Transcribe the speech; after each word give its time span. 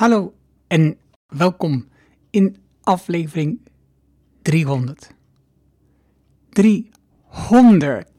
Hallo 0.00 0.34
en 0.66 0.98
welkom 1.26 1.88
in 2.30 2.56
aflevering 2.82 3.60
300. 4.42 5.14
300 6.50 8.10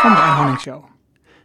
van 0.00 0.14
de 0.14 0.34
Honing 0.36 0.60
Show. 0.60 0.84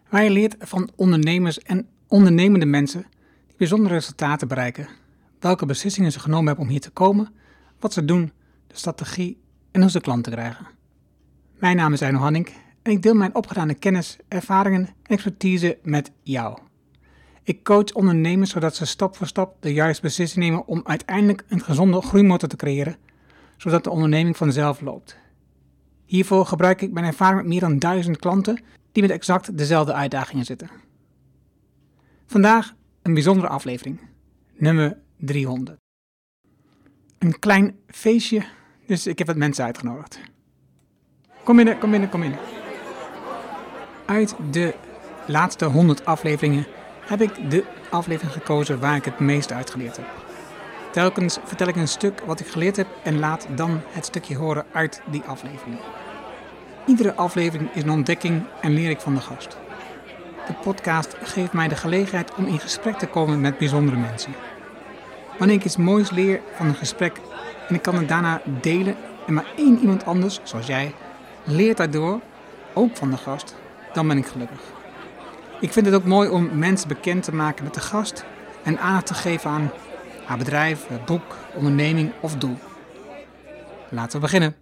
Waar 0.09 0.23
je 0.23 0.29
leert 0.29 0.55
van 0.59 0.89
ondernemers 0.95 1.59
en 1.59 1.87
ondernemende 2.07 2.65
mensen 2.65 3.05
die 3.47 3.57
bijzondere 3.57 3.93
resultaten 3.93 4.47
bereiken, 4.47 4.87
welke 5.39 5.65
beslissingen 5.65 6.11
ze 6.11 6.19
genomen 6.19 6.47
hebben 6.47 6.65
om 6.65 6.71
hier 6.71 6.81
te 6.81 6.91
komen, 6.91 7.33
wat 7.79 7.93
ze 7.93 8.05
doen, 8.05 8.31
de 8.67 8.77
strategie 8.77 9.41
en 9.71 9.81
hoe 9.81 9.89
ze 9.89 10.01
klanten 10.01 10.31
krijgen. 10.31 10.67
Mijn 11.59 11.75
naam 11.75 11.93
is 11.93 12.01
Eino 12.01 12.19
Hanning 12.19 12.49
en 12.81 12.91
ik 12.91 13.01
deel 13.01 13.15
mijn 13.15 13.35
opgedane 13.35 13.73
kennis, 13.73 14.17
ervaringen 14.27 14.87
en 14.87 14.95
expertise 15.03 15.77
met 15.83 16.11
jou. 16.23 16.57
Ik 17.43 17.63
coach 17.63 17.93
ondernemers 17.93 18.51
zodat 18.51 18.75
ze 18.75 18.85
stap 18.85 19.15
voor 19.15 19.27
stap 19.27 19.55
de 19.59 19.73
juiste 19.73 20.01
beslissing 20.01 20.43
nemen 20.43 20.67
om 20.67 20.81
uiteindelijk 20.83 21.43
een 21.47 21.61
gezonde 21.61 22.01
groeimotor 22.01 22.49
te 22.49 22.55
creëren, 22.55 22.95
zodat 23.57 23.83
de 23.83 23.89
onderneming 23.89 24.37
vanzelf 24.37 24.81
loopt. 24.81 25.17
Hiervoor 26.05 26.45
gebruik 26.45 26.81
ik 26.81 26.91
mijn 26.91 27.05
ervaring 27.05 27.39
met 27.39 27.47
meer 27.49 27.59
dan 27.59 27.79
duizend 27.79 28.17
klanten 28.17 28.61
die 28.91 29.01
met 29.03 29.11
exact 29.11 29.57
dezelfde 29.57 29.93
uitdagingen 29.93 30.45
zitten. 30.45 30.69
Vandaag 32.25 32.75
een 33.01 33.13
bijzondere 33.13 33.47
aflevering, 33.47 33.99
nummer 34.57 34.97
300. 35.17 35.77
Een 37.17 37.39
klein 37.39 37.75
feestje, 37.87 38.43
dus 38.87 39.07
ik 39.07 39.17
heb 39.17 39.27
wat 39.27 39.35
mensen 39.35 39.65
uitgenodigd. 39.65 40.19
Kom 41.43 41.55
binnen, 41.55 41.77
kom 41.77 41.91
binnen, 41.91 42.09
kom 42.09 42.19
binnen. 42.19 42.39
Uit 44.05 44.35
de 44.51 44.75
laatste 45.27 45.65
100 45.65 46.05
afleveringen 46.05 46.65
heb 47.11 47.21
ik 47.21 47.49
de 47.49 47.63
aflevering 47.89 48.33
gekozen 48.33 48.79
waar 48.79 48.95
ik 48.95 49.05
het 49.05 49.19
meest 49.19 49.51
uitgeleerd 49.51 49.97
heb. 49.97 50.05
Telkens 50.91 51.37
vertel 51.43 51.67
ik 51.67 51.75
een 51.75 51.87
stuk 51.87 52.21
wat 52.25 52.39
ik 52.39 52.47
geleerd 52.47 52.75
heb 52.75 52.87
en 53.03 53.19
laat 53.19 53.47
dan 53.55 53.81
het 53.89 54.05
stukje 54.05 54.37
horen 54.37 54.65
uit 54.71 55.01
die 55.05 55.23
aflevering. 55.25 55.79
Iedere 56.85 57.15
aflevering 57.15 57.69
is 57.73 57.83
een 57.83 57.89
ontdekking 57.89 58.43
en 58.61 58.73
leer 58.73 58.89
ik 58.89 58.99
van 58.99 59.15
de 59.15 59.21
gast. 59.21 59.57
De 60.47 60.53
podcast 60.53 61.15
geeft 61.21 61.53
mij 61.53 61.67
de 61.67 61.75
gelegenheid 61.75 62.35
om 62.35 62.45
in 62.45 62.59
gesprek 62.59 62.97
te 62.97 63.07
komen 63.07 63.41
met 63.41 63.57
bijzondere 63.57 63.97
mensen. 63.97 64.33
Wanneer 65.37 65.55
ik 65.55 65.65
iets 65.65 65.77
moois 65.77 66.09
leer 66.09 66.41
van 66.55 66.67
een 66.67 66.75
gesprek 66.75 67.17
en 67.67 67.75
ik 67.75 67.81
kan 67.81 67.95
het 67.95 68.07
daarna 68.07 68.41
delen 68.61 68.95
en 69.27 69.33
maar 69.33 69.45
één 69.55 69.79
iemand 69.79 70.05
anders, 70.05 70.39
zoals 70.43 70.67
jij, 70.67 70.93
leert 71.43 71.77
daardoor, 71.77 72.19
ook 72.73 72.97
van 72.97 73.09
de 73.09 73.17
gast, 73.17 73.55
dan 73.93 74.07
ben 74.07 74.17
ik 74.17 74.25
gelukkig. 74.25 74.80
Ik 75.61 75.73
vind 75.73 75.85
het 75.85 75.95
ook 75.95 76.03
mooi 76.03 76.29
om 76.29 76.49
mensen 76.57 76.87
bekend 76.87 77.23
te 77.23 77.33
maken 77.33 77.63
met 77.63 77.73
de 77.73 77.79
gast 77.79 78.25
en 78.63 78.79
aandacht 78.79 79.05
te 79.05 79.13
geven 79.13 79.49
aan 79.49 79.71
haar 80.25 80.37
bedrijf, 80.37 80.87
boek, 81.05 81.37
onderneming 81.55 82.11
of 82.21 82.35
doel. 82.35 82.57
Laten 83.89 84.11
we 84.11 84.19
beginnen. 84.19 84.55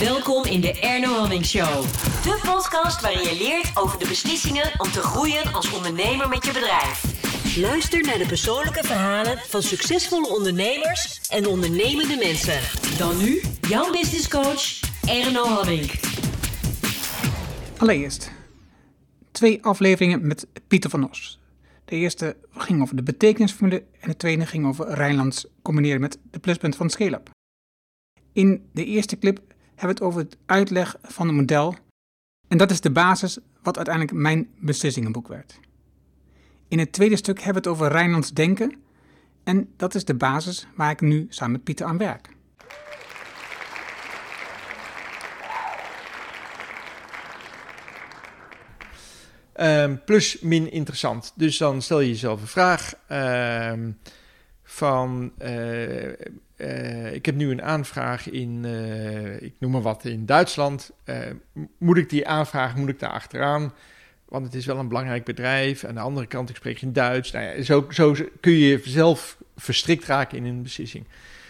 Welkom 0.00 0.44
in 0.44 0.60
de 0.60 0.80
Erno 0.80 1.18
Hamming 1.18 1.44
Show. 1.44 1.82
De 2.22 2.40
podcast 2.42 3.00
waarin 3.00 3.22
je 3.22 3.36
leert 3.38 3.70
over 3.74 3.98
de 3.98 4.08
beslissingen 4.08 4.70
om 4.76 4.90
te 4.90 5.00
groeien 5.00 5.52
als 5.52 5.72
ondernemer 5.72 6.28
met 6.28 6.44
je 6.44 6.52
bedrijf. 6.52 7.04
Luister 7.56 8.02
naar 8.02 8.18
de 8.18 8.26
persoonlijke 8.26 8.84
verhalen 8.84 9.38
van 9.48 9.62
succesvolle 9.62 10.28
ondernemers 10.28 11.20
en 11.28 11.46
ondernemende 11.46 12.16
mensen. 12.16 12.60
Dan 12.98 13.16
nu 13.16 13.42
jouw 13.68 13.90
business 13.90 14.28
coach 14.28 14.80
Erno 15.04 15.44
Hamming. 15.44 15.90
Allereerst 17.78 18.32
twee 19.30 19.64
afleveringen 19.64 20.26
met 20.26 20.46
Pieter 20.66 20.90
van 20.90 21.10
Os. 21.10 21.40
De 21.84 21.96
eerste 21.96 22.36
ging 22.50 22.82
over 22.82 22.96
de 22.96 23.02
betekenisformule 23.02 23.84
en 24.00 24.08
de 24.08 24.16
tweede 24.16 24.46
ging 24.46 24.66
over 24.66 24.88
Rijnlands 24.88 25.46
combineren 25.62 26.00
met 26.00 26.18
de 26.30 26.38
pluspunt 26.38 26.76
van 26.76 26.90
Scale-up. 26.90 27.30
In 28.32 28.68
de 28.72 28.84
eerste 28.84 29.18
clip 29.18 29.36
hebben 29.74 29.80
we 29.80 29.86
het 29.86 30.00
over 30.00 30.20
het 30.20 30.36
uitleg 30.46 30.96
van 31.02 31.26
het 31.26 31.36
model 31.36 31.74
en 32.48 32.58
dat 32.58 32.70
is 32.70 32.80
de 32.80 32.90
basis 32.90 33.38
wat 33.62 33.76
uiteindelijk 33.76 34.16
mijn 34.16 34.48
beslissingenboek 34.58 35.28
werd. 35.28 35.60
In 36.68 36.78
het 36.78 36.92
tweede 36.92 37.16
stuk 37.16 37.40
hebben 37.40 37.62
we 37.62 37.68
het 37.68 37.78
over 37.78 37.92
Rijnlands 37.92 38.32
denken 38.32 38.74
en 39.44 39.68
dat 39.76 39.94
is 39.94 40.04
de 40.04 40.14
basis 40.14 40.66
waar 40.74 40.90
ik 40.90 41.00
nu 41.00 41.26
samen 41.28 41.52
met 41.52 41.64
Pieter 41.64 41.86
aan 41.86 41.98
werk. 41.98 42.35
Um, 49.60 50.04
plus 50.04 50.40
min 50.40 50.70
interessant. 50.70 51.32
Dus 51.36 51.58
dan 51.58 51.82
stel 51.82 52.00
je 52.00 52.08
jezelf 52.08 52.40
een 52.40 52.46
vraag 52.46 52.94
um, 53.72 53.98
van... 54.62 55.32
Uh, 55.42 56.08
uh, 56.56 57.14
ik 57.14 57.26
heb 57.26 57.34
nu 57.34 57.50
een 57.50 57.62
aanvraag 57.62 58.30
in, 58.30 58.62
uh, 58.64 59.42
ik 59.42 59.54
noem 59.58 59.70
maar 59.70 59.82
wat, 59.82 60.04
in 60.04 60.26
Duitsland. 60.26 60.90
moet 61.78 61.96
ik 61.96 62.10
die 62.10 62.28
aanvraag, 62.28 62.76
moet 62.76 62.88
ik 62.88 62.98
daar 62.98 63.10
achteraan? 63.10 63.72
Want 64.28 64.44
het 64.44 64.54
is 64.54 64.66
wel 64.66 64.78
een 64.78 64.88
belangrijk 64.88 65.24
bedrijf. 65.24 65.84
Aan 65.84 65.94
de 65.94 66.00
andere 66.00 66.26
kant, 66.26 66.50
ik 66.50 66.56
spreek 66.56 66.82
in 66.82 66.92
Duits. 66.92 67.30
Nou 67.30 67.44
ja, 67.44 67.62
zo, 67.62 67.86
zo 67.90 68.16
kun 68.40 68.52
je 68.52 68.80
zelf 68.84 69.38
verstrikt 69.56 70.04
raken 70.04 70.38
in 70.38 70.44
een 70.44 70.62
beslissing. 70.62 71.06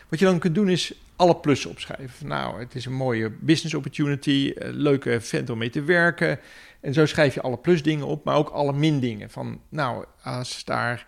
Wat 0.08 0.18
je 0.18 0.24
dan 0.24 0.38
kunt 0.38 0.54
doen 0.54 0.68
is 0.68 0.94
alle 1.16 1.36
plussen 1.36 1.70
opschrijven. 1.70 2.26
Nou, 2.26 2.60
het 2.60 2.74
is 2.74 2.84
een 2.84 2.92
mooie 2.92 3.30
business 3.30 3.74
opportunity, 3.74 4.52
leuke 4.58 5.20
vent 5.20 5.50
om 5.50 5.58
mee 5.58 5.70
te 5.70 5.82
werken. 5.82 6.38
En 6.86 6.92
zo 6.92 7.06
schrijf 7.06 7.34
je 7.34 7.40
alle 7.40 7.58
plusdingen 7.58 8.06
op, 8.06 8.24
maar 8.24 8.36
ook 8.36 8.48
alle 8.48 8.72
min-dingen. 8.72 9.30
Van, 9.30 9.60
nou, 9.68 10.04
als 10.22 10.64
daar... 10.64 11.06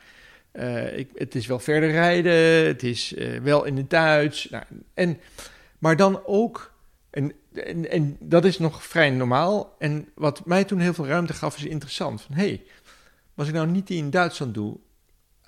Uh, 0.52 0.98
ik, 0.98 1.10
het 1.14 1.34
is 1.34 1.46
wel 1.46 1.58
verder 1.58 1.90
rijden, 1.90 2.66
het 2.66 2.82
is 2.82 3.12
uh, 3.12 3.40
wel 3.40 3.64
in 3.64 3.76
het 3.76 3.90
Duits. 3.90 4.48
Nou, 4.48 4.64
en, 4.94 5.20
maar 5.78 5.96
dan 5.96 6.22
ook, 6.26 6.74
en, 7.10 7.32
en, 7.52 7.90
en, 7.90 8.16
dat 8.20 8.44
is 8.44 8.58
nog 8.58 8.84
vrij 8.84 9.10
normaal. 9.10 9.74
En 9.78 10.08
wat 10.14 10.46
mij 10.46 10.64
toen 10.64 10.78
heel 10.78 10.94
veel 10.94 11.06
ruimte 11.06 11.32
gaf, 11.32 11.56
is 11.56 11.64
interessant. 11.64 12.22
Van, 12.22 12.34
hé, 12.34 12.46
hey, 12.46 12.64
als 13.34 13.48
ik 13.48 13.54
nou 13.54 13.66
niet 13.66 13.86
die 13.86 13.98
in 13.98 14.10
Duitsland 14.10 14.54
doe, 14.54 14.78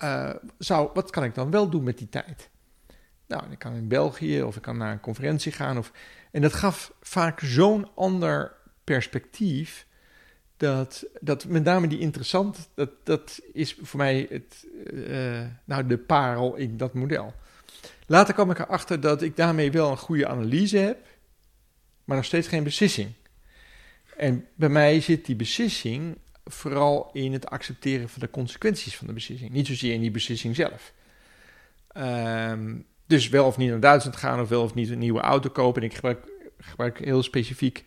uh, 0.03 0.29
zou, 0.57 0.89
wat 0.93 1.09
kan 1.09 1.23
ik 1.23 1.35
dan 1.35 1.51
wel 1.51 1.69
doen 1.69 1.83
met 1.83 1.97
die 1.97 2.09
tijd? 2.09 2.49
Nou, 3.27 3.43
ik 3.51 3.59
kan 3.59 3.75
in 3.75 3.87
België 3.87 4.43
of 4.43 4.55
ik 4.55 4.61
kan 4.61 4.77
naar 4.77 4.91
een 4.91 4.99
conferentie 4.99 5.51
gaan. 5.51 5.77
Of, 5.77 5.91
en 6.31 6.41
dat 6.41 6.53
gaf 6.53 6.93
vaak 7.01 7.39
zo'n 7.39 7.87
ander 7.95 8.55
perspectief 8.83 9.89
dat, 10.61 11.05
dat 11.19 11.45
met 11.45 11.63
name 11.63 11.87
die 11.87 11.99
interessant, 11.99 12.69
dat, 12.75 12.89
dat 13.03 13.39
is 13.53 13.75
voor 13.81 13.99
mij 13.99 14.27
het, 14.29 14.67
uh, 14.93 15.45
nou, 15.65 15.87
de 15.87 15.97
parel 15.97 16.55
in 16.55 16.77
dat 16.77 16.93
model. 16.93 17.33
Later 18.07 18.33
kwam 18.33 18.51
ik 18.51 18.59
erachter 18.59 18.99
dat 18.99 19.21
ik 19.21 19.35
daarmee 19.35 19.71
wel 19.71 19.91
een 19.91 19.97
goede 19.97 20.27
analyse 20.27 20.77
heb, 20.77 21.07
maar 22.03 22.15
nog 22.15 22.25
steeds 22.25 22.47
geen 22.47 22.63
beslissing. 22.63 23.11
En 24.17 24.47
bij 24.55 24.69
mij 24.69 25.01
zit 25.01 25.25
die 25.25 25.35
beslissing 25.35 26.17
vooral 26.45 27.09
in 27.13 27.33
het 27.33 27.49
accepteren 27.49 28.09
van 28.09 28.21
de 28.21 28.29
consequenties 28.29 28.97
van 28.97 29.07
de 29.07 29.13
beslissing. 29.13 29.51
Niet 29.51 29.67
zozeer 29.67 29.93
in 29.93 30.01
die 30.01 30.11
beslissing 30.11 30.55
zelf. 30.55 30.93
Um, 31.97 32.85
dus 33.05 33.29
wel 33.29 33.45
of 33.45 33.57
niet 33.57 33.69
naar 33.69 33.79
Duitsland 33.79 34.17
gaan 34.17 34.41
of 34.41 34.49
wel 34.49 34.63
of 34.63 34.73
niet 34.73 34.89
een 34.89 34.99
nieuwe 34.99 35.21
auto 35.21 35.49
kopen. 35.49 35.81
En 35.81 35.87
ik 35.87 35.93
gebruik, 35.93 36.27
gebruik 36.57 36.99
heel 36.99 37.23
specifiek 37.23 37.85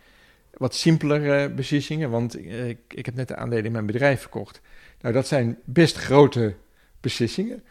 wat 0.57 0.75
simpelere 0.75 1.51
beslissingen, 1.51 2.11
want 2.11 2.35
eh, 2.35 2.69
ik, 2.69 2.79
ik 2.89 3.07
heb 3.07 3.15
net 3.15 3.29
de 3.29 3.37
aandelen 3.37 3.65
in 3.65 3.73
mijn 3.73 3.87
bedrijf 3.87 4.21
verkocht. 4.21 4.61
Nou, 5.01 5.15
dat 5.15 5.27
zijn 5.27 5.59
best 5.65 5.97
grote 5.97 6.55
beslissingen. 7.01 7.63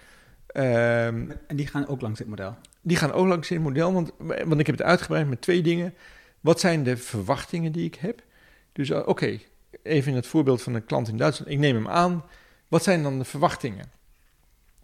Um, 0.56 1.32
en 1.48 1.56
die 1.56 1.68
gaan 1.68 1.88
ook 1.88 2.02
langs 2.02 2.20
dit 2.20 2.28
model? 2.28 2.56
Die 2.82 2.98
gaan 2.98 3.12
ook 3.12 3.28
langs 3.28 3.48
dit 3.48 3.60
model, 3.60 3.94
want, 3.94 4.12
want 4.18 4.60
ik 4.60 4.66
heb 4.66 4.78
het 4.78 4.88
uitgebreid 4.88 5.30
met 5.30 5.42
twee 5.42 5.62
dingen. 5.62 5.94
Wat 6.40 6.60
zijn 6.60 6.84
de 6.84 6.98
verwachtingen 6.98 7.72
die 7.72 7.86
ik 7.86 7.96
heb? 7.96 8.24
Dus 8.72 8.90
uh, 8.90 9.08
oké, 9.08 9.40
even 9.84 10.12
in 10.12 10.18
het 10.18 10.28
voorbeeld 10.28 10.62
van 10.62 10.74
een 10.74 10.86
klant 10.86 11.08
in 11.08 11.18
Duitsland. 11.18 11.52
Ik 11.52 11.60
neem 11.60 11.76
hem 11.76 11.88
aan. 11.88 12.24
Wat 12.68 12.84
zijn 12.84 13.04
dan 13.04 13.18
de 13.18 13.26
verwachtingen? 13.26 13.92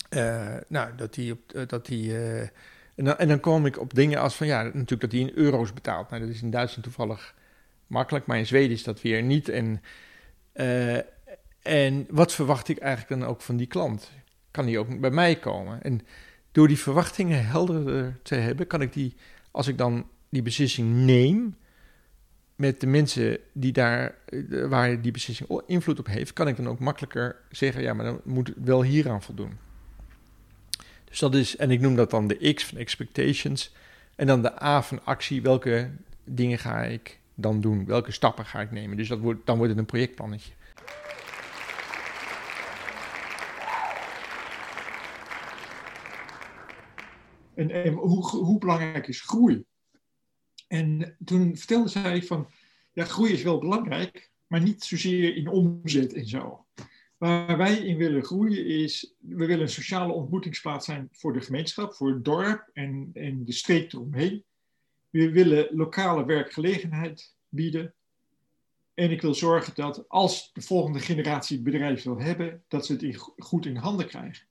Uh, 0.09 0.55
nou, 0.67 0.95
dat 0.95 1.13
die... 1.13 1.31
Op, 1.31 1.69
dat 1.69 1.85
die 1.85 2.17
en 2.99 3.05
dan, 3.05 3.17
en 3.17 3.27
dan 3.27 3.39
kom 3.39 3.65
ik 3.65 3.79
op 3.79 3.93
dingen 3.93 4.19
als 4.19 4.35
van 4.35 4.47
ja, 4.47 4.63
natuurlijk 4.63 5.01
dat 5.01 5.11
hij 5.11 5.19
in 5.19 5.31
euro's 5.35 5.73
betaalt. 5.73 6.09
Nou, 6.09 6.21
dat 6.21 6.31
is 6.31 6.41
in 6.41 6.51
Duitsland 6.51 6.83
toevallig 6.83 7.35
makkelijk, 7.89 8.25
maar 8.25 8.37
in 8.37 8.45
Zweden 8.45 8.71
is 8.71 8.83
dat 8.83 9.01
weer 9.01 9.23
niet. 9.23 9.49
En, 9.49 9.81
uh, 10.53 10.97
en 11.61 12.07
wat 12.09 12.33
verwacht 12.33 12.67
ik 12.67 12.77
eigenlijk 12.77 13.21
dan 13.21 13.29
ook 13.29 13.41
van 13.41 13.57
die 13.57 13.67
klant? 13.67 14.11
Kan 14.51 14.65
die 14.65 14.79
ook 14.79 14.99
bij 14.99 15.11
mij 15.11 15.35
komen? 15.35 15.83
En 15.83 16.01
door 16.51 16.67
die 16.67 16.79
verwachtingen 16.79 17.45
helderder 17.45 18.19
te 18.23 18.35
hebben, 18.35 18.67
kan 18.67 18.81
ik 18.81 18.93
die, 18.93 19.15
als 19.51 19.67
ik 19.67 19.77
dan 19.77 20.07
die 20.29 20.41
beslissing 20.41 20.95
neem, 20.95 21.55
met 22.55 22.79
de 22.79 22.87
mensen 22.87 23.37
die 23.53 23.71
daar, 23.71 24.15
eh, 24.25 24.65
waar 24.65 25.01
die 25.01 25.11
beslissing 25.11 25.61
invloed 25.67 25.99
op 25.99 26.07
heeft, 26.07 26.33
kan 26.33 26.47
ik 26.47 26.55
dan 26.55 26.67
ook 26.67 26.79
makkelijker 26.79 27.35
zeggen, 27.51 27.81
ja, 27.81 27.93
maar 27.93 28.05
dan 28.05 28.21
moet 28.23 28.47
het 28.47 28.57
wel 28.63 28.83
hieraan 28.83 29.21
voldoen. 29.21 29.57
Dus 31.03 31.19
dat 31.19 31.35
is, 31.35 31.55
en 31.55 31.71
ik 31.71 31.79
noem 31.79 31.95
dat 31.95 32.09
dan 32.09 32.27
de 32.27 32.53
X 32.53 32.65
van 32.65 32.77
expectations, 32.77 33.73
en 34.15 34.27
dan 34.27 34.41
de 34.41 34.63
A 34.63 34.81
van 34.81 35.05
actie, 35.05 35.41
welke 35.41 35.89
dingen 36.23 36.59
ga 36.59 36.83
ik 36.83 37.19
dan 37.41 37.61
doen? 37.61 37.85
Welke 37.85 38.11
stappen 38.11 38.45
ga 38.45 38.61
ik 38.61 38.71
nemen? 38.71 38.97
Dus 38.97 39.07
dat 39.07 39.19
wordt, 39.19 39.45
dan 39.45 39.57
wordt 39.57 39.71
het 39.71 39.79
een 39.79 39.85
projectplannetje. 39.85 40.53
En, 47.53 47.71
en 47.71 47.93
hoe, 47.93 48.27
hoe 48.27 48.59
belangrijk 48.59 49.07
is 49.07 49.21
groei? 49.21 49.63
En 50.67 51.15
toen 51.25 51.57
vertelde 51.57 51.89
zij 51.89 52.23
van, 52.23 52.47
ja, 52.93 53.05
groei 53.05 53.31
is 53.31 53.43
wel 53.43 53.59
belangrijk, 53.59 54.31
maar 54.47 54.61
niet 54.61 54.83
zozeer 54.83 55.35
in 55.35 55.47
omzet 55.47 56.13
en 56.13 56.27
zo. 56.27 56.65
Waar 57.17 57.57
wij 57.57 57.77
in 57.77 57.97
willen 57.97 58.23
groeien 58.23 58.65
is, 58.65 59.15
we 59.19 59.45
willen 59.45 59.61
een 59.61 59.69
sociale 59.69 60.13
ontmoetingsplaats 60.13 60.85
zijn 60.85 61.07
voor 61.11 61.33
de 61.33 61.41
gemeenschap, 61.41 61.93
voor 61.93 62.09
het 62.09 62.25
dorp 62.25 62.69
en, 62.73 63.09
en 63.13 63.45
de 63.45 63.51
streek 63.51 63.93
eromheen. 63.93 64.43
We 65.09 65.31
willen 65.31 65.67
lokale 65.75 66.25
werkgelegenheid 66.25 67.35
bieden. 67.49 67.93
En 68.93 69.11
ik 69.11 69.21
wil 69.21 69.33
zorgen 69.33 69.75
dat 69.75 70.09
als 70.09 70.53
de 70.53 70.61
volgende 70.61 70.99
generatie 70.99 71.55
het 71.55 71.65
bedrijf 71.65 72.03
wil 72.03 72.19
hebben, 72.19 72.63
dat 72.67 72.85
ze 72.85 72.93
het 72.93 73.33
goed 73.37 73.65
in 73.65 73.75
handen 73.75 74.07
krijgen. 74.07 74.47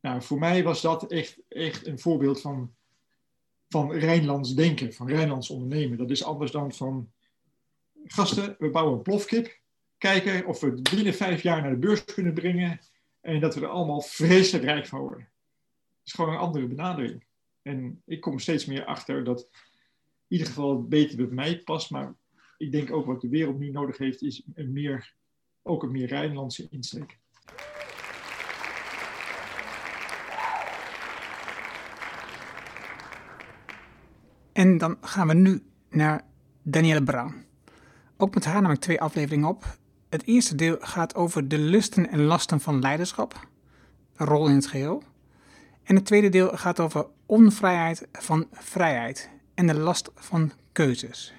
Nou, 0.00 0.22
voor 0.22 0.38
mij 0.38 0.62
was 0.62 0.80
dat 0.80 1.10
echt, 1.10 1.38
echt 1.48 1.86
een 1.86 1.98
voorbeeld 1.98 2.40
van, 2.40 2.74
van 3.68 3.92
Rijnlands 3.92 4.54
denken, 4.54 4.92
van 4.92 5.08
Rijnlands 5.08 5.50
ondernemen. 5.50 5.98
Dat 5.98 6.10
is 6.10 6.24
anders 6.24 6.50
dan 6.50 6.72
van 6.72 7.12
gasten, 8.04 8.56
we 8.58 8.70
bouwen 8.70 8.96
een 8.96 9.02
plofkip, 9.02 9.60
kijken 9.98 10.46
of 10.46 10.60
we 10.60 10.66
het 10.66 10.90
binnen 10.94 11.14
vijf 11.14 11.42
jaar 11.42 11.60
naar 11.60 11.70
de 11.70 11.76
beurs 11.76 12.04
kunnen 12.04 12.34
brengen 12.34 12.80
en 13.20 13.40
dat 13.40 13.54
we 13.54 13.60
er 13.60 13.66
allemaal 13.66 14.00
vreselijk 14.00 14.64
rijk 14.64 14.86
van 14.86 15.00
worden. 15.00 15.28
Het 15.98 16.06
is 16.06 16.12
gewoon 16.12 16.32
een 16.32 16.40
andere 16.40 16.66
benadering. 16.66 17.24
En 17.62 18.02
ik 18.06 18.20
kom 18.20 18.38
steeds 18.38 18.66
meer 18.66 18.84
achter 18.84 19.24
dat 19.24 19.40
in 19.40 19.48
ieder 20.38 20.46
geval 20.46 20.76
het 20.76 20.88
beter 20.88 21.16
bij 21.16 21.34
mij 21.34 21.58
past, 21.58 21.90
maar 21.90 22.14
ik 22.58 22.72
denk 22.72 22.92
ook 22.92 23.06
wat 23.06 23.20
de 23.20 23.28
wereld 23.28 23.58
nu 23.58 23.70
nodig 23.70 23.98
heeft, 23.98 24.22
is 24.22 24.42
een 24.54 24.72
meer, 24.72 25.14
ook 25.62 25.82
een 25.82 25.90
meer 25.90 26.06
Rijnlandse 26.06 26.66
insteek. 26.70 27.20
En 34.52 34.78
dan 34.78 34.96
gaan 35.00 35.26
we 35.28 35.34
nu 35.34 35.62
naar 35.90 36.24
Danielle 36.62 37.02
Brown. 37.02 37.44
Ook 38.16 38.34
met 38.34 38.44
haar 38.44 38.54
namelijk 38.54 38.80
twee 38.80 39.00
afleveringen 39.00 39.48
op. 39.48 39.78
Het 40.08 40.26
eerste 40.26 40.54
deel 40.54 40.76
gaat 40.80 41.14
over 41.14 41.48
de 41.48 41.58
lusten 41.58 42.08
en 42.08 42.22
lasten 42.22 42.60
van 42.60 42.80
leiderschap, 42.80 43.48
rol 44.14 44.48
in 44.48 44.54
het 44.54 44.66
geheel. 44.66 45.02
En 45.92 45.98
het 45.98 46.06
tweede 46.06 46.28
deel 46.28 46.56
gaat 46.56 46.80
over 46.80 47.06
onvrijheid 47.26 48.06
van 48.12 48.46
vrijheid 48.52 49.30
en 49.54 49.66
de 49.66 49.74
last 49.74 50.10
van 50.14 50.52
keuzes. 50.72 51.32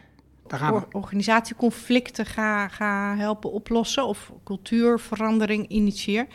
Daar 0.47 0.59
gaan 0.59 0.73
we. 0.73 0.81
Organisatieconflicten 0.91 2.25
ga, 2.25 2.67
ga 2.67 3.15
helpen 3.15 3.51
oplossen 3.51 4.05
of 4.05 4.31
cultuurverandering 4.43 5.67
initieer. 5.67 6.27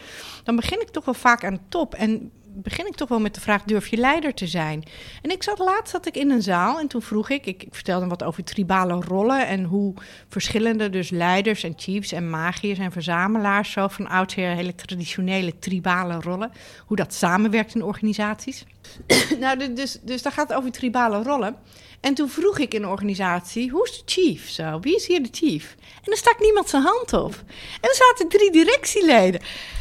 Dan 0.44 0.56
begin 0.56 0.80
ik 0.80 0.88
toch 0.88 1.04
wel 1.04 1.14
vaak 1.14 1.44
aan 1.44 1.54
de 1.54 1.60
top. 1.68 1.94
En 1.94 2.32
begin 2.54 2.86
ik 2.86 2.94
toch 2.94 3.08
wel 3.08 3.20
met 3.20 3.34
de 3.34 3.40
vraag: 3.40 3.62
durf 3.62 3.88
je 3.88 3.96
leider 3.96 4.34
te 4.34 4.46
zijn? 4.46 4.82
En 5.22 5.30
ik 5.30 5.42
zat 5.42 5.58
laatst 5.58 5.92
zat 5.92 6.06
ik 6.06 6.16
in 6.16 6.30
een 6.30 6.42
zaal 6.42 6.78
en 6.78 6.86
toen 6.86 7.02
vroeg 7.02 7.30
ik, 7.30 7.46
ik, 7.46 7.62
ik 7.62 7.74
vertelde 7.74 8.06
wat 8.06 8.22
over 8.22 8.44
tribale 8.44 8.94
rollen 8.94 9.46
en 9.46 9.64
hoe 9.64 9.94
verschillende 10.28 10.90
dus 10.90 11.10
leiders 11.10 11.62
en 11.62 11.72
chiefs 11.76 12.12
en 12.12 12.30
magiërs 12.30 12.78
en 12.78 12.92
verzamelaars 12.92 13.72
zo 13.72 13.88
van 13.88 14.08
oudsher 14.08 14.54
hele 14.54 14.74
traditionele 14.74 15.58
tribale 15.58 16.20
rollen, 16.20 16.52
hoe 16.86 16.96
dat 16.96 17.14
samenwerkt 17.14 17.74
in 17.74 17.82
organisaties. 17.82 18.64
nou, 19.40 19.74
dus, 19.74 19.98
dus 20.02 20.22
daar 20.22 20.32
gaat 20.32 20.48
het 20.48 20.58
over 20.58 20.70
tribale 20.70 21.22
rollen. 21.22 21.56
En 22.00 22.14
toen 22.14 22.28
vroeg 22.28 22.58
ik 22.58 22.74
in 22.74 22.82
de 22.82 22.88
organisatie, 22.88 23.70
hoe 23.70 23.84
is 23.84 24.02
de 24.04 24.12
chief 24.12 24.50
zo? 24.50 24.80
Wie 24.80 24.96
is 24.96 25.06
hier 25.06 25.22
de 25.22 25.28
chief? 25.32 25.76
En 26.04 26.12
er 26.12 26.18
stak 26.18 26.40
niemand 26.40 26.68
zijn 26.68 26.82
hand 26.82 27.12
op. 27.12 27.34
En 27.80 27.88
er 27.88 27.94
zaten 27.94 28.28
drie 28.28 28.50
directieleden. 28.50 29.40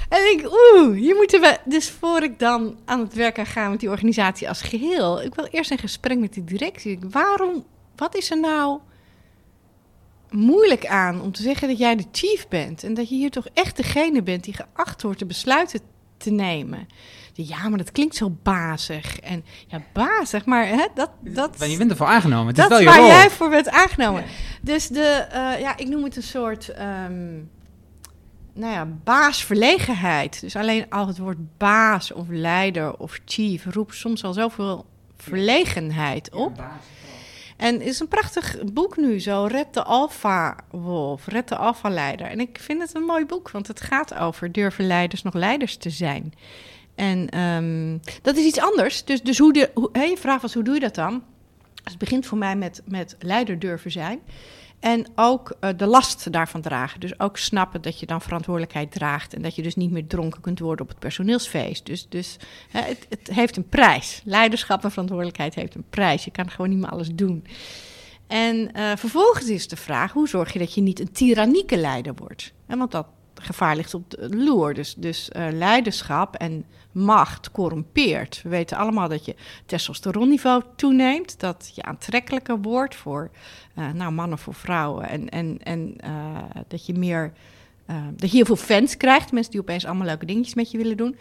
En 0.09 0.31
ik, 0.31 0.45
oeh, 0.45 0.97
hier 0.97 1.15
moeten 1.15 1.41
we. 1.41 1.57
Dus 1.65 1.89
voor 1.89 2.23
ik 2.23 2.39
dan 2.39 2.77
aan 2.85 2.99
het 2.99 3.13
werk 3.13 3.47
ga 3.47 3.69
met 3.69 3.79
die 3.79 3.89
organisatie 3.89 4.47
als 4.47 4.61
geheel, 4.61 5.21
ik 5.21 5.35
wil 5.35 5.45
eerst 5.45 5.71
een 5.71 5.77
gesprek 5.77 6.17
met 6.17 6.33
die 6.33 6.43
directie. 6.43 6.99
Waarom, 7.09 7.65
wat 7.95 8.15
is 8.15 8.31
er 8.31 8.39
nou 8.39 8.79
moeilijk 10.29 10.85
aan 10.85 11.21
om 11.21 11.31
te 11.31 11.41
zeggen 11.41 11.67
dat 11.67 11.77
jij 11.77 11.95
de 11.95 12.05
chief 12.11 12.47
bent 12.47 12.83
en 12.83 12.93
dat 12.93 13.09
je 13.09 13.15
hier 13.15 13.31
toch 13.31 13.47
echt 13.53 13.77
degene 13.77 14.23
bent 14.23 14.43
die 14.43 14.53
geacht 14.53 15.01
wordt 15.01 15.19
de 15.19 15.25
besluiten 15.25 15.79
te 16.17 16.29
nemen? 16.29 16.87
Ja, 17.45 17.69
maar 17.69 17.78
dat 17.78 17.92
klinkt 17.92 18.16
zo 18.16 18.38
bazig. 18.44 19.19
En 19.19 19.45
ja, 19.68 19.81
bazig, 19.94 20.45
maar 20.45 20.68
hè, 20.68 20.86
dat... 20.94 21.10
dat 21.22 21.72
je 21.72 21.78
bent 21.78 21.92
ervoor 21.92 22.07
aangenomen. 22.07 22.48
Het 22.48 22.56
dat 22.56 22.72
is 22.72 22.86
wel 22.86 22.94
je 22.94 23.00
waar 23.00 23.07
jij 23.07 23.30
voor 23.30 23.50
bent 23.50 23.69
aangenomen. 23.69 24.24
Dus 24.62 24.88
de, 24.88 25.28
uh, 25.34 25.60
ja, 25.60 25.78
ik 25.78 25.88
noem 25.88 26.04
het 26.04 26.16
een 26.16 26.24
soort... 26.24 26.69
Um, 26.80 27.50
nou 28.54 28.74
ja, 28.74 28.86
baasverlegenheid. 29.04 30.42
Dus 30.42 30.56
alleen 30.56 30.86
al 30.89 31.07
het 31.07 31.18
woord 31.18 31.57
baas 31.57 32.12
of 32.12 32.25
leider 32.30 32.98
of 32.98 33.19
chief 33.25 33.66
roept 33.66 33.95
soms 33.95 34.24
al 34.24 34.34
zoveel 34.34 34.86
verlegenheid 35.18 36.34
op. 36.34 36.63
En 37.57 37.74
het 37.74 37.84
is 37.84 38.00
een 38.00 38.07
prachtig 38.07 38.56
boek 38.74 38.98
nu, 38.98 39.19
zo 39.19 39.48
Red 39.51 39.74
de 39.74 39.84
Alpha 39.84 40.56
Wolf, 40.72 41.28
Red 41.28 41.48
de 41.48 41.56
Alpha 41.56 41.89
Leider. 41.89 42.28
En 42.28 42.39
ik 42.39 42.57
vind 42.62 42.81
het 42.81 42.95
een 42.95 43.04
mooi 43.04 43.25
boek, 43.25 43.51
want 43.51 43.68
het 43.68 43.81
gaat 43.81 44.13
over 44.13 44.51
durven 44.51 44.88
leiders 44.88 45.22
nog 45.22 45.34
leiders 45.34 45.78
te 45.78 45.89
zijn. 45.89 46.34
En 46.97 47.39
um, 47.39 47.99
dat 48.21 48.35
is 48.35 48.45
iets 48.45 48.59
anders. 48.59 49.03
Dus, 49.03 49.21
dus 49.21 49.38
hoe 49.38 49.53
de, 49.53 49.71
hoe, 49.73 49.89
je 49.94 50.17
vraag 50.17 50.41
was, 50.41 50.53
hoe 50.53 50.63
doe 50.63 50.73
je 50.73 50.79
dat 50.79 50.95
dan? 50.95 51.23
Dus 51.73 51.91
het 51.91 51.97
begint 51.97 52.25
voor 52.25 52.38
mij 52.38 52.55
met, 52.55 52.81
met 52.85 53.15
leider 53.19 53.59
durven 53.59 53.91
zijn. 53.91 54.19
En 54.79 55.07
ook 55.15 55.55
uh, 55.61 55.69
de 55.77 55.85
last 55.85 56.31
daarvan 56.31 56.61
dragen. 56.61 56.99
Dus 56.99 57.19
ook 57.19 57.38
snappen 57.38 57.81
dat 57.81 57.99
je 57.99 58.05
dan 58.05 58.21
verantwoordelijkheid 58.21 58.91
draagt. 58.91 59.33
En 59.33 59.41
dat 59.41 59.55
je 59.55 59.61
dus 59.61 59.75
niet 59.75 59.91
meer 59.91 60.07
dronken 60.07 60.41
kunt 60.41 60.59
worden 60.59 60.81
op 60.81 60.91
het 60.91 60.99
personeelsfeest. 60.99 61.85
Dus, 61.85 62.09
dus 62.09 62.38
het, 62.69 63.05
het, 63.09 63.29
heeft 63.31 63.57
een 63.57 63.69
prijs. 63.69 64.21
Leiderschap 64.25 64.83
en 64.83 64.91
verantwoordelijkheid 64.91 65.55
heeft 65.55 65.75
een 65.75 65.85
prijs. 65.89 66.25
Je 66.25 66.31
kan 66.31 66.50
gewoon 66.50 66.69
niet 66.69 66.79
meer 66.79 66.89
alles 66.89 67.09
doen. 67.15 67.45
En 68.27 68.55
uh, 68.75 68.91
vervolgens 68.95 69.50
is 69.50 69.67
de 69.67 69.75
vraag: 69.75 70.11
hoe 70.11 70.27
zorg 70.27 70.53
je 70.53 70.59
dat 70.59 70.73
je 70.73 70.81
niet 70.81 71.00
een 71.00 71.11
tyrannieke 71.11 71.77
leider 71.77 72.13
wordt? 72.15 72.53
En 72.65 72.77
want 72.77 72.91
dat 72.91 73.07
gevaar 73.35 73.75
ligt 73.75 73.93
op 73.93 74.09
de 74.09 74.35
loer. 74.35 74.73
Dus, 74.73 74.95
dus 74.95 75.29
leiderschap 75.33 76.35
en 76.35 76.65
macht 76.97 77.51
corrumpeert. 77.51 78.41
We 78.44 78.49
weten 78.49 78.77
allemaal 78.77 79.09
dat 79.09 79.25
je 79.25 79.35
testosteronniveau 79.65 80.63
toeneemt, 80.75 81.39
dat 81.39 81.71
je 81.75 81.83
aantrekkelijker 81.83 82.61
wordt 82.61 82.95
voor 82.95 83.29
uh, 83.75 83.91
nou, 83.91 84.11
mannen 84.11 84.38
voor 84.38 84.53
vrouwen 84.53 85.09
en, 85.09 85.29
en, 85.29 85.59
en 85.63 85.95
uh, 86.05 86.38
dat 86.67 86.85
je 86.85 86.94
meer 86.94 87.33
uh, 87.89 87.95
dat 88.15 88.29
je 88.29 88.36
heel 88.36 88.45
veel 88.45 88.55
fans 88.55 88.98
krijgt, 88.98 89.31
mensen 89.31 89.51
die 89.51 89.62
opeens 89.62 89.86
allemaal 89.86 90.05
leuke 90.05 90.25
dingetjes 90.25 90.53
met 90.53 90.72
je 90.72 90.77
willen 90.77 90.98
doen. 90.98 91.15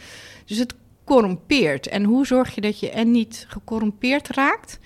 Dus 0.44 0.58
het 0.58 0.74
corrumpeert. 1.04 1.88
En 1.88 2.04
hoe 2.04 2.26
zorg 2.26 2.54
je 2.54 2.60
dat 2.60 2.80
je 2.80 2.90
en 2.90 3.10
niet 3.10 3.44
gecorrumpeerd 3.48 4.28
raakt 4.28 4.78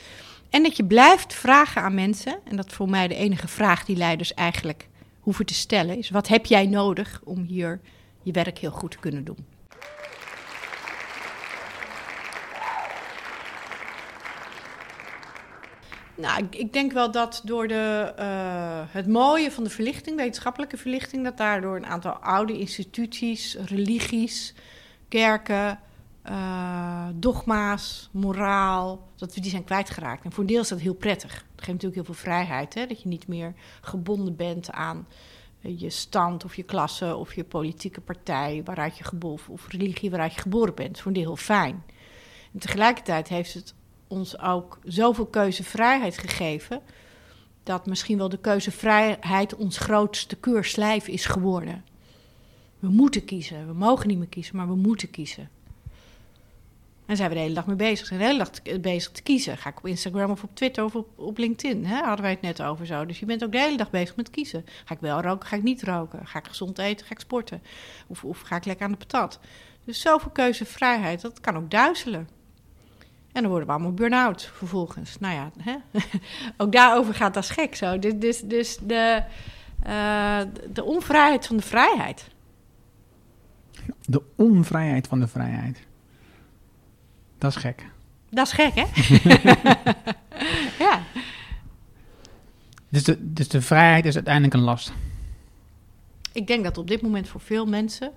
en 0.51 0.63
dat 0.63 0.77
je 0.77 0.85
blijft 0.85 1.35
vragen 1.35 1.83
aan 1.83 1.95
mensen, 1.95 2.39
en 2.45 2.57
dat 2.57 2.67
is 2.67 2.73
voor 2.73 2.91
mij 2.91 3.09
de 3.09 3.15
enige 3.15 3.49
vraag 3.49 3.85
die 3.85 3.97
leiders 3.97 4.35
eigenlijk 4.35 4.89
hoeven 5.21 5.47
te 5.47 5.55
stellen, 5.55 5.99
is 5.99 6.11
wat 6.11 6.29
heb 6.29 6.47
jij 6.47 6.67
nodig 6.67 7.21
om 7.25 7.43
hier 7.43 7.81
je 8.23 8.33
werk 8.33 8.59
heel 8.59 8.71
goed 8.71 8.91
te 8.91 8.99
kunnen 8.99 9.25
doen? 9.25 9.50
Nou, 16.21 16.47
ik, 16.51 16.73
denk 16.73 16.93
wel 16.93 17.11
dat 17.11 17.41
door 17.45 17.69
de, 17.69 18.15
uh, 18.19 18.95
het 18.95 19.07
mooie 19.07 19.51
van 19.51 19.65
de 19.65 19.71
verlichting, 19.71 20.17
wetenschappelijke 20.17 20.77
verlichting, 20.77 21.25
dat 21.25 21.37
daardoor 21.37 21.77
een 21.77 21.87
aantal 21.87 22.13
oude 22.13 22.59
instituties, 22.59 23.57
religies, 23.65 24.55
kerken, 25.09 25.81
uh, 26.29 27.07
dogma's, 27.15 28.09
moraal, 28.13 29.09
dat 29.17 29.35
we 29.35 29.41
die 29.41 29.51
zijn 29.51 29.65
kwijtgeraakt. 29.65 30.25
En 30.25 30.33
voor 30.33 30.43
een 30.43 30.49
deel 30.49 30.61
is 30.61 30.69
dat 30.69 30.81
heel 30.81 30.95
prettig. 30.95 31.33
Dat 31.33 31.65
geeft 31.65 31.67
natuurlijk 31.67 31.95
heel 31.95 32.05
veel 32.05 32.15
vrijheid, 32.15 32.75
hè? 32.75 32.87
dat 32.87 33.03
je 33.03 33.09
niet 33.09 33.29
meer 33.29 33.55
gebonden 33.81 34.37
bent 34.37 34.71
aan 34.71 35.07
uh, 35.61 35.81
je 35.81 35.91
stand 35.91 36.45
of 36.45 36.57
je 36.57 36.63
klasse 36.63 37.17
of 37.17 37.35
je 37.35 37.45
politieke 37.45 38.01
partij 38.01 38.63
waaruit 38.65 38.99
je 38.99 39.05
geboren 39.05 39.49
of 39.49 39.69
religie 39.69 40.11
waaruit 40.11 40.35
je 40.35 40.41
geboren 40.41 40.75
bent. 40.75 40.99
Voor 40.99 41.07
een 41.07 41.13
deel 41.13 41.23
heel 41.23 41.37
fijn. 41.37 41.83
En 42.53 42.59
tegelijkertijd 42.59 43.29
heeft 43.29 43.55
het 43.55 43.75
ons 44.11 44.39
ook 44.39 44.79
zoveel 44.85 45.27
keuzevrijheid 45.27 46.19
gegeven. 46.19 46.81
Dat 47.63 47.87
misschien 47.87 48.19
wel 48.19 48.29
de 48.29 48.39
keuzevrijheid 48.39 49.57
ons 49.57 49.79
grootste 49.79 50.37
keurslijf 50.37 51.09
is 51.09 51.25
geworden. 51.25 51.85
We 52.79 52.89
moeten 52.89 53.25
kiezen. 53.25 53.67
We 53.67 53.73
mogen 53.73 54.09
niet 54.09 54.19
meer 54.19 54.29
kiezen, 54.29 54.57
maar 54.57 54.69
we 54.69 54.75
moeten 54.75 55.11
kiezen. 55.11 55.49
En 57.07 57.17
zijn 57.17 57.29
we 57.29 57.35
de 57.35 57.41
hele 57.41 57.55
dag 57.55 57.67
mee 57.67 57.77
bezig. 57.77 58.07
Zijn 58.07 58.21
de 58.21 58.27
hele 58.27 58.39
dag 58.39 58.81
bezig 58.81 59.13
te 59.13 59.23
kiezen. 59.23 59.57
Ga 59.57 59.69
ik 59.69 59.79
op 59.79 59.87
Instagram 59.87 60.31
of 60.31 60.43
op 60.43 60.55
Twitter 60.55 60.85
of 60.85 60.95
op, 61.17 61.39
LinkedIn? 61.39 61.87
Hè? 61.87 61.97
Hadden 61.97 62.23
wij 62.23 62.31
het 62.31 62.41
net 62.41 62.63
over 62.63 62.87
zo. 62.87 63.07
Dus 63.07 63.21
je 63.21 63.27
bent 63.27 63.45
ook 63.45 63.53
de 63.53 63.59
hele 63.59 63.77
dag 63.77 63.91
bezig 63.91 64.17
met 64.17 64.31
kiezen. 64.31 64.65
Ga 64.85 64.95
ik 64.95 65.01
wel 65.01 65.21
roken? 65.21 65.49
Ga 65.49 65.57
ik 65.57 65.63
niet 65.63 65.83
roken? 65.83 66.27
Ga 66.27 66.39
ik 66.39 66.47
gezond 66.47 66.79
eten? 66.79 67.07
Ga 67.07 67.13
ik 67.13 67.21
sporten? 67.21 67.63
Of, 68.07 68.25
of 68.25 68.41
ga 68.41 68.57
ik 68.57 68.65
lekker 68.65 68.85
aan 68.85 68.93
de 68.93 68.99
patat? 68.99 69.39
Dus 69.85 70.01
zoveel 70.01 70.31
keuzevrijheid, 70.31 71.21
dat 71.21 71.41
kan 71.41 71.57
ook 71.57 71.71
duizelen. 71.71 72.29
En 73.33 73.43
dan 73.43 73.51
worden 73.51 73.69
we 73.69 73.75
allemaal 73.75 73.95
burn-out 73.95 74.51
vervolgens. 74.55 75.19
Nou 75.19 75.35
ja, 75.35 75.51
hè? 75.59 75.77
ook 76.65 76.73
daarover 76.73 77.15
gaat 77.15 77.35
dat 77.35 77.51
gek 77.51 77.75
zo. 77.75 77.99
Dus, 77.99 78.13
dus, 78.17 78.41
dus 78.41 78.79
de, 78.83 79.23
uh, 79.87 80.41
de 80.73 80.85
onvrijheid 80.85 81.47
van 81.47 81.57
de 81.57 81.63
vrijheid. 81.63 82.29
De 84.05 84.23
onvrijheid 84.37 85.07
van 85.07 85.21
de 85.21 85.29
vrijheid. 85.29 85.87
Dat 87.39 87.51
is 87.51 87.57
gek. 87.57 87.87
Dat 88.31 88.47
is 88.47 88.53
gek, 88.53 88.73
hè? 88.75 88.85
ja. 90.85 91.03
Dus 92.89 93.05
de, 93.05 93.33
dus 93.33 93.49
de 93.49 93.63
vrijheid 93.63 94.05
is 94.05 94.15
uiteindelijk 94.15 94.55
een 94.55 94.61
last. 94.61 94.93
Ik 96.33 96.47
denk 96.47 96.65
dat 96.65 96.79
op 96.79 96.89
dit 96.89 97.03
moment 97.03 97.29
voor 97.29 97.41
veel 97.41 97.67
mensen 97.67 98.13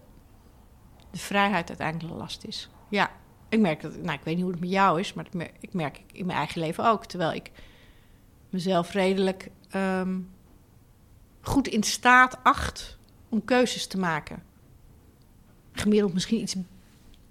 de 1.11 1.19
vrijheid 1.19 1.67
uiteindelijk 1.67 2.11
een 2.11 2.17
last 2.17 2.43
is. 2.43 2.69
Ja, 2.89 3.11
ik 3.53 3.59
merk 3.59 3.81
dat, 3.81 3.95
nou, 3.95 4.17
ik 4.17 4.23
weet 4.23 4.35
niet 4.35 4.43
hoe 4.43 4.51
het 4.51 4.61
met 4.61 4.69
jou 4.69 4.99
is, 4.99 5.13
maar 5.13 5.25
ik 5.59 5.73
merk, 5.73 6.01
in 6.11 6.25
mijn 6.25 6.37
eigen 6.37 6.61
leven 6.61 6.85
ook. 6.85 7.05
Terwijl 7.05 7.33
ik 7.33 7.51
mezelf 8.49 8.91
redelijk 8.91 9.49
ehm, 9.69 10.19
goed 11.41 11.67
in 11.67 11.83
staat 11.83 12.37
acht 12.43 12.97
om 13.29 13.45
keuzes 13.45 13.87
te 13.87 13.97
maken. 13.97 14.43
Gemiddeld 15.71 16.13
misschien 16.13 16.41
iets 16.41 16.55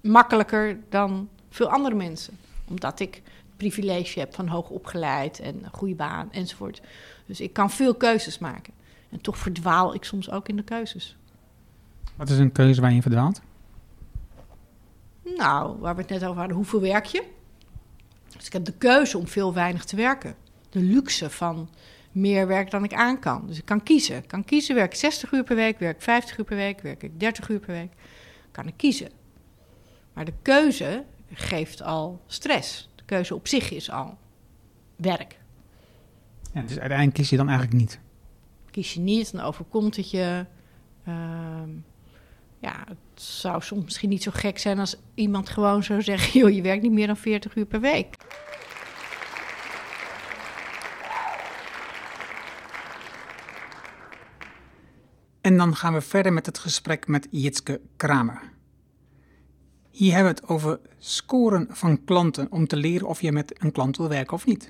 makkelijker 0.01 0.79
dan 0.89 1.29
veel 1.51 1.71
andere 1.71 1.95
mensen. 1.95 2.39
Omdat 2.69 3.01
ik 3.01 3.23
privilege 3.57 4.19
heb 4.19 4.35
van 4.35 4.49
hoog 4.49 4.69
opgeleid 4.69 5.41
en 5.41 5.65
een 5.65 5.73
goede 5.73 5.95
baan 5.95 6.33
enzovoort. 6.33 6.83
Dus 7.27 7.41
ik 7.41 7.53
kan 7.53 7.71
veel 7.71 7.95
keuzes 7.95 8.39
maken. 8.39 8.73
En 9.11 9.21
toch 9.21 9.39
verdwaal 9.39 9.95
ik 9.95 10.05
soms 10.05 10.31
ook 10.31 10.49
in 10.49 10.57
de 10.57 10.63
keuzes. 10.63 11.17
Wat 12.17 12.31
is 12.31 12.39
een 12.39 12.53
keuze 12.53 12.81
waar 12.81 12.93
je 12.93 13.03
verdwaalt? 13.03 13.41
Nou, 15.23 15.79
waar 15.79 15.95
we 15.95 16.01
het 16.01 16.11
net 16.11 16.25
over 16.25 16.39
hadden, 16.39 16.57
hoeveel 16.57 16.81
werk 16.81 17.05
je? 17.05 17.23
Dus 18.37 18.47
ik 18.47 18.53
heb 18.53 18.65
de 18.65 18.73
keuze 18.73 19.19
om 19.19 19.27
veel 19.27 19.55
weinig 19.55 19.85
te 19.85 19.97
werken. 19.97 20.35
De 20.71 20.81
luxe 20.81 21.31
van 21.31 21.69
meer 22.13 22.47
werk 22.47 22.71
dan 22.71 22.85
ik 22.85 22.95
aan 22.95 23.19
kan. 23.19 23.47
Dus 23.47 23.59
ik 23.59 23.65
kan 23.65 23.83
kiezen. 23.83 24.17
Ik 24.17 24.29
kan 24.29 24.45
kiezen, 24.45 24.75
werk 24.75 24.93
ik 24.93 24.99
60 24.99 25.33
uur 25.33 25.45
per 25.45 25.57
week, 25.57 25.79
werk 25.79 25.97
ik 25.97 26.03
50 26.03 26.39
uur 26.39 26.45
per 26.45 26.57
week, 26.57 26.81
werk 26.81 27.03
ik 27.03 27.21
30 27.21 27.49
uur 27.49 27.59
per 27.59 27.75
week. 27.75 27.93
Kan 28.51 28.67
ik 28.67 28.75
kiezen. 28.77 29.11
Maar 30.13 30.25
de 30.25 30.35
keuze 30.43 31.05
geeft 31.33 31.83
al 31.83 32.21
stress. 32.27 32.89
De 32.95 33.03
keuze 33.05 33.35
op 33.35 33.49
zich 33.49 33.71
is 33.71 33.91
al 33.91 34.19
werk. 34.97 35.39
Ja, 36.53 36.61
dus 36.61 36.79
uiteindelijk 36.79 37.15
kies 37.15 37.31
je 37.31 37.37
dan 37.37 37.49
eigenlijk 37.49 37.79
niet? 37.79 38.01
Kies 38.71 38.95
je 38.95 39.01
niet, 39.01 39.33
dan 39.33 39.41
overkomt 39.41 39.97
het 39.97 40.11
je. 40.11 40.47
Uh, 41.09 41.15
ja, 42.63 42.85
het 42.87 43.23
zou 43.23 43.63
soms 43.63 43.85
misschien 43.85 44.09
niet 44.09 44.23
zo 44.23 44.31
gek 44.35 44.59
zijn 44.59 44.79
als 44.79 44.97
iemand 45.15 45.49
gewoon 45.49 45.83
zou 45.83 46.03
zeggen: 46.03 46.33
joh, 46.41 46.51
je 46.51 46.63
werkt 46.63 46.83
niet 46.83 46.93
meer 46.93 47.07
dan 47.07 47.17
40 47.17 47.57
uur 47.57 47.67
per 47.67 47.81
week. 47.81 48.17
En 55.41 55.57
dan 55.57 55.77
gaan 55.77 55.93
we 55.93 56.01
verder 56.01 56.33
met 56.33 56.47
het 56.47 56.59
gesprek 56.59 57.07
met 57.07 57.29
Jitske 57.31 57.81
Kramer. 57.97 58.43
Hier 59.91 60.15
hebben 60.15 60.35
we 60.35 60.41
het 60.41 60.49
over 60.49 60.81
scoren 60.99 61.67
van 61.71 62.05
klanten 62.05 62.53
om 62.53 62.67
te 62.67 62.77
leren 62.77 63.09
of 63.09 63.21
je 63.21 63.33
met 63.33 63.63
een 63.63 63.73
klant 63.73 63.97
wil 63.97 64.09
werken 64.09 64.33
of 64.33 64.47
niet. 64.47 64.69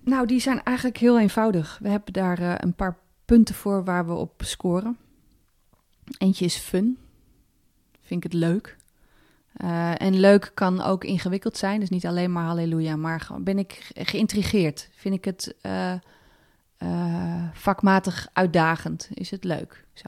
Nou, 0.00 0.26
die 0.26 0.40
zijn 0.40 0.62
eigenlijk 0.62 0.96
heel 0.96 1.18
eenvoudig. 1.18 1.78
We 1.82 1.88
hebben 1.88 2.12
daar 2.12 2.40
uh, 2.40 2.54
een 2.56 2.74
paar 2.74 2.98
punten 3.24 3.54
voor 3.54 3.84
waar 3.84 4.06
we 4.06 4.12
op 4.12 4.42
scoren. 4.44 4.96
Eentje 6.18 6.44
is 6.44 6.56
fun. 6.56 6.98
Vind 8.08 8.24
ik 8.24 8.32
het 8.32 8.40
leuk. 8.40 8.76
Uh, 9.56 10.00
en 10.00 10.20
leuk 10.20 10.50
kan 10.54 10.82
ook 10.82 11.04
ingewikkeld 11.04 11.56
zijn, 11.56 11.80
dus 11.80 11.88
niet 11.88 12.06
alleen 12.06 12.32
maar 12.32 12.44
halleluja, 12.44 12.96
maar 12.96 13.28
ben 13.40 13.58
ik 13.58 13.90
geïntrigeerd? 13.94 14.88
Vind 14.92 15.14
ik 15.14 15.24
het 15.24 15.54
uh, 15.62 15.94
vakmatig 17.52 18.28
uitdagend? 18.32 19.08
Is 19.14 19.30
het 19.30 19.44
leuk? 19.44 19.84
Zo 19.92 20.06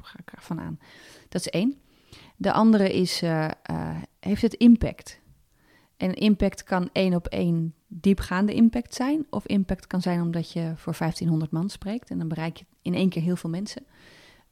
ga 0.00 0.18
ik 0.18 0.32
ervan 0.32 0.60
aan. 0.60 0.78
Dat 1.28 1.40
is 1.40 1.48
één. 1.48 1.80
De 2.36 2.52
andere 2.52 2.92
is, 2.92 3.22
heeft 4.20 4.42
het 4.42 4.54
impact? 4.54 5.20
En 5.96 6.14
impact 6.14 6.64
kan 6.64 6.88
één 6.92 7.14
op 7.14 7.26
één 7.26 7.74
diepgaande 7.86 8.54
impact 8.54 8.94
zijn. 8.94 9.26
Of 9.30 9.46
impact 9.46 9.86
kan 9.86 10.02
zijn 10.02 10.20
omdat 10.20 10.52
je 10.52 10.72
voor 10.76 10.94
1500 10.98 11.50
man 11.50 11.70
spreekt. 11.70 12.10
En 12.10 12.18
dan 12.18 12.28
bereik 12.28 12.56
je 12.56 12.64
in 12.82 12.94
één 12.94 13.08
keer 13.08 13.22
heel 13.22 13.36
veel 13.36 13.50
mensen. 13.50 13.82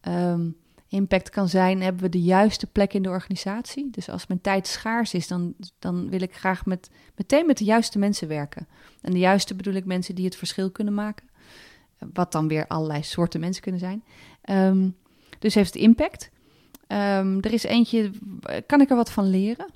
Um, 0.09 0.57
impact 0.89 1.31
kan 1.31 1.49
zijn, 1.49 1.83
hebben 1.83 2.03
we 2.03 2.09
de 2.09 2.23
juiste 2.23 2.67
plek 2.67 2.93
in 2.93 3.03
de 3.03 3.09
organisatie. 3.09 3.91
Dus 3.91 4.09
als 4.09 4.27
mijn 4.27 4.41
tijd 4.41 4.67
schaars 4.67 5.15
is, 5.15 5.29
dan, 5.29 5.55
dan 5.79 6.09
wil 6.11 6.21
ik 6.21 6.35
graag 6.35 6.67
met, 6.67 6.91
meteen 7.17 7.47
met 7.47 7.59
de 7.59 7.65
juiste 7.65 7.99
mensen 7.99 8.29
werken. 8.29 8.69
En 9.01 9.13
de 9.13 9.19
juiste 9.19 9.55
bedoel 9.55 9.75
ik 9.75 9.85
mensen 9.85 10.15
die 10.15 10.25
het 10.25 10.37
verschil 10.37 10.71
kunnen 10.71 10.95
maken. 10.95 11.27
Wat 12.13 12.33
dan 12.33 12.49
weer 12.49 12.67
allerlei 12.67 13.03
soorten 13.03 13.41
mensen 13.41 13.63
kunnen 13.63 13.81
zijn. 13.81 14.05
Um, 14.51 14.97
dus 15.39 15.55
heeft 15.55 15.75
het 15.75 15.83
impact. 15.83 16.31
Um, 16.89 17.41
er 17.41 17.53
is 17.53 17.63
eentje, 17.63 18.11
kan 18.67 18.81
ik 18.81 18.91
er 18.91 18.97
wat 18.97 19.11
van 19.11 19.31
leren? 19.31 19.67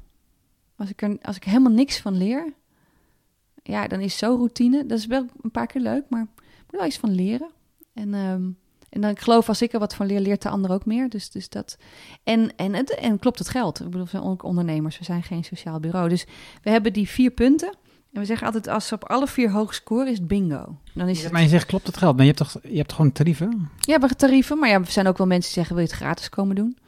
Als 0.77 0.91
ik 0.91 1.03
er 1.03 1.19
als 1.23 1.37
ik 1.37 1.45
helemaal 1.45 1.73
niks 1.73 2.01
van 2.01 2.17
leer, 2.17 2.53
ja, 3.63 3.87
dan 3.87 4.01
is 4.01 4.19
zo 4.19 4.35
routine. 4.35 4.87
Dat 4.87 4.99
is 4.99 5.07
wel 5.07 5.27
een 5.41 5.51
paar 5.51 5.67
keer 5.67 5.81
leuk, 5.81 6.05
maar 6.09 6.23
ik 6.23 6.63
moet 6.71 6.81
wel 6.81 6.87
iets 6.87 6.99
van 6.99 7.15
leren. 7.15 7.51
En, 7.93 8.15
um, 8.15 8.59
en 8.93 9.01
dan 9.01 9.11
ik 9.11 9.21
geloof 9.21 9.49
als 9.49 9.63
ik 9.63 9.73
er 9.73 9.79
wat 9.79 9.95
van 9.95 10.07
leer, 10.07 10.21
leert 10.21 10.43
de 10.43 10.49
ander 10.49 10.71
ook 10.71 10.87
meer. 10.87 11.09
Dus, 11.09 11.31
dus 11.31 11.49
dat. 11.49 11.77
En, 12.25 12.57
en, 12.57 12.75
het, 12.75 12.95
en 12.95 13.19
klopt 13.19 13.39
het 13.39 13.49
geld? 13.49 13.81
Ik 13.81 13.85
bedoel, 13.85 14.05
we 14.05 14.11
zijn 14.11 14.23
ook 14.23 14.43
ondernemers, 14.43 14.99
we 14.99 15.05
zijn 15.05 15.23
geen 15.23 15.45
sociaal 15.45 15.81
bureau. 15.81 16.09
Dus 16.09 16.25
we 16.63 16.71
hebben 16.71 16.93
die 16.93 17.09
vier 17.09 17.31
punten. 17.31 17.69
En 18.13 18.21
we 18.21 18.25
zeggen 18.25 18.47
altijd, 18.47 18.69
als 18.69 18.87
ze 18.87 18.95
op 18.95 19.05
alle 19.05 19.27
vier 19.27 19.51
hoog 19.51 19.75
scoren, 19.75 20.09
is 20.09 20.19
het 20.19 20.27
bingo. 20.27 20.77
Dan 20.95 21.09
is 21.09 21.23
het... 21.23 21.33
Maar 21.33 21.43
je 21.43 21.49
zegt, 21.49 21.67
klopt 21.67 21.87
het 21.87 21.97
geld? 21.97 22.17
Maar 22.17 22.25
je 22.25 22.33
hebt 22.37 22.53
toch 22.53 22.63
je 22.63 22.77
hebt 22.77 22.93
gewoon 22.93 23.13
tarieven? 23.13 23.51
Ja, 23.51 23.67
we 23.79 23.91
hebben 23.91 24.17
tarieven. 24.17 24.59
Maar 24.59 24.69
ja, 24.69 24.79
er 24.79 24.91
zijn 24.91 25.07
ook 25.07 25.19
wel 25.19 25.27
mensen 25.27 25.55
die 25.55 25.65
zeggen, 25.65 25.75
wil 25.75 25.85
je 25.85 25.91
het 25.91 26.01
gratis 26.01 26.29
komen 26.29 26.57
doen? 26.57 26.79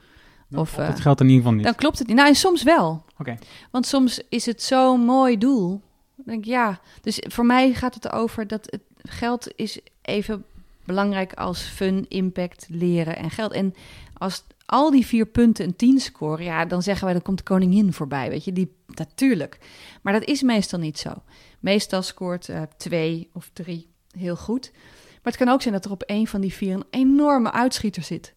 Of, 0.55 0.79
uh, 0.79 0.87
het 0.87 1.01
geldt 1.01 1.21
in 1.21 1.27
ieder 1.27 1.43
geval 1.43 1.57
niet. 1.57 1.65
Dan 1.65 1.75
klopt 1.75 1.99
het 1.99 2.07
niet. 2.07 2.17
Nou, 2.17 2.29
en 2.29 2.35
soms 2.35 2.63
wel. 2.63 2.91
Oké. 2.91 3.21
Okay. 3.21 3.39
Want 3.71 3.87
soms 3.87 4.21
is 4.29 4.47
het 4.47 4.63
zo'n 4.63 5.01
mooi 5.01 5.39
doel. 5.39 5.69
Dan 6.17 6.25
denk 6.27 6.39
ik, 6.39 6.45
ja. 6.45 6.81
Dus 7.01 7.23
voor 7.29 7.47
mij 7.47 7.73
gaat 7.73 7.95
het 7.95 8.05
erover 8.05 8.47
dat 8.47 8.67
het 8.71 8.83
geld 9.03 9.53
is 9.57 9.81
even 10.03 10.45
belangrijk 10.85 11.33
als 11.33 11.63
fun, 11.63 12.07
impact, 12.09 12.67
leren 12.69 13.17
en 13.17 13.31
geld. 13.31 13.53
En 13.53 13.75
als 14.13 14.45
al 14.67 14.91
die 14.91 15.07
vier 15.07 15.27
punten 15.27 15.65
een 15.65 15.77
10 15.77 16.01
scoren, 16.01 16.45
ja, 16.45 16.65
dan 16.65 16.83
zeggen 16.83 17.05
wij 17.05 17.13
dan 17.13 17.23
komt 17.23 17.39
de 17.39 17.45
koningin 17.45 17.93
voorbij, 17.93 18.29
weet 18.29 18.45
je, 18.45 18.53
die 18.53 18.77
natuurlijk. 18.87 19.59
Maar 20.03 20.13
dat 20.13 20.25
is 20.25 20.43
meestal 20.43 20.79
niet 20.79 20.99
zo. 20.99 21.13
Meestal 21.61 22.03
scoort 22.03 22.49
uh, 22.49 22.63
twee 22.77 23.31
of 23.33 23.51
drie 23.53 23.89
heel 24.17 24.37
goed. 24.37 24.71
Maar 24.73 25.33
het 25.33 25.37
kan 25.37 25.49
ook 25.49 25.63
zijn 25.63 25.75
dat 25.75 25.85
er 25.85 25.91
op 25.91 26.03
een 26.07 26.27
van 26.27 26.41
die 26.41 26.53
vier 26.53 26.75
een 26.75 26.85
enorme 26.91 27.53
uitschieter 27.53 28.03
zit. 28.03 28.35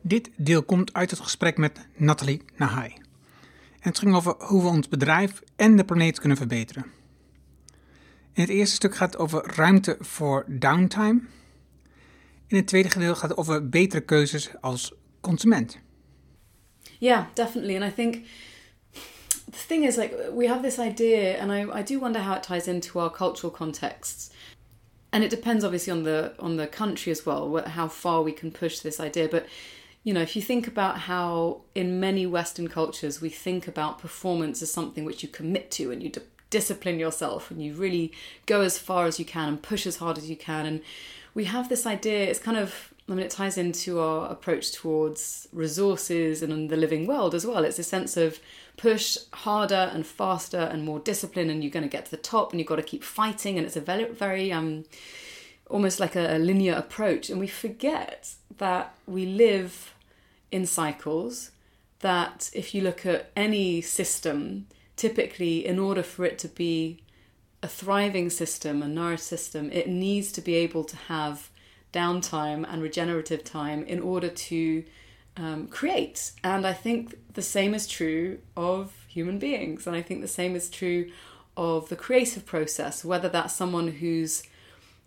Dit 0.00 0.30
deel 0.36 0.62
komt 0.62 0.92
uit 0.92 1.10
het 1.10 1.20
gesprek 1.20 1.56
met 1.56 1.86
Nathalie 1.96 2.42
Nahai. 2.56 3.03
En 3.84 3.90
het 3.90 3.98
ging 3.98 4.14
over 4.14 4.34
hoe 4.38 4.62
we 4.62 4.68
ons 4.68 4.88
bedrijf 4.88 5.42
en 5.56 5.76
de 5.76 5.84
planeet 5.84 6.18
kunnen 6.20 6.38
verbeteren. 6.38 6.84
In 8.32 8.42
het 8.42 8.48
eerste 8.48 8.74
stuk 8.74 8.94
gaat 8.94 9.12
het 9.12 9.20
over 9.20 9.54
ruimte 9.56 9.96
voor 10.00 10.44
downtime. 10.48 11.20
In 12.46 12.56
het 12.56 12.66
tweede 12.66 12.90
gedeelte 12.90 13.18
gaat 13.18 13.28
het 13.28 13.38
over 13.38 13.68
betere 13.68 14.00
keuzes 14.00 14.50
als 14.60 14.94
consument. 15.20 15.78
Yeah, 16.98 17.24
definitely. 17.34 17.82
And 17.82 17.92
I 17.92 17.94
think 17.94 18.14
the 19.50 19.64
thing 19.66 19.84
is, 19.84 19.96
like, 19.96 20.32
we 20.36 20.48
have 20.48 20.62
this 20.62 20.78
idea, 20.78 21.38
and 21.40 21.50
I, 21.50 21.80
I 21.80 21.82
do 21.82 21.98
wonder 22.00 22.22
how 22.22 22.36
it 22.36 22.42
ties 22.42 22.66
into 22.66 22.98
our 22.98 23.10
cultural 23.10 23.52
contexts. 23.52 24.30
And 25.10 25.24
it 25.24 25.30
depends, 25.30 25.64
obviously, 25.64 25.92
on 25.92 26.02
the 26.02 26.32
on 26.38 26.56
the 26.56 26.66
country 26.66 27.12
as 27.12 27.26
well, 27.26 27.62
how 27.66 27.88
far 27.88 28.24
we 28.24 28.32
can 28.32 28.50
push 28.50 28.78
this 28.78 29.00
idea. 29.00 29.28
But 29.28 29.44
you 30.04 30.12
know, 30.12 30.20
if 30.20 30.36
you 30.36 30.42
think 30.42 30.66
about 30.66 30.98
how 31.00 31.62
in 31.74 31.98
many 31.98 32.26
Western 32.26 32.68
cultures 32.68 33.22
we 33.22 33.30
think 33.30 33.66
about 33.66 33.98
performance 33.98 34.60
as 34.60 34.70
something 34.70 35.04
which 35.04 35.22
you 35.22 35.28
commit 35.30 35.70
to 35.72 35.90
and 35.90 36.02
you 36.02 36.10
d- 36.10 36.20
discipline 36.50 36.98
yourself 36.98 37.50
and 37.50 37.62
you 37.62 37.72
really 37.72 38.12
go 38.44 38.60
as 38.60 38.78
far 38.78 39.06
as 39.06 39.18
you 39.18 39.24
can 39.24 39.48
and 39.48 39.62
push 39.62 39.86
as 39.86 39.96
hard 39.96 40.18
as 40.18 40.28
you 40.28 40.36
can. 40.36 40.66
And 40.66 40.82
we 41.32 41.44
have 41.44 41.70
this 41.70 41.86
idea, 41.86 42.26
it's 42.26 42.38
kind 42.38 42.58
of, 42.58 42.92
I 43.08 43.12
mean, 43.12 43.24
it 43.24 43.30
ties 43.30 43.56
into 43.56 43.98
our 43.98 44.30
approach 44.30 44.72
towards 44.72 45.48
resources 45.52 46.42
and 46.42 46.68
the 46.68 46.76
living 46.76 47.06
world 47.06 47.34
as 47.34 47.46
well. 47.46 47.64
It's 47.64 47.78
a 47.78 47.82
sense 47.82 48.18
of 48.18 48.40
push 48.76 49.16
harder 49.32 49.90
and 49.94 50.06
faster 50.06 50.58
and 50.58 50.84
more 50.84 50.98
discipline, 50.98 51.48
and 51.48 51.64
you're 51.64 51.70
going 51.70 51.82
to 51.82 51.88
get 51.88 52.04
to 52.06 52.10
the 52.10 52.18
top 52.18 52.52
and 52.52 52.60
you've 52.60 52.68
got 52.68 52.76
to 52.76 52.82
keep 52.82 53.02
fighting. 53.02 53.56
And 53.56 53.66
it's 53.66 53.76
a 53.76 53.80
very, 53.80 54.04
very, 54.04 54.52
um, 54.52 54.84
almost 55.70 55.98
like 55.98 56.14
a, 56.14 56.36
a 56.36 56.38
linear 56.38 56.74
approach. 56.74 57.30
And 57.30 57.40
we 57.40 57.46
forget 57.46 58.34
that 58.58 58.94
we 59.06 59.24
live 59.24 59.93
in 60.54 60.64
cycles 60.66 61.50
that 61.98 62.48
if 62.52 62.74
you 62.74 62.80
look 62.80 63.04
at 63.04 63.30
any 63.34 63.80
system, 63.80 64.66
typically 64.94 65.66
in 65.66 65.78
order 65.78 66.02
for 66.02 66.24
it 66.24 66.38
to 66.38 66.48
be 66.48 67.00
a 67.60 67.66
thriving 67.66 68.30
system, 68.30 68.82
a 68.82 68.86
nourished 68.86 69.26
system, 69.26 69.70
it 69.72 69.88
needs 69.88 70.30
to 70.30 70.40
be 70.40 70.54
able 70.54 70.84
to 70.84 70.96
have 71.12 71.50
downtime 71.92 72.64
and 72.70 72.82
regenerative 72.82 73.42
time 73.42 73.82
in 73.84 74.00
order 74.00 74.28
to 74.28 74.84
um, 75.36 75.66
create. 75.66 76.30
And 76.44 76.64
I 76.66 76.72
think 76.72 77.18
the 77.32 77.48
same 77.56 77.74
is 77.74 77.88
true 77.88 78.38
of 78.56 78.92
human 79.08 79.38
beings. 79.40 79.88
And 79.88 79.96
I 79.96 80.02
think 80.02 80.20
the 80.20 80.28
same 80.40 80.54
is 80.54 80.70
true 80.70 81.10
of 81.56 81.88
the 81.88 81.96
creative 81.96 82.46
process, 82.46 83.04
whether 83.04 83.28
that's 83.28 83.54
someone 83.54 83.88
who's 83.88 84.44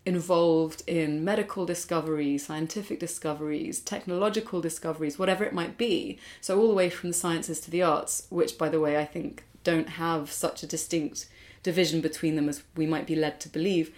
involved 0.08 0.82
in 0.86 1.22
medical 1.22 1.66
discoveries, 1.66 2.46
scientific 2.46 2.98
discoveries, 2.98 3.78
technological 3.78 4.62
discoveries, 4.62 5.18
whatever 5.18 5.44
it 5.44 5.52
might 5.52 5.76
be. 5.76 6.18
So, 6.40 6.58
all 6.58 6.68
the 6.68 6.74
way 6.74 6.88
from 6.88 7.10
the 7.10 7.14
sciences 7.14 7.60
to 7.60 7.70
the 7.70 7.82
arts, 7.82 8.26
which, 8.30 8.56
by 8.56 8.70
the 8.70 8.80
way, 8.80 8.96
I 8.96 9.04
think 9.04 9.44
don't 9.64 9.90
have 9.90 10.32
such 10.32 10.62
a 10.62 10.66
distinct 10.66 11.28
division 11.62 12.00
between 12.00 12.36
them 12.36 12.48
as 12.48 12.62
we 12.74 12.86
might 12.86 13.06
be 13.06 13.14
led 13.14 13.38
to 13.40 13.50
believe. 13.50 13.94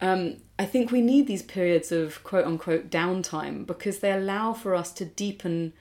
Um, 0.00 0.38
I 0.58 0.66
think 0.66 0.90
we 0.90 1.00
need 1.00 1.28
these 1.28 1.42
periods 1.42 1.92
of 1.92 2.24
quote 2.24 2.44
unquote 2.44 2.90
downtime 2.90 3.64
because 3.64 4.00
they 4.00 4.10
allow 4.10 4.52
for 4.52 4.74
us 4.74 4.92
to 4.94 5.04
deepen 5.04 5.72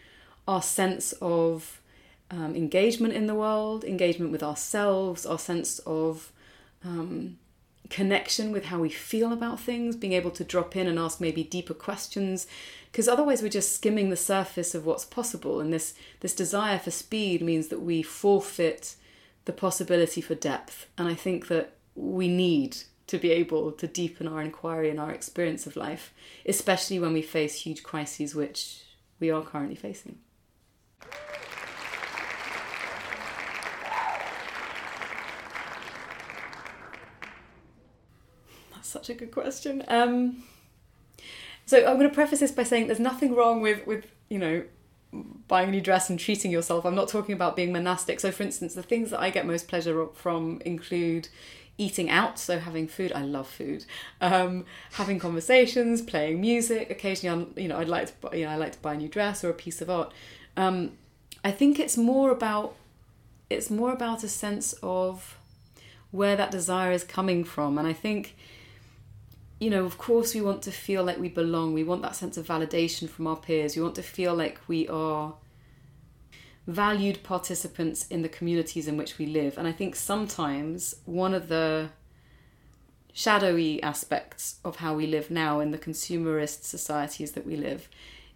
our 0.48 0.62
sense 0.62 1.12
of 1.22 1.82
um, 2.30 2.56
engagement 2.56 3.16
in 3.16 3.26
the 3.26 3.34
world, 3.36 3.84
engagement 3.84 4.32
with 4.32 4.44
ourselves, 4.44 5.26
our 5.26 5.40
sense 5.40 5.80
of 5.80 6.32
um, 6.86 7.38
connection 7.92 8.52
with 8.52 8.66
how 8.66 8.80
we 8.80 8.90
feel 8.90 9.32
about 9.32 9.60
things, 9.60 9.96
being 9.96 10.14
able 10.14 10.32
to 10.32 10.44
drop 10.44 10.76
in 10.76 10.88
and 10.88 10.98
ask 10.98 11.22
maybe 11.22 11.44
deeper 11.44 11.76
questions, 11.76 12.48
because 12.92 13.08
otherwise 13.08 13.42
we're 13.42 13.50
just 13.50 13.76
skimming 13.76 14.10
the 14.10 14.18
surface 14.18 14.74
of 14.74 14.86
what's 14.86 15.06
possible. 15.06 15.60
And 15.60 15.72
this 15.72 15.94
this 16.22 16.34
desire 16.34 16.80
for 16.80 16.92
speed 16.92 17.42
means 17.42 17.68
that 17.68 17.82
we 17.82 18.02
forfeit 18.02 18.96
the 19.46 19.54
possibility 19.54 20.22
for 20.22 20.36
depth. 20.36 20.88
And 20.98 21.08
I 21.08 21.14
think 21.14 21.48
that 21.50 21.74
we 21.94 22.28
need 22.28 22.78
to 23.08 23.18
be 23.18 23.32
able 23.32 23.74
to 23.74 23.88
deepen 23.88 24.28
our 24.28 24.42
inquiry 24.42 24.90
and 24.90 25.00
our 25.00 25.12
experience 25.12 25.68
of 25.68 25.76
life, 25.76 26.14
especially 26.46 27.00
when 27.00 27.14
we 27.14 27.22
face 27.22 27.62
huge 27.62 27.84
crises, 27.84 28.34
which 28.34 28.84
we 29.20 29.30
are 29.30 29.44
currently 29.44 29.76
facing. 29.76 30.18
Such 38.90 39.10
a 39.10 39.14
good 39.14 39.32
question. 39.32 39.84
Um, 39.88 40.44
so 41.66 41.78
I'm 41.78 41.98
going 41.98 42.10
to 42.10 42.14
preface 42.14 42.40
this 42.40 42.52
by 42.52 42.64
saying 42.64 42.88
there's 42.88 43.00
nothing 43.00 43.36
wrong 43.36 43.62
with 43.62 43.86
with 43.88 44.06
you 44.30 44.40
know 44.40 44.64
buying 45.48 45.70
a 45.70 45.72
new 45.72 45.82
dress 45.82 46.10
and 46.10 46.20
treating 46.20 46.52
yourself. 46.52 46.86
I'm 46.86 46.96
not 46.96 47.10
talking 47.10 47.34
about 47.34 47.56
being 47.56 47.72
monastic. 47.72 48.20
So, 48.20 48.32
for 48.32 48.44
instance, 48.44 48.74
the 48.74 48.84
things 48.84 49.10
that 49.12 49.20
I 49.20 49.30
get 49.30 49.46
most 49.46 49.68
pleasure 49.68 50.08
from 50.14 50.62
include 50.66 51.28
eating 51.78 52.10
out, 52.10 52.38
so 52.38 52.60
having 52.60 52.88
food. 52.88 53.12
I 53.12 53.24
love 53.24 53.48
food. 53.48 53.86
Um, 54.22 54.66
having 54.94 55.20
conversations, 55.20 56.02
playing 56.02 56.40
music. 56.40 56.90
Occasionally, 56.90 57.42
I'm, 57.42 57.54
you 57.62 57.68
know, 57.68 57.78
I'd 57.78 57.90
like 57.90 58.08
to, 58.22 58.38
you 58.38 58.46
know, 58.46 58.52
I 58.52 58.56
like 58.56 58.74
to 58.74 58.80
buy 58.80 58.94
a 58.94 58.98
new 58.98 59.10
dress 59.10 59.44
or 59.44 59.50
a 59.50 59.54
piece 59.54 59.82
of 59.82 59.90
art. 59.90 60.14
Um, 60.56 60.94
I 61.44 61.52
think 61.52 61.80
it's 61.80 61.98
more 61.98 62.32
about 62.32 62.76
it's 63.50 63.70
more 63.70 63.92
about 63.92 64.24
a 64.24 64.30
sense 64.30 64.74
of 64.82 65.38
where 66.12 66.36
that 66.38 66.52
desire 66.52 66.92
is 66.92 67.04
coming 67.04 67.44
from, 67.44 67.78
and 67.78 67.88
I 67.88 67.94
think 67.94 68.36
you 69.62 69.70
know, 69.70 69.86
of 69.86 70.00
course, 70.00 70.34
we 70.34 70.42
want 70.42 70.64
to 70.64 70.72
feel 70.72 71.04
like 71.04 71.20
we 71.20 71.30
belong. 71.30 71.76
We 71.76 71.84
want 71.84 72.02
that 72.02 72.16
sense 72.16 72.36
of 72.36 72.48
validation 72.48 73.08
from 73.08 73.28
our 73.28 73.36
peers. 73.36 73.76
We 73.76 73.84
want 73.84 73.94
to 73.94 74.02
feel 74.02 74.34
like 74.34 74.60
we 74.68 74.88
are 74.88 75.36
valued 76.66 77.22
participants 77.22 78.08
in 78.08 78.24
the 78.24 78.28
communities 78.28 78.88
in 78.88 78.98
which 78.98 79.20
we 79.20 79.28
live. 79.28 79.60
And 79.60 79.68
I 79.68 79.72
think 79.72 79.96
sometimes 79.96 80.96
one 81.06 81.36
of 81.36 81.48
the 81.48 81.90
shadowy 83.14 83.84
aspects 83.84 84.56
of 84.66 84.78
how 84.78 84.96
we 84.96 85.06
live 85.06 85.30
now 85.30 85.60
in 85.60 85.70
the 85.70 85.78
consumerist 85.78 86.64
societies 86.64 87.34
that 87.34 87.46
we 87.46 87.56
live 87.56 87.88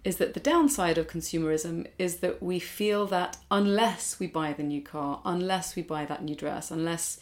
is 0.04 0.18
that 0.18 0.36
the 0.36 0.40
downside 0.40 1.00
of 1.00 1.08
consumerism 1.08 1.88
is 1.98 2.18
that 2.18 2.44
we 2.44 2.60
feel 2.60 3.08
that 3.08 3.38
unless 3.50 4.20
we 4.20 4.28
buy 4.28 4.54
the 4.54 4.62
new 4.62 4.82
car, 4.82 5.22
unless 5.26 5.76
we 5.76 5.82
buy 5.82 6.06
that 6.06 6.24
new 6.24 6.36
dress, 6.36 6.70
unless 6.70 7.20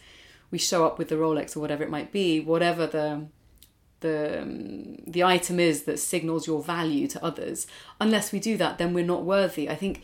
we 0.51 0.57
show 0.57 0.85
up 0.85 0.97
with 0.97 1.07
the 1.07 1.15
Rolex 1.15 1.55
or 1.55 1.61
whatever 1.61 1.85
it 1.85 1.89
might 1.89 2.11
be, 2.11 2.41
whatever 2.41 2.85
the 2.85 3.27
the 4.03 4.41
um, 4.43 4.97
the 5.07 5.23
item 5.23 5.59
is 5.59 5.83
that 5.83 5.97
signals 5.97 6.45
your 6.45 6.61
value 6.61 7.07
to 7.07 7.25
others. 7.25 7.65
Unless 7.99 8.31
we 8.31 8.39
do 8.39 8.55
that 8.57 8.77
then 8.77 8.93
we're 8.93 9.11
not 9.15 9.23
worthy. 9.23 9.67
I 9.69 9.75
think 9.75 10.03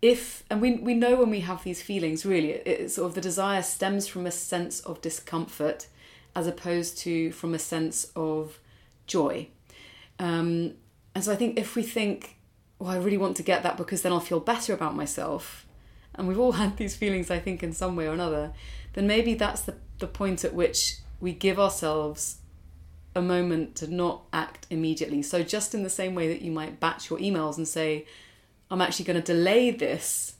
if 0.00 0.42
and 0.48 0.62
we 0.62 0.76
we 0.76 0.94
know 0.94 1.16
when 1.16 1.30
we 1.30 1.40
have 1.40 1.62
these 1.62 1.82
feelings 1.82 2.24
really 2.24 2.52
it, 2.52 2.62
it 2.66 2.90
sort 2.90 3.08
of 3.08 3.14
the 3.14 3.20
desire 3.20 3.62
stems 3.62 4.06
from 4.06 4.24
a 4.24 4.30
sense 4.30 4.80
of 4.80 5.02
discomfort 5.02 5.88
as 6.34 6.46
opposed 6.46 6.96
to 6.98 7.30
from 7.32 7.52
a 7.52 7.58
sense 7.58 8.10
of 8.16 8.58
joy. 9.06 9.48
Um, 10.18 10.74
and 11.14 11.24
so 11.24 11.32
i 11.32 11.36
think 11.36 11.58
if 11.58 11.76
we 11.76 11.82
think 11.82 12.36
oh 12.80 12.86
i 12.86 12.96
really 12.96 13.16
want 13.16 13.36
to 13.36 13.42
get 13.42 13.62
that 13.62 13.76
because 13.76 14.02
then 14.02 14.12
i'll 14.12 14.20
feel 14.20 14.40
better 14.40 14.72
about 14.72 14.94
myself 14.94 15.66
and 16.14 16.28
we've 16.28 16.38
all 16.38 16.52
had 16.62 16.76
these 16.76 16.96
feelings 16.96 17.30
i 17.30 17.38
think 17.38 17.62
in 17.62 17.72
some 17.72 17.96
way 17.96 18.06
or 18.06 18.12
another 18.12 18.52
then 18.94 19.06
maybe 19.06 19.34
that's 19.34 19.62
the, 19.62 19.74
the 19.98 20.06
point 20.06 20.44
at 20.44 20.54
which 20.54 20.96
we 21.20 21.32
give 21.32 21.58
ourselves 21.58 22.38
a 23.14 23.22
moment 23.22 23.74
to 23.76 23.92
not 23.92 24.22
act 24.32 24.66
immediately. 24.70 25.22
So, 25.22 25.42
just 25.42 25.74
in 25.74 25.82
the 25.82 25.90
same 25.90 26.14
way 26.14 26.28
that 26.28 26.42
you 26.42 26.52
might 26.52 26.80
batch 26.80 27.10
your 27.10 27.18
emails 27.18 27.56
and 27.56 27.66
say, 27.66 28.06
I'm 28.70 28.80
actually 28.80 29.06
going 29.06 29.20
to 29.20 29.34
delay 29.34 29.70
this 29.70 30.34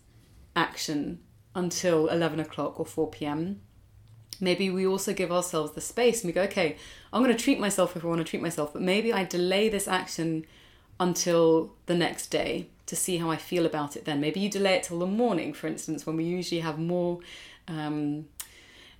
action 0.54 1.20
until 1.54 2.06
11 2.08 2.38
o'clock 2.38 2.78
or 2.78 2.86
4 2.86 3.10
p.m., 3.10 3.60
maybe 4.40 4.70
we 4.70 4.86
also 4.86 5.12
give 5.12 5.32
ourselves 5.32 5.72
the 5.72 5.80
space 5.80 6.22
and 6.22 6.28
we 6.28 6.32
go, 6.32 6.42
okay, 6.42 6.76
I'm 7.12 7.22
going 7.22 7.36
to 7.36 7.42
treat 7.42 7.58
myself 7.58 7.96
if 7.96 8.04
I 8.04 8.08
want 8.08 8.20
to 8.20 8.24
treat 8.24 8.42
myself, 8.42 8.72
but 8.72 8.82
maybe 8.82 9.12
I 9.12 9.24
delay 9.24 9.68
this 9.68 9.88
action 9.88 10.46
until 11.00 11.72
the 11.86 11.94
next 11.94 12.28
day 12.28 12.68
to 12.86 12.94
see 12.94 13.16
how 13.16 13.30
I 13.30 13.36
feel 13.36 13.66
about 13.66 13.96
it 13.96 14.04
then. 14.04 14.20
Maybe 14.20 14.40
you 14.40 14.48
delay 14.48 14.74
it 14.74 14.84
till 14.84 14.98
the 15.00 15.06
morning, 15.06 15.52
for 15.52 15.66
instance, 15.66 16.06
when 16.06 16.16
we 16.16 16.24
usually 16.24 16.60
have 16.60 16.78
more. 16.78 17.20
Um, 17.66 18.26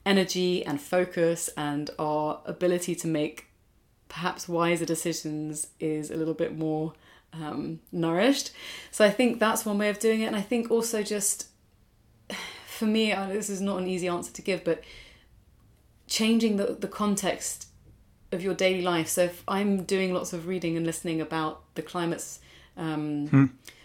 energy 0.06 0.64
and 0.64 0.80
focus 0.80 1.50
and 1.56 1.90
our 1.98 2.40
ability 2.46 2.94
to 2.94 3.06
make 3.06 3.49
perhaps 4.10 4.48
wiser 4.48 4.84
decisions 4.84 5.68
is 5.78 6.10
a 6.10 6.16
little 6.16 6.34
bit 6.34 6.58
more 6.58 6.92
um, 7.32 7.80
nourished. 7.92 8.50
So 8.90 9.04
I 9.04 9.10
think 9.10 9.38
that's 9.38 9.64
one 9.64 9.78
way 9.78 9.88
of 9.88 9.98
doing 9.98 10.20
it. 10.20 10.26
And 10.26 10.36
I 10.36 10.42
think 10.42 10.70
also 10.70 11.02
just 11.02 11.48
for 12.66 12.84
me, 12.84 13.12
this 13.12 13.48
is 13.48 13.62
not 13.62 13.78
an 13.78 13.86
easy 13.86 14.08
answer 14.08 14.32
to 14.32 14.42
give, 14.42 14.64
but 14.64 14.82
changing 16.06 16.56
the, 16.56 16.76
the 16.78 16.88
context 16.88 17.68
of 18.32 18.42
your 18.42 18.54
daily 18.54 18.82
life. 18.82 19.08
So 19.08 19.22
if 19.24 19.42
I'm 19.48 19.84
doing 19.84 20.12
lots 20.12 20.32
of 20.32 20.46
reading 20.46 20.76
and 20.76 20.84
listening 20.84 21.20
about 21.20 21.62
the 21.76 21.82
climate's 21.82 22.40
um, 22.76 23.28
hmm. 23.28 23.44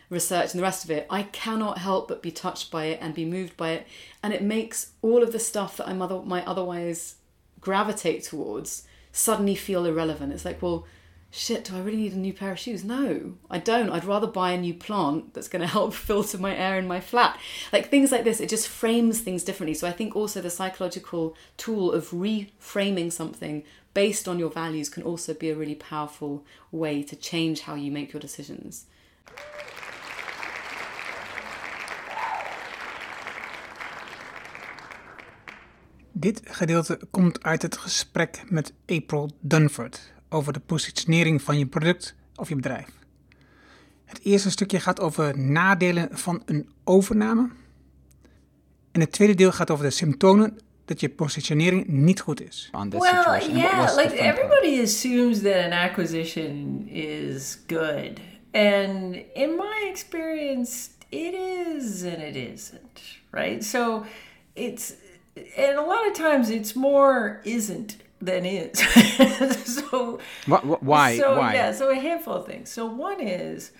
research 0.09 0.51
and 0.51 0.59
the 0.59 0.63
rest 0.63 0.83
of 0.83 0.91
it, 0.91 1.05
I 1.09 1.23
cannot 1.23 1.77
help 1.77 2.07
but 2.07 2.21
be 2.23 2.31
touched 2.31 2.71
by 2.71 2.85
it 2.85 2.99
and 3.01 3.13
be 3.13 3.25
moved 3.25 3.55
by 3.57 3.71
it. 3.71 3.87
And 4.23 4.33
it 4.33 4.41
makes 4.41 4.91
all 5.03 5.21
of 5.21 5.31
the 5.31 5.39
stuff 5.39 5.77
that 5.77 5.87
I 5.87 5.93
might 5.93 6.47
otherwise 6.47 7.15
gravitate 7.59 8.23
towards 8.23 8.87
suddenly 9.15 9.55
feel 9.55 9.85
irrelevant. 9.85 10.33
It's 10.33 10.43
like, 10.43 10.61
well, 10.61 10.85
shit, 11.31 11.63
do 11.63 11.75
I 11.75 11.79
really 11.79 11.97
need 11.97 12.13
a 12.13 12.17
new 12.17 12.33
pair 12.33 12.51
of 12.51 12.59
shoes? 12.59 12.83
No, 12.83 13.35
I 13.49 13.59
don't. 13.59 13.89
I'd 13.89 14.03
rather 14.03 14.27
buy 14.27 14.51
a 14.51 14.57
new 14.57 14.73
plant 14.73 15.33
that's 15.33 15.47
going 15.47 15.61
to 15.65 15.67
help 15.67 15.93
filter 15.93 16.37
my 16.37 16.53
air 16.55 16.77
in 16.77 16.85
my 16.85 16.99
flat. 16.99 17.39
Like 17.71 17.89
things 17.89 18.11
like 18.11 18.25
this, 18.25 18.41
it 18.41 18.49
just 18.49 18.67
frames 18.67 19.21
things 19.21 19.43
differently. 19.43 19.73
So 19.73 19.87
I 19.87 19.93
think 19.93 20.15
also 20.15 20.41
the 20.41 20.49
psychological 20.49 21.35
tool 21.55 21.93
of 21.93 22.09
reframing 22.09 23.11
something 23.11 23.63
based 23.93 24.27
on 24.27 24.37
your 24.37 24.49
values 24.49 24.89
can 24.89 25.03
also 25.03 25.33
be 25.33 25.49
a 25.49 25.55
really 25.55 25.75
powerful 25.75 26.43
way 26.71 27.01
to 27.01 27.15
change 27.15 27.61
how 27.61 27.75
you 27.75 27.91
make 27.91 28.11
your 28.11 28.19
decisions. 28.19 28.85
Dit 36.17 36.41
gedeelte 36.43 36.99
komt 37.11 37.43
uit 37.43 37.61
het 37.61 37.77
gesprek 37.77 38.43
met 38.49 38.73
April 38.85 39.31
Dunford 39.39 40.13
over 40.29 40.53
de 40.53 40.59
positionering 40.59 41.41
van 41.41 41.57
je 41.57 41.65
product 41.65 42.15
of 42.35 42.49
je 42.49 42.55
bedrijf. 42.55 42.87
Het 44.05 44.19
eerste 44.23 44.51
stukje 44.51 44.79
gaat 44.79 44.99
over 44.99 45.39
nadelen 45.39 46.07
van 46.11 46.41
een 46.45 46.69
overname. 46.83 47.49
En 48.91 48.99
het 49.01 49.11
tweede 49.11 49.33
deel 49.33 49.51
gaat 49.51 49.71
over 49.71 49.85
de 49.85 49.91
symptomen 49.91 50.57
dat 50.85 50.99
je 50.99 51.09
positionering 51.09 51.87
niet 51.87 52.19
goed 52.19 52.41
is. 52.41 52.69
On 52.71 52.89
this 52.89 52.99
well, 52.99 53.15
situation. 53.15 53.57
yeah, 53.57 53.95
like 53.95 54.17
everybody 54.17 54.81
assumes 54.81 55.41
that 55.41 55.55
an 55.55 55.71
acquisition 55.71 56.87
is 56.87 57.57
good. 57.67 58.19
And 58.51 59.15
in 59.33 59.55
my 59.57 59.87
experience, 59.91 60.87
it 61.09 61.33
is 61.33 62.03
and 62.03 62.17
it 62.17 62.35
isn't, 62.35 63.01
right? 63.31 63.63
So 63.63 64.03
it's 64.53 64.93
and 65.35 65.77
a 65.77 65.81
lot 65.81 66.07
of 66.07 66.13
times 66.13 66.49
it's 66.49 66.75
more 66.75 67.41
isn't 67.43 67.97
than 68.21 68.45
is. 68.45 68.79
so 69.65 70.19
what, 70.45 70.83
why? 70.83 71.17
So 71.17 71.37
why? 71.37 71.53
yeah, 71.53 71.71
so 71.71 71.91
a 71.91 71.95
handful 71.95 72.35
of 72.35 72.45
things. 72.45 72.69
So 72.69 72.85
one 72.85 73.19
is 73.19 73.71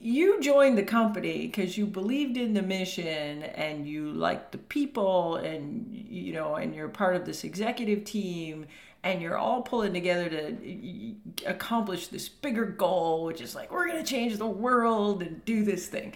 you 0.00 0.40
joined 0.40 0.78
the 0.78 0.82
company 0.82 1.46
because 1.46 1.76
you 1.76 1.86
believed 1.86 2.36
in 2.36 2.54
the 2.54 2.62
mission 2.62 3.42
and 3.42 3.86
you 3.86 4.12
liked 4.12 4.52
the 4.52 4.58
people 4.58 5.36
and 5.36 5.88
you 5.90 6.32
know 6.32 6.54
and 6.54 6.74
you're 6.74 6.88
part 6.88 7.16
of 7.16 7.24
this 7.24 7.42
executive 7.44 8.04
team 8.04 8.66
and 9.02 9.20
you're 9.20 9.36
all 9.36 9.62
pulling 9.62 9.92
together 9.92 10.28
to 10.28 11.14
accomplish 11.46 12.08
this 12.08 12.28
bigger 12.28 12.64
goal 12.64 13.24
which 13.24 13.40
is 13.40 13.56
like 13.56 13.72
we're 13.72 13.88
going 13.88 14.02
to 14.02 14.08
change 14.08 14.36
the 14.36 14.46
world 14.46 15.22
and 15.22 15.44
do 15.44 15.64
this 15.64 15.88
thing 15.88 16.12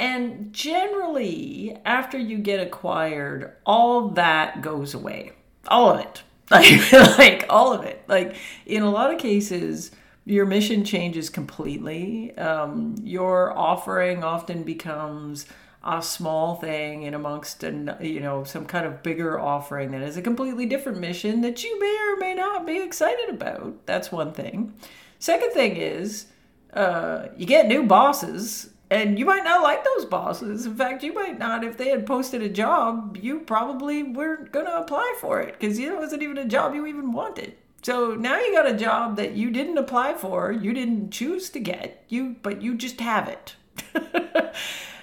and 0.00 0.52
generally 0.52 1.76
after 1.84 2.18
you 2.18 2.38
get 2.38 2.58
acquired 2.58 3.52
all 3.64 4.08
that 4.08 4.62
goes 4.62 4.94
away 4.94 5.32
all 5.68 5.90
of 5.90 6.00
it 6.00 6.22
like, 6.50 6.92
like 7.18 7.46
all 7.48 7.72
of 7.72 7.84
it 7.84 8.02
like 8.08 8.34
in 8.66 8.82
a 8.82 8.90
lot 8.90 9.14
of 9.14 9.20
cases 9.20 9.92
your 10.24 10.46
mission 10.46 10.84
changes 10.84 11.30
completely. 11.30 12.36
Um, 12.36 12.94
your 13.02 13.56
offering 13.56 14.22
often 14.22 14.62
becomes 14.62 15.46
a 15.82 16.02
small 16.02 16.56
thing 16.56 17.04
in 17.04 17.14
amongst 17.14 17.64
an 17.64 17.96
you 18.02 18.20
know 18.20 18.44
some 18.44 18.66
kind 18.66 18.84
of 18.84 19.02
bigger 19.02 19.40
offering 19.40 19.92
that 19.92 20.02
is 20.02 20.18
a 20.18 20.22
completely 20.22 20.66
different 20.66 20.98
mission 20.98 21.40
that 21.40 21.64
you 21.64 21.80
may 21.80 22.12
or 22.12 22.16
may 22.18 22.34
not 22.34 22.66
be 22.66 22.80
excited 22.80 23.30
about. 23.30 23.86
That's 23.86 24.12
one 24.12 24.32
thing. 24.32 24.74
Second 25.18 25.52
thing 25.52 25.76
is 25.76 26.26
uh, 26.74 27.28
you 27.36 27.46
get 27.46 27.66
new 27.66 27.84
bosses 27.84 28.70
and 28.90 29.18
you 29.18 29.24
might 29.24 29.44
not 29.44 29.62
like 29.62 29.84
those 29.84 30.04
bosses. 30.04 30.66
In 30.66 30.74
fact, 30.74 31.04
you 31.04 31.14
might 31.14 31.38
not. 31.38 31.62
If 31.62 31.76
they 31.76 31.90
had 31.90 32.06
posted 32.06 32.42
a 32.42 32.48
job, 32.48 33.16
you 33.20 33.40
probably 33.40 34.02
weren't 34.02 34.50
going 34.50 34.66
to 34.66 34.78
apply 34.78 35.14
for 35.20 35.40
it 35.40 35.58
because 35.58 35.78
you 35.78 35.88
know 35.88 35.96
it 35.96 36.00
wasn't 36.00 36.22
even 36.22 36.38
a 36.38 36.44
job 36.44 36.74
you 36.74 36.86
even 36.86 37.12
wanted. 37.12 37.56
So 37.82 38.14
now 38.14 38.38
you 38.38 38.52
got 38.52 38.68
a 38.68 38.76
job 38.76 39.16
that 39.16 39.32
you 39.32 39.50
didn't 39.50 39.78
apply 39.78 40.14
for, 40.14 40.52
you 40.52 40.74
didn't 40.74 41.10
choose 41.12 41.48
to 41.50 41.60
get, 41.60 42.04
you 42.08 42.36
but 42.42 42.60
you 42.60 42.74
just 42.74 43.00
have 43.00 43.28
it. 43.28 43.54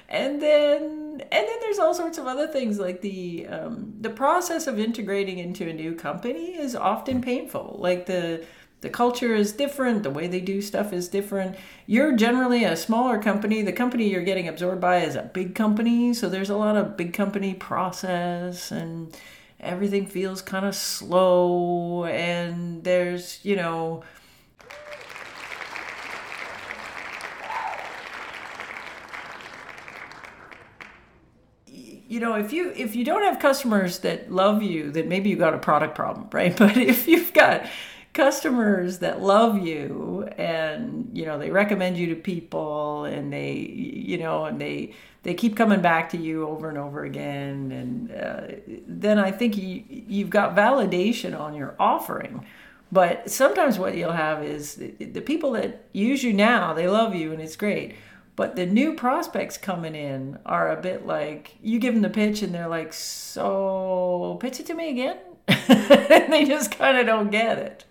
and 0.09 0.41
then 0.41 1.21
and 1.31 1.47
then 1.47 1.59
there's 1.61 1.79
all 1.79 1.93
sorts 1.93 2.17
of 2.17 2.27
other 2.27 2.47
things 2.47 2.79
like 2.79 3.01
the 3.01 3.47
um, 3.47 3.93
the 4.01 4.09
process 4.09 4.67
of 4.67 4.79
integrating 4.79 5.39
into 5.39 5.67
a 5.67 5.73
new 5.73 5.95
company 5.95 6.57
is 6.57 6.75
often 6.75 7.21
painful. 7.21 7.77
Like 7.79 8.05
the 8.05 8.45
the 8.81 8.89
culture 8.89 9.33
is 9.33 9.53
different, 9.53 10.03
the 10.03 10.11
way 10.11 10.27
they 10.27 10.39
do 10.39 10.61
stuff 10.61 10.93
is 10.93 11.07
different. 11.07 11.57
You're 11.87 12.15
generally 12.15 12.63
a 12.63 12.75
smaller 12.75 13.19
company. 13.19 13.63
The 13.63 13.73
company 13.73 14.09
you're 14.09 14.23
getting 14.23 14.47
absorbed 14.47 14.81
by 14.81 14.97
is 14.97 15.15
a 15.15 15.23
big 15.23 15.55
company, 15.55 16.13
so 16.13 16.29
there's 16.29 16.51
a 16.51 16.57
lot 16.57 16.77
of 16.77 16.95
big 16.95 17.13
company 17.13 17.55
process 17.55 18.71
and 18.71 19.17
everything 19.59 20.05
feels 20.05 20.43
kind 20.43 20.65
of 20.65 20.75
slow 20.75 22.05
and 22.05 22.83
there's, 22.83 23.43
you 23.43 23.55
know, 23.55 24.03
you 32.09 32.21
know 32.21 32.35
if 32.35 32.53
you 32.53 32.71
if 32.75 32.95
you 32.95 33.03
don't 33.03 33.23
have 33.23 33.37
customers 33.37 33.99
that 33.99 34.31
love 34.31 34.63
you 34.63 34.91
then 34.91 35.09
maybe 35.09 35.29
you 35.29 35.35
got 35.35 35.53
a 35.53 35.57
product 35.57 35.93
problem 35.93 36.27
right 36.31 36.55
but 36.57 36.77
if 36.77 37.07
you've 37.07 37.33
got 37.33 37.65
customers 38.17 38.97
that 38.97 39.21
love 39.21 39.59
you 39.59 40.27
and 40.39 41.07
you 41.13 41.23
know 41.23 41.37
they 41.37 41.51
recommend 41.51 41.95
you 41.95 42.07
to 42.07 42.15
people 42.15 43.05
and 43.05 43.31
they 43.31 43.53
you 43.53 44.17
know 44.17 44.45
and 44.45 44.59
they 44.59 44.91
they 45.21 45.35
keep 45.35 45.55
coming 45.55 45.81
back 45.81 46.09
to 46.09 46.17
you 46.17 46.47
over 46.47 46.67
and 46.67 46.79
over 46.79 47.03
again. 47.03 47.71
And 47.71 48.11
uh, 48.11 48.47
then 48.87 49.19
i 49.19 49.29
think 49.31 49.55
you 49.55 49.83
you've 49.87 50.31
got 50.31 50.55
validation 50.55 51.39
on 51.39 51.53
your 51.53 51.75
offering. 51.79 52.43
But 52.91 53.29
sometimes 53.29 53.77
what 53.77 53.95
you'll 53.95 54.13
have 54.13 54.43
is 54.43 54.75
the, 54.75 54.91
the 54.91 55.21
people 55.21 55.51
that 55.51 55.85
use 55.91 56.23
you 56.23 56.33
now 56.33 56.73
they 56.73 56.87
love 56.87 57.13
you 57.13 57.31
and 57.31 57.41
it's 57.41 57.55
great. 57.55 57.95
But 58.35 58.55
the 58.55 58.65
new 58.65 58.95
prospects 58.95 59.57
coming 59.57 59.95
in 59.95 60.39
are 60.43 60.71
a 60.71 60.81
bit 60.81 61.05
like 61.05 61.55
you 61.61 61.77
give 61.77 61.93
them 61.93 62.03
the 62.03 62.09
pitch 62.09 62.41
and 62.41 62.51
they're 62.53 62.67
like 62.67 62.93
so 62.93 64.39
pitch 64.41 64.59
it 64.59 64.65
to 64.67 64.73
me 64.73 64.89
again 64.89 65.17
they 66.27 66.45
just 66.45 66.71
kind 66.71 66.97
of 66.97 67.05
don't 67.05 67.31
get 67.31 67.57
it. 67.57 67.85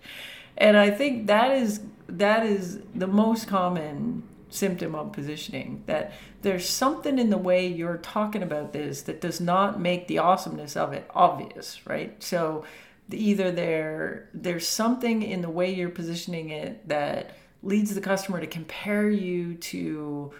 And 0.57 0.75
i 0.77 0.89
think 0.89 1.27
that 1.27 1.51
is 1.51 1.81
that 2.07 2.45
is 2.45 2.79
the 2.95 3.07
most 3.07 3.47
common 3.47 4.23
symptom 4.49 4.95
of 4.95 5.11
positioning 5.11 5.83
that 5.87 6.13
there's 6.41 6.67
something 6.67 7.19
in 7.19 7.29
the 7.29 7.37
way 7.37 7.67
you're 7.67 7.97
talking 7.97 8.41
about 8.41 8.71
this 8.71 9.01
that 9.03 9.19
does 9.19 9.41
not 9.41 9.79
make 9.79 10.07
the 10.07 10.17
awesomeness 10.17 10.77
of 10.77 10.93
it 10.93 11.09
obvious 11.13 11.85
right? 11.85 12.21
So 12.23 12.63
either 13.11 13.51
there 13.51 14.29
there's 14.33 14.67
something 14.67 15.21
in 15.21 15.41
the 15.41 15.49
way 15.49 15.73
you're 15.73 15.89
positioning 15.89 16.49
it 16.49 16.87
that 16.87 17.37
leads 17.63 17.93
the 17.93 18.01
customer 18.01 18.39
to 18.39 18.47
compare 18.47 19.09
you 19.09 19.55
to 19.55 20.31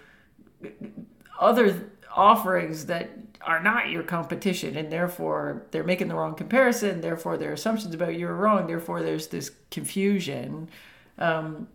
other 1.39 1.91
offerings 2.15 2.85
that 2.85 3.26
are 3.41 3.61
not 3.61 3.89
your 3.89 4.03
competition 4.03 4.75
and 4.75 4.91
therefore 4.91 5.63
they're 5.71 5.83
making 5.83 6.07
the 6.07 6.15
wrong 6.15 6.35
comparison 6.35 7.01
therefore 7.01 7.37
their 7.37 7.53
assumptions 7.53 7.93
about 7.93 8.15
you 8.15 8.27
are 8.27 8.35
wrong 8.35 8.67
therefore 8.67 9.01
there's 9.01 9.27
this 9.27 9.51
confusion. 9.71 10.69
Um, 11.17 11.67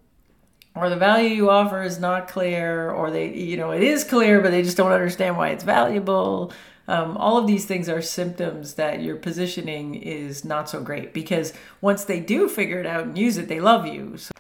or 0.75 0.89
the 0.89 0.97
value 0.97 1.29
you 1.29 1.51
offer 1.51 1.83
is 1.83 1.99
not 1.99 2.29
clear 2.29 2.91
or 2.91 3.11
they 3.11 3.35
you 3.35 3.57
know 3.57 3.73
it 3.73 3.83
is 3.83 4.05
clear 4.05 4.41
but 4.41 4.51
they 4.51 4.63
just 4.63 4.77
don't 4.77 4.93
understand 4.93 5.37
why 5.37 5.51
it's 5.51 5.65
valuable. 5.65 6.53
Um, 6.89 7.17
all 7.17 7.39
of 7.39 7.47
these 7.47 7.65
things 7.65 7.89
are 7.89 8.03
symptoms 8.03 8.75
that 8.75 9.03
your 9.03 9.17
positioning 9.17 9.95
is 9.95 10.45
not 10.45 10.69
so 10.69 10.83
great 10.83 11.15
because 11.15 11.53
once 11.81 12.05
they 12.05 12.19
do 12.19 12.49
figure 12.49 12.81
it 12.81 12.87
out 12.87 13.05
and 13.05 13.17
use 13.17 13.39
it 13.39 13.49
they 13.49 13.61
love 13.61 13.87
you. 13.87 14.17
So 14.17 14.33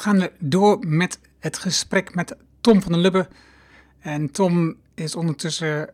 gaan 0.00 0.18
we 0.18 0.32
door 0.38 0.78
met 0.86 1.20
het 1.38 1.58
gesprek 1.58 2.14
met 2.14 2.36
Tom 2.60 2.82
van 2.82 2.92
der 2.92 3.00
Lubbe. 3.00 3.28
En 3.98 4.30
Tom 4.30 4.76
is 4.94 5.14
ondertussen 5.14 5.90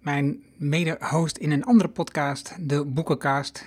mijn 0.00 0.42
mede-host 0.56 1.36
in 1.36 1.50
een 1.50 1.64
andere 1.64 1.88
podcast, 1.88 2.54
de 2.68 2.84
Boekencast. 2.84 3.64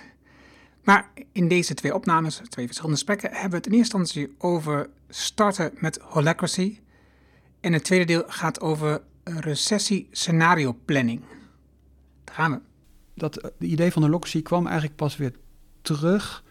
Maar 0.82 1.10
in 1.32 1.48
deze 1.48 1.74
twee 1.74 1.94
opnames, 1.94 2.40
twee 2.48 2.66
verschillende 2.66 2.96
gesprekken, 2.96 3.30
hebben 3.30 3.50
we 3.50 3.56
het 3.56 3.66
in 3.66 3.72
eerste 3.72 3.98
instantie 3.98 4.34
over 4.38 4.88
starten 5.08 5.72
met 5.74 5.98
Holacracy. 6.02 6.78
En 7.60 7.72
het 7.72 7.84
tweede 7.84 8.04
deel 8.04 8.24
gaat 8.26 8.60
over 8.60 9.02
recessie-scenario 9.24 10.76
planning. 10.84 11.22
Daar 12.24 12.34
gaan 12.34 12.50
we. 12.50 12.60
Dat 13.14 13.34
het 13.34 13.52
idee 13.58 13.92
van 13.92 14.02
Holacracy 14.02 14.42
kwam 14.42 14.66
eigenlijk 14.66 14.96
pas 14.96 15.16
weer 15.16 15.32
terug. 15.82 16.44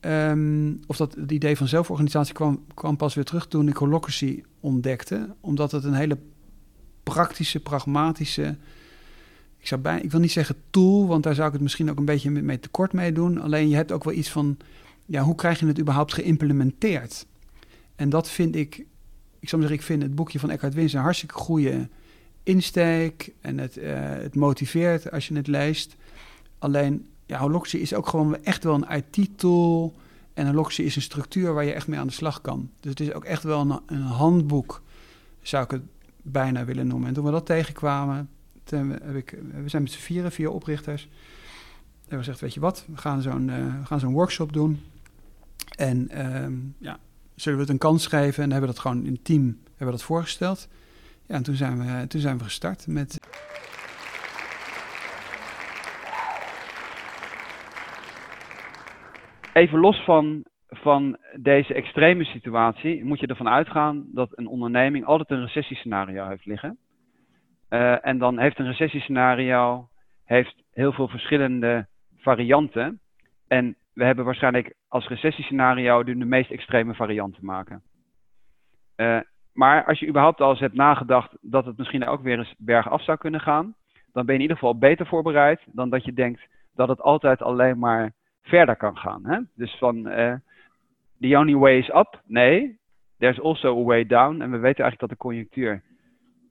Um, 0.00 0.80
of 0.86 0.96
dat 0.96 1.14
het 1.14 1.30
idee 1.30 1.56
van 1.56 1.68
zelforganisatie 1.68 2.34
kwam, 2.34 2.64
kwam 2.74 2.96
pas 2.96 3.14
weer 3.14 3.24
terug 3.24 3.46
toen 3.46 3.68
ik 3.68 3.76
Holacracy 3.76 4.42
ontdekte. 4.60 5.34
Omdat 5.40 5.70
het 5.72 5.84
een 5.84 5.94
hele 5.94 6.18
praktische, 7.02 7.60
pragmatische 7.60 8.56
ik, 9.60 9.66
zou 9.66 9.80
bij, 9.80 10.00
ik 10.00 10.10
wil 10.10 10.20
niet 10.20 10.32
zeggen 10.32 10.56
tool, 10.70 11.06
want 11.06 11.22
daar 11.22 11.34
zou 11.34 11.46
ik 11.46 11.52
het 11.52 11.62
misschien 11.62 11.90
ook 11.90 11.98
een 11.98 12.04
beetje 12.04 12.30
mee 12.30 12.60
tekort 12.60 12.92
mee 12.92 13.12
doen. 13.12 13.40
Alleen 13.40 13.68
je 13.68 13.74
hebt 13.74 13.92
ook 13.92 14.04
wel 14.04 14.14
iets 14.14 14.30
van, 14.30 14.56
ja, 15.06 15.22
hoe 15.22 15.34
krijg 15.34 15.60
je 15.60 15.66
het 15.66 15.80
überhaupt 15.80 16.12
geïmplementeerd? 16.12 17.26
En 17.96 18.08
dat 18.08 18.30
vind 18.30 18.56
ik, 18.56 18.84
ik 19.38 19.48
zou 19.48 19.62
zeggen, 19.62 19.80
ik 19.80 19.86
vind 19.86 20.02
het 20.02 20.14
boekje 20.14 20.38
van 20.38 20.50
Eckhart 20.50 20.74
Wins 20.74 20.92
een 20.92 21.00
hartstikke 21.00 21.34
goede 21.34 21.88
insteek. 22.42 23.32
En 23.40 23.58
het, 23.58 23.76
uh, 23.76 23.84
het 24.00 24.34
motiveert 24.34 25.10
als 25.10 25.28
je 25.28 25.34
het 25.34 25.46
leest. 25.46 25.96
Alleen, 26.58 27.08
ja, 27.30 27.38
Holocracy 27.38 27.76
is 27.76 27.94
ook 27.94 28.08
gewoon 28.08 28.44
echt 28.44 28.64
wel 28.64 28.74
een 28.74 29.04
IT-tool. 29.16 29.94
En 30.34 30.46
Holocracy 30.46 30.82
is 30.82 30.96
een 30.96 31.02
structuur 31.02 31.52
waar 31.52 31.64
je 31.64 31.72
echt 31.72 31.88
mee 31.88 31.98
aan 31.98 32.06
de 32.06 32.12
slag 32.12 32.40
kan. 32.40 32.70
Dus 32.80 32.90
het 32.90 33.00
is 33.00 33.12
ook 33.12 33.24
echt 33.24 33.42
wel 33.42 33.60
een, 33.60 33.80
een 33.86 34.02
handboek, 34.02 34.82
zou 35.42 35.64
ik 35.64 35.70
het 35.70 35.82
bijna 36.22 36.64
willen 36.64 36.86
noemen. 36.86 37.08
En 37.08 37.14
toen 37.14 37.24
we 37.24 37.30
dat 37.30 37.46
tegenkwamen, 37.46 38.28
heb 38.68 39.14
ik, 39.14 39.38
we 39.62 39.68
zijn 39.68 39.82
met 39.82 39.92
z'n 39.92 39.98
vieren, 39.98 40.32
vier 40.32 40.50
oprichters. 40.50 41.08
En 42.08 42.10
we 42.10 42.16
gezegd, 42.16 42.40
weet 42.40 42.54
je 42.54 42.60
wat, 42.60 42.84
we 42.86 42.96
gaan 42.96 43.22
zo'n 43.22 43.48
uh, 43.48 43.74
gaan 43.84 44.00
zo'n 44.00 44.12
workshop 44.12 44.52
doen. 44.52 44.82
En 45.76 46.26
um, 46.42 46.74
ja, 46.78 46.98
zullen 47.34 47.58
we 47.58 47.64
het 47.64 47.72
een 47.72 47.78
kans 47.78 48.06
geven? 48.06 48.42
En 48.42 48.50
hebben 48.50 48.68
we 48.68 48.74
dat 48.74 48.84
gewoon 48.84 49.04
in 49.04 49.22
team 49.22 49.58
hebben 49.66 49.86
we 49.86 49.92
dat 49.92 50.02
voorgesteld. 50.02 50.68
Ja, 51.26 51.34
en 51.34 51.42
toen 51.42 51.56
zijn 51.56 51.78
we, 51.78 52.06
toen 52.06 52.20
zijn 52.20 52.38
we 52.38 52.44
gestart 52.44 52.86
met... 52.86 53.18
Even 59.52 59.78
los 59.78 60.04
van, 60.04 60.44
van 60.68 61.16
deze 61.36 61.74
extreme 61.74 62.24
situatie, 62.24 63.04
moet 63.04 63.20
je 63.20 63.26
ervan 63.26 63.48
uitgaan 63.48 64.06
dat 64.12 64.38
een 64.38 64.46
onderneming 64.46 65.04
altijd 65.04 65.30
een 65.30 65.44
recessiescenario 65.44 66.28
heeft 66.28 66.46
liggen. 66.46 66.78
Uh, 67.70 68.06
en 68.06 68.18
dan 68.18 68.38
heeft 68.38 68.58
een 68.58 68.66
recessiescenario 68.66 69.88
heeft 70.24 70.62
heel 70.72 70.92
veel 70.92 71.08
verschillende 71.08 71.86
varianten. 72.16 73.00
En 73.48 73.76
we 73.92 74.04
hebben 74.04 74.24
waarschijnlijk 74.24 74.74
als 74.88 75.08
recessiescenario 75.08 76.04
de 76.04 76.14
meest 76.14 76.50
extreme 76.50 76.94
varianten 76.94 77.44
maken. 77.44 77.82
Uh, 78.96 79.20
maar 79.52 79.84
als 79.84 79.98
je 79.98 80.08
überhaupt 80.08 80.40
al 80.40 80.50
eens 80.50 80.60
hebt 80.60 80.74
nagedacht 80.74 81.36
dat 81.40 81.64
het 81.64 81.76
misschien 81.76 82.06
ook 82.06 82.22
weer 82.22 82.38
eens 82.38 82.54
bergaf 82.58 83.02
zou 83.02 83.18
kunnen 83.18 83.40
gaan, 83.40 83.74
dan 84.12 84.24
ben 84.26 84.34
je 84.34 84.40
in 84.40 84.40
ieder 84.40 84.56
geval 84.56 84.78
beter 84.78 85.06
voorbereid 85.06 85.60
dan 85.66 85.90
dat 85.90 86.04
je 86.04 86.12
denkt 86.12 86.48
dat 86.74 86.88
het 86.88 87.00
altijd 87.00 87.42
alleen 87.42 87.78
maar 87.78 88.12
verder 88.42 88.76
kan 88.76 88.96
gaan. 88.96 89.26
Hè? 89.26 89.38
Dus 89.54 89.76
van 89.78 89.96
uh, 89.96 90.34
the 91.20 91.38
only 91.38 91.54
way 91.54 91.78
is 91.78 91.88
up. 91.88 92.22
Nee, 92.26 92.78
there's 93.18 93.40
also 93.40 93.80
a 93.80 93.84
way 93.84 94.06
down. 94.06 94.40
En 94.40 94.50
we 94.50 94.58
weten 94.58 94.82
eigenlijk 94.84 95.00
dat 95.00 95.08
de 95.08 95.16
conjunctuur 95.16 95.82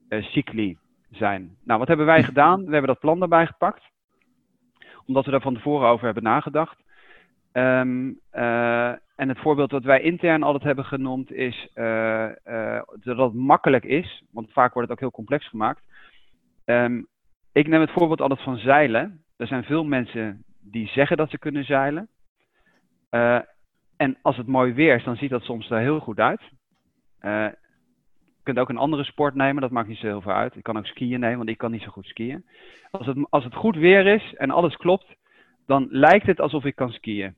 uh, 0.10 0.23
cycli 0.23 0.78
zijn. 1.12 1.58
Nou, 1.63 1.80
wat 1.80 1.88
hebben 1.88 2.06
wij 2.06 2.23
gedaan? 2.23 2.65
We 2.65 2.71
hebben 2.71 2.88
dat 2.88 2.99
plan 2.99 3.19
daarbij 3.19 3.45
gepakt. 3.45 3.84
Omdat 5.06 5.25
we 5.25 5.32
daar 5.32 5.41
van 5.41 5.54
tevoren 5.54 5.88
over 5.89 6.06
hebben 6.06 6.23
nagedacht. 6.23 6.78
Um, 7.54 8.19
uh, 8.34 8.89
en 9.15 9.30
het 9.30 9.39
voorbeeld 9.39 9.69
dat 9.69 9.84
wij 9.84 10.02
intern 10.02 10.43
altijd 10.43 10.63
hebben 10.63 10.86
genoemd 10.86 11.32
is 11.32 11.69
uh, 11.75 12.30
dat 12.99 13.17
het 13.17 13.34
makkelijk 13.34 13.84
is, 13.84 14.23
want 14.32 14.52
vaak 14.52 14.73
wordt 14.73 14.89
het 14.89 14.97
ook 14.97 15.04
heel 15.04 15.12
complex 15.15 15.47
gemaakt. 15.47 15.82
Um, 16.65 17.08
ik 17.52 17.67
neem 17.67 17.82
het 17.82 17.91
voorbeeld 17.91 18.21
altijd 18.21 18.41
van 18.41 18.58
zeilen. 18.58 19.23
Er 19.38 19.47
zijn 19.47 19.63
veel 19.63 19.84
mensen 19.84 20.43
die 20.62 20.88
zeggen 20.88 21.17
dat 21.17 21.30
ze 21.30 21.39
kunnen 21.39 21.63
zeilen. 21.63 22.08
Uh, 23.12 23.39
en 23.98 24.17
als 24.22 24.38
het 24.38 24.48
mooi 24.48 24.74
weer 24.74 24.95
is, 24.95 25.04
dan 25.04 25.15
ziet 25.15 25.30
dat 25.30 25.43
soms 25.43 25.69
er 25.69 25.80
heel 25.80 26.00
goed 26.00 26.19
uit. 26.19 26.41
je 27.22 28.43
kunt 28.43 28.60
ook 28.60 28.69
een 28.69 28.78
andere 28.78 29.04
sport 29.04 29.36
nemen, 29.36 29.62
dat 29.62 29.72
maakt 29.72 29.88
niet 29.88 29.98
zo 29.98 30.06
heel 30.06 30.22
veel 30.22 30.34
uit. 30.34 30.56
Ik 30.56 30.63
kan 30.63 30.78
ook 30.78 30.86
skiën 30.86 31.19
nemen, 31.19 31.38
want 31.38 31.50
ik 31.50 31.58
kan 31.58 31.72
niet 31.72 31.82
zo 31.82 31.89
goed 31.89 32.06
skiën. 32.06 32.45
Als 32.91 33.06
het, 33.06 33.17
als 33.30 33.43
het 33.43 33.56
goed 33.56 33.76
weer 33.76 34.08
is 34.08 34.34
en 34.34 34.50
alles 34.52 34.76
klopt, 34.76 35.15
dan 35.65 35.88
lijkt 35.89 36.26
het 36.26 36.39
alsof 36.39 36.65
ik 36.65 36.76
kan 36.76 36.91
skiën. 36.91 37.36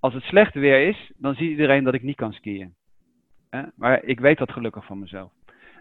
Als 0.00 0.14
het 0.14 0.22
slecht 0.22 0.54
weer 0.54 0.88
is, 0.88 1.12
dan 1.16 1.34
ziet 1.34 1.50
iedereen 1.50 1.84
dat 1.84 1.94
ik 1.94 2.02
niet 2.02 2.16
kan 2.16 2.32
skiën. 2.32 2.74
Maar 3.74 4.02
ik 4.02 4.20
weet 4.20 4.38
dat 4.38 4.52
gelukkig 4.52 4.84
van 4.84 4.98
mezelf. 4.98 5.32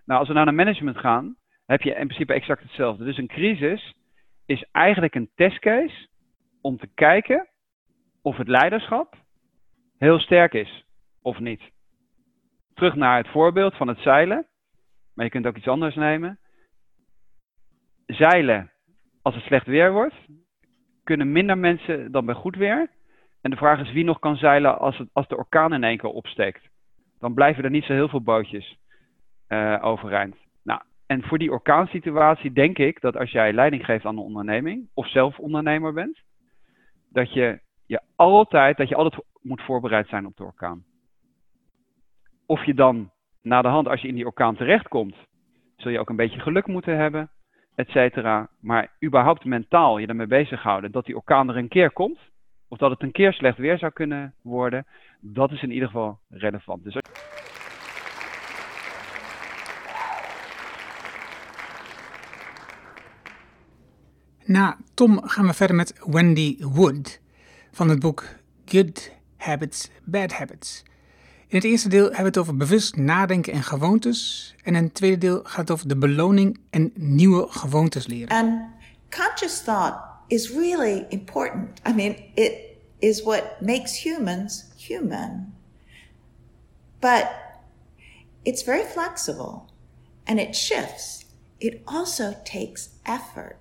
Nou, 0.05 0.19
als 0.19 0.27
we 0.27 0.33
naar 0.33 0.47
een 0.47 0.55
management 0.55 0.97
gaan, 0.97 1.35
heb 1.65 1.81
je 1.81 1.95
in 1.95 2.07
principe 2.07 2.33
exact 2.33 2.61
hetzelfde. 2.61 3.03
Dus 3.03 3.17
een 3.17 3.27
crisis 3.27 3.93
is 4.45 4.65
eigenlijk 4.71 5.15
een 5.15 5.29
testcase 5.35 6.07
om 6.67 6.77
te 6.77 6.87
kijken 6.93 7.47
of 8.21 8.37
het 8.37 8.47
leiderschap 8.47 9.15
heel 9.97 10.19
sterk 10.19 10.53
is 10.53 10.85
of 11.21 11.39
niet. 11.39 11.61
Terug 12.73 12.95
naar 12.95 13.17
het 13.17 13.27
voorbeeld 13.27 13.75
van 13.75 13.87
het 13.87 13.99
zeilen, 13.99 14.47
maar 15.13 15.25
je 15.25 15.31
kunt 15.31 15.45
ook 15.45 15.57
iets 15.57 15.67
anders 15.67 15.95
nemen. 15.95 16.39
Zeilen 18.05 18.71
als 19.21 19.35
het 19.35 19.43
slecht 19.43 19.65
weer 19.65 19.91
wordt, 19.91 20.15
kunnen 21.03 21.31
minder 21.31 21.57
mensen 21.57 22.11
dan 22.11 22.25
bij 22.25 22.35
goed 22.35 22.55
weer. 22.55 22.89
En 23.41 23.51
de 23.51 23.57
vraag 23.57 23.79
is 23.79 23.91
wie 23.91 24.03
nog 24.03 24.19
kan 24.19 24.35
zeilen 24.35 24.79
als, 24.79 25.01
als 25.13 25.27
de 25.27 25.37
orkaan 25.37 25.73
in 25.73 25.83
één 25.83 25.97
keer 25.97 26.09
opsteekt. 26.09 26.69
Dan 27.19 27.33
blijven 27.33 27.63
er 27.63 27.69
niet 27.69 27.83
zo 27.83 27.93
heel 27.93 28.09
veel 28.09 28.21
bootjes 28.21 28.77
uh, 29.49 29.79
overeind. 29.81 30.35
Nou, 30.63 30.81
en 31.05 31.23
voor 31.23 31.37
die 31.37 31.51
orkaansituatie 31.51 32.51
denk 32.51 32.77
ik 32.77 33.01
dat 33.01 33.17
als 33.17 33.31
jij 33.31 33.53
leiding 33.53 33.85
geeft 33.85 34.05
aan 34.05 34.17
een 34.17 34.23
onderneming, 34.23 34.89
of 34.93 35.09
zelf 35.09 35.39
ondernemer 35.39 35.93
bent, 35.93 36.25
dat 37.17 37.33
je, 37.33 37.59
je 37.85 38.01
altijd, 38.15 38.77
dat 38.77 38.89
je 38.89 38.95
altijd 38.95 39.23
moet 39.41 39.61
voorbereid 39.61 40.07
zijn 40.07 40.25
op 40.25 40.37
de 40.37 40.43
orkaan. 40.43 40.85
Of 42.45 42.65
je 42.65 42.73
dan 42.73 43.11
na 43.41 43.61
de 43.61 43.67
hand, 43.67 43.87
als 43.87 44.01
je 44.01 44.07
in 44.07 44.15
die 44.15 44.25
orkaan 44.25 44.55
terechtkomt, 44.55 45.15
zul 45.75 45.91
je 45.91 45.99
ook 45.99 46.09
een 46.09 46.15
beetje 46.15 46.39
geluk 46.39 46.67
moeten 46.67 46.97
hebben, 46.97 47.29
et 47.75 47.89
cetera. 47.89 48.49
Maar 48.61 48.95
überhaupt 49.05 49.45
mentaal 49.45 49.97
je 49.97 50.07
ermee 50.07 50.27
bezighouden 50.27 50.91
dat 50.91 51.05
die 51.05 51.15
orkaan 51.15 51.49
er 51.49 51.57
een 51.57 51.67
keer 51.67 51.91
komt, 51.91 52.19
of 52.67 52.77
dat 52.77 52.91
het 52.91 53.01
een 53.01 53.11
keer 53.11 53.33
slecht 53.33 53.57
weer 53.57 53.77
zou 53.77 53.91
kunnen 53.91 54.33
worden, 54.43 54.85
dat 55.19 55.51
is 55.51 55.61
in 55.61 55.71
ieder 55.71 55.87
geval 55.87 56.19
relevant. 56.29 56.83
Dus 56.83 56.95
Na 64.47 64.77
Tom 64.93 65.21
gaan 65.23 65.45
we 65.45 65.53
verder 65.53 65.75
met 65.75 65.93
Wendy 66.05 66.57
Wood 66.59 67.19
van 67.71 67.89
het 67.89 67.99
boek 67.99 68.25
Good 68.65 69.11
Habits, 69.37 69.89
Bad 70.03 70.31
Habits. 70.31 70.83
In 71.47 71.55
het 71.55 71.63
eerste 71.63 71.89
deel 71.89 72.03
hebben 72.03 72.19
we 72.19 72.27
het 72.27 72.37
over 72.37 72.57
bewust 72.57 72.95
nadenken 72.95 73.53
en 73.53 73.63
gewoontes. 73.63 74.53
En 74.63 74.75
in 74.75 74.83
het 74.83 74.93
tweede 74.93 75.17
deel 75.17 75.39
gaat 75.43 75.57
het 75.57 75.71
over 75.71 75.87
de 75.87 75.97
beloning 75.97 76.59
en 76.69 76.91
nieuwe 76.95 77.47
gewoontes 77.49 78.07
leren. 78.07 78.29
And 78.29 78.61
conscious 79.09 79.63
thought 79.63 79.95
is 80.27 80.49
really 80.49 81.05
important. 81.09 81.79
I 81.87 81.93
mean, 81.93 82.15
it 82.33 82.53
is 82.99 83.23
what 83.23 83.43
makes 83.61 84.03
humans 84.03 84.65
human. 84.87 85.53
But 86.99 87.27
it's 88.41 88.63
very 88.63 88.85
flexible 88.85 89.65
and 90.23 90.39
it 90.39 90.55
shifts. 90.55 91.25
It 91.57 91.79
also 91.85 92.33
takes 92.43 92.89
effort. 93.03 93.55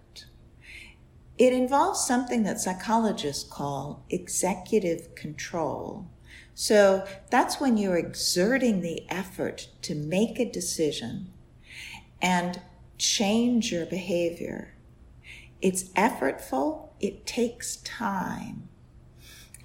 It 1.38 1.52
involves 1.52 2.06
something 2.06 2.44
that 2.44 2.60
psychologists 2.60 3.44
call 3.48 4.04
executive 4.08 5.14
control. 5.14 6.06
So 6.54 7.06
that's 7.30 7.60
when 7.60 7.76
you're 7.76 7.98
exerting 7.98 8.80
the 8.80 9.04
effort 9.10 9.68
to 9.82 9.94
make 9.94 10.38
a 10.38 10.50
decision 10.50 11.32
and 12.22 12.60
change 12.96 13.70
your 13.70 13.84
behavior. 13.84 14.74
It's 15.60 15.84
effortful, 15.90 16.88
it 17.00 17.26
takes 17.26 17.76
time. 17.76 18.68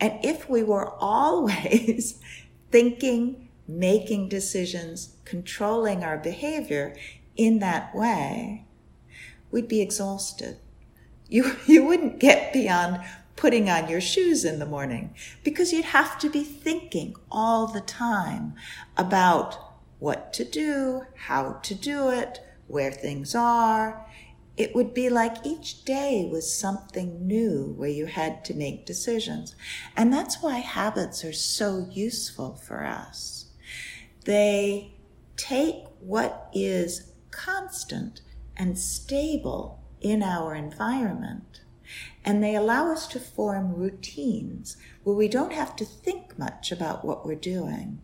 And 0.02 0.20
if 0.26 0.50
we 0.50 0.64
were 0.64 0.90
always 1.00 2.20
thinking, 2.72 3.50
making 3.68 4.28
decisions, 4.28 5.16
controlling 5.24 6.04
our 6.04 6.18
behavior 6.18 6.96
in 7.38 7.60
that 7.60 7.96
way, 7.96 8.66
we'd 9.52 9.70
be 9.70 9.80
exhausted. 9.80 10.58
You, 11.32 11.56
you 11.66 11.84
wouldn't 11.84 12.20
get 12.20 12.54
beyond 12.54 13.02
putting 13.36 13.72
on 13.72 13.90
your 13.90 14.02
shoes 14.02 14.46
in 14.46 14.60
the 14.60 14.68
morning 14.68 15.16
because 15.44 15.74
you'd 15.74 15.86
have 15.86 16.20
to 16.20 16.30
be 16.30 16.44
thinking 16.44 17.16
all 17.32 17.66
the 17.66 17.82
time 17.82 18.54
about 18.96 19.58
what 19.98 20.32
to 20.34 20.44
do, 20.44 21.04
how 21.16 21.54
to 21.64 21.74
do 21.74 22.10
it, 22.10 22.40
where 22.68 22.92
things 22.92 23.34
are. 23.34 24.06
It 24.58 24.76
would 24.76 24.94
be 24.94 25.10
like 25.10 25.46
each 25.46 25.86
day 25.86 26.28
was 26.32 26.54
something 26.54 27.26
new 27.26 27.74
where 27.78 27.90
you 27.90 28.06
had 28.06 28.46
to 28.46 28.54
make 28.54 28.86
decisions. 28.86 29.56
And 29.96 30.14
that's 30.14 30.42
why 30.42 30.60
habits 30.60 31.24
are 31.26 31.34
so 31.34 31.88
useful 31.90 32.56
for 32.56 32.84
us. 32.84 33.46
They 34.26 34.94
take 35.36 35.86
what 36.00 36.50
is 36.54 37.12
constant 37.32 38.22
and 38.56 38.78
stable 38.78 39.81
in 40.02 40.24
our 40.24 40.54
environment. 40.56 41.62
And 42.24 42.44
they 42.44 42.56
allow 42.56 42.92
us 42.92 43.08
to 43.08 43.20
form 43.20 43.74
routines 43.74 44.78
where 45.04 45.16
we 45.16 45.28
don't 45.28 45.54
have 45.54 45.76
to 45.78 45.86
think 45.86 46.38
much 46.38 46.72
about 46.72 47.04
what 47.04 47.26
we're 47.26 47.36
doing. 47.36 48.02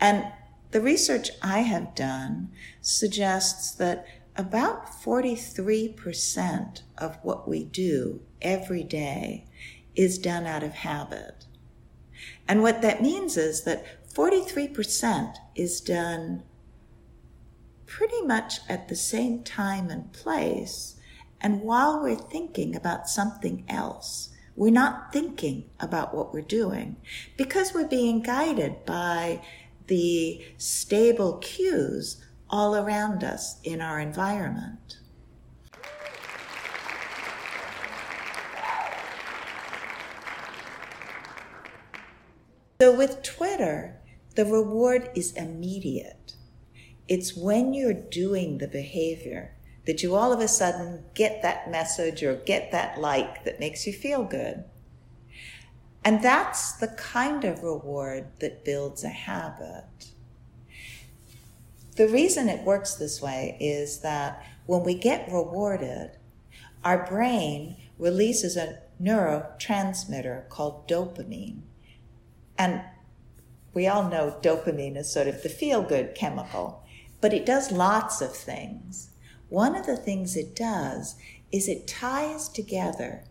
And 0.00 0.26
the 0.70 0.80
research 0.80 1.30
I 1.42 1.60
have 1.60 1.94
done 1.94 2.50
suggests 2.80 3.72
that 3.72 4.06
about 4.36 4.86
43% 4.86 6.82
of 6.98 7.18
what 7.22 7.48
we 7.48 7.64
do 7.64 8.20
every 8.42 8.82
day 8.82 9.46
is 9.94 10.18
done 10.18 10.46
out 10.46 10.62
of 10.62 10.72
habit. 10.74 11.46
And 12.46 12.62
what 12.62 12.82
that 12.82 13.02
means 13.02 13.36
is 13.36 13.62
that 13.62 13.84
43% 14.12 15.36
is 15.54 15.80
done 15.80 16.42
pretty 17.86 18.20
much 18.22 18.60
at 18.68 18.88
the 18.88 18.96
same 18.96 19.42
time 19.42 19.90
and 19.90 20.12
place. 20.12 20.96
And 21.40 21.62
while 21.62 22.02
we're 22.02 22.16
thinking 22.16 22.74
about 22.74 23.08
something 23.08 23.64
else, 23.68 24.30
we're 24.56 24.72
not 24.72 25.12
thinking 25.12 25.70
about 25.78 26.14
what 26.14 26.32
we're 26.32 26.40
doing 26.40 26.96
because 27.36 27.74
we're 27.74 27.86
being 27.86 28.22
guided 28.22 28.84
by 28.86 29.42
the 29.86 30.44
stable 30.56 31.38
cues 31.38 32.24
all 32.48 32.74
around 32.74 33.22
us 33.22 33.60
in 33.62 33.80
our 33.80 34.00
environment. 34.00 34.98
So 42.80 42.94
with 42.94 43.22
Twitter, 43.22 44.00
the 44.34 44.44
reward 44.44 45.10
is 45.14 45.32
immediate. 45.32 46.15
It's 47.08 47.36
when 47.36 47.72
you're 47.72 47.92
doing 47.92 48.58
the 48.58 48.68
behavior 48.68 49.56
that 49.86 50.02
you 50.02 50.14
all 50.16 50.32
of 50.32 50.40
a 50.40 50.48
sudden 50.48 51.04
get 51.14 51.42
that 51.42 51.70
message 51.70 52.22
or 52.22 52.34
get 52.34 52.72
that 52.72 52.98
like 52.98 53.44
that 53.44 53.60
makes 53.60 53.86
you 53.86 53.92
feel 53.92 54.24
good. 54.24 54.64
And 56.04 56.22
that's 56.22 56.72
the 56.72 56.88
kind 56.88 57.44
of 57.44 57.62
reward 57.62 58.26
that 58.40 58.64
builds 58.64 59.04
a 59.04 59.08
habit. 59.08 60.12
The 61.96 62.08
reason 62.08 62.48
it 62.48 62.64
works 62.64 62.94
this 62.94 63.22
way 63.22 63.56
is 63.60 64.00
that 64.00 64.44
when 64.66 64.82
we 64.82 64.94
get 64.94 65.30
rewarded, 65.32 66.10
our 66.84 67.06
brain 67.06 67.76
releases 67.98 68.56
a 68.56 68.80
neurotransmitter 69.02 70.48
called 70.48 70.86
dopamine. 70.88 71.62
And 72.58 72.82
we 73.72 73.86
all 73.86 74.08
know 74.08 74.38
dopamine 74.42 74.96
is 74.96 75.12
sort 75.12 75.28
of 75.28 75.42
the 75.42 75.48
feel 75.48 75.82
good 75.82 76.14
chemical 76.14 76.85
but 77.26 77.34
it 77.34 77.44
does 77.44 77.72
lots 77.72 78.20
of 78.20 78.36
things. 78.36 79.10
One 79.48 79.74
of 79.74 79.84
the 79.84 79.96
things 79.96 80.36
it 80.36 80.54
does 80.54 81.16
is 81.50 81.66
it 81.66 81.88
ties 81.88 82.48
together 82.48 83.24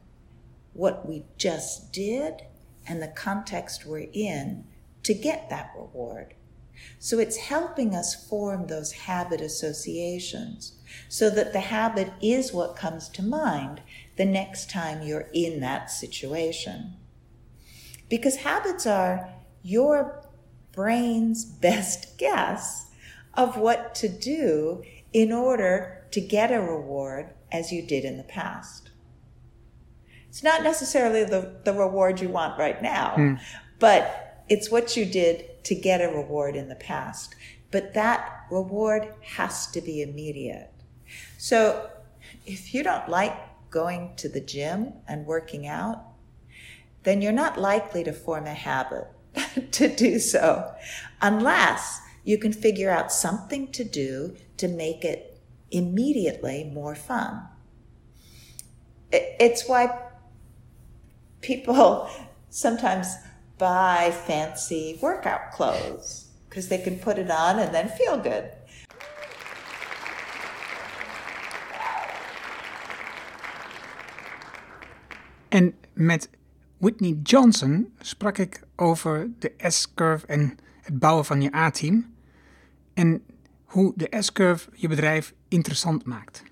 what 0.74 1.08
we 1.08 1.24
just 1.38 1.94
did 1.94 2.42
and 2.86 3.02
the 3.02 3.08
context 3.08 3.86
we're 3.86 4.10
in 4.12 4.66
to 5.04 5.14
get 5.14 5.50
that 5.50 5.72
reward. 5.78 6.34
So 7.00 7.20
it's 7.20 7.38
helping 7.38 7.96
us 7.96 8.28
form 8.28 8.68
those 8.68 8.92
habit 8.92 9.40
associations 9.40 10.74
so 11.08 11.30
that 11.30 11.54
the 11.54 11.62
habit 11.62 12.12
is 12.22 12.52
what 12.52 12.76
comes 12.76 13.08
to 13.08 13.24
mind 13.24 13.82
the 14.18 14.26
next 14.26 14.70
time 14.70 15.08
you're 15.08 15.30
in 15.34 15.62
that 15.62 15.90
situation. 15.90 16.96
Because 18.10 18.36
habits 18.36 18.86
are 18.86 19.30
your 19.64 20.22
brain's 20.74 21.46
best 21.62 22.18
guess 22.18 22.85
of 23.38 23.58
what 23.58 23.96
to 23.96 24.10
do 24.10 24.84
in 25.14 25.32
order 25.32 26.06
to 26.12 26.22
get 26.22 26.52
a 26.52 26.62
reward 26.62 27.30
as 27.52 27.72
you 27.72 27.82
did 27.82 28.06
in 28.06 28.18
the 28.18 28.24
past. 28.24 28.90
It's 30.30 30.44
not 30.44 30.64
necessarily 30.64 31.24
the, 31.24 31.56
the 31.64 31.74
reward 31.74 32.20
you 32.20 32.30
want 32.30 32.60
right 32.60 32.82
now, 32.82 33.16
mm. 33.18 33.40
but 33.80 34.44
it's 34.50 34.70
what 34.70 34.98
you 34.98 35.06
did 35.06 35.64
to 35.64 35.76
get 35.76 36.02
a 36.02 36.10
reward 36.10 36.56
in 36.56 36.68
the 36.68 36.76
past. 36.76 37.36
But 37.72 37.94
that 37.94 38.46
reward 38.52 39.14
has 39.22 39.68
to 39.72 39.82
be 39.82 40.02
immediate. 40.02 40.72
So 41.38 41.90
if 42.46 42.74
you 42.74 42.84
don't 42.84 43.10
like 43.10 43.34
going 43.70 44.16
to 44.18 44.30
the 44.30 44.42
gym 44.42 44.94
and 45.08 45.26
working 45.26 45.68
out, 45.68 46.04
then 47.04 47.22
you're 47.22 47.32
not 47.32 47.60
likely 47.60 48.04
to 48.04 48.12
form 48.12 48.46
a 48.46 48.54
habit 48.54 49.08
to 49.72 49.94
do 49.94 50.20
so 50.20 50.74
unless 51.22 52.02
you 52.26 52.38
can 52.40 52.52
figure 52.52 52.90
out 52.90 53.12
something 53.12 53.72
to 53.72 53.84
do 53.84 54.36
to 54.58 54.68
make 54.68 55.06
it 55.06 55.40
immediately 55.72 56.70
more 56.74 56.96
fun. 56.96 57.42
It's 59.12 59.68
why 59.68 59.90
people 61.42 62.10
sometimes 62.50 63.16
buy 63.58 64.12
fancy 64.26 64.98
workout 65.02 65.52
clothes 65.52 66.26
because 66.50 66.68
they 66.68 66.80
can 66.80 67.00
put 67.00 67.18
it 67.18 67.30
on 67.30 67.60
and 67.60 67.74
then 67.74 67.88
feel 67.90 68.18
good. 68.18 68.52
En 75.50 75.74
met 75.94 76.30
Whitney 76.78 77.20
Johnson 77.24 77.94
sprak 78.00 78.38
ik 78.38 78.62
over 78.76 79.30
de 79.40 79.54
S-curve 79.58 80.26
en 80.28 80.58
het 80.82 81.00
bouwen 81.00 81.26
van 81.26 81.42
je 81.42 81.56
A-team. 81.56 82.15
En 82.96 83.26
hoe 83.66 83.94
de 83.96 84.08
S-curve 84.20 84.70
je 84.74 84.88
bedrijf 84.88 85.34
interessant 85.48 86.06
maakt. 86.06 86.44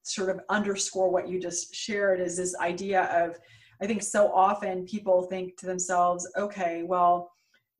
Sort 0.00 0.28
of 0.28 0.56
underscore 0.56 1.10
what 1.10 1.28
you 1.28 1.40
just 1.40 1.74
shared 1.74 2.20
is 2.20 2.34
this 2.34 2.54
idea 2.54 3.26
of 3.26 3.38
I 3.80 3.86
think 3.86 4.02
so 4.02 4.26
often 4.26 4.84
people 4.84 5.26
think 5.28 5.56
to 5.56 5.66
themselves, 5.66 6.36
okay, 6.36 6.84
well, 6.86 7.30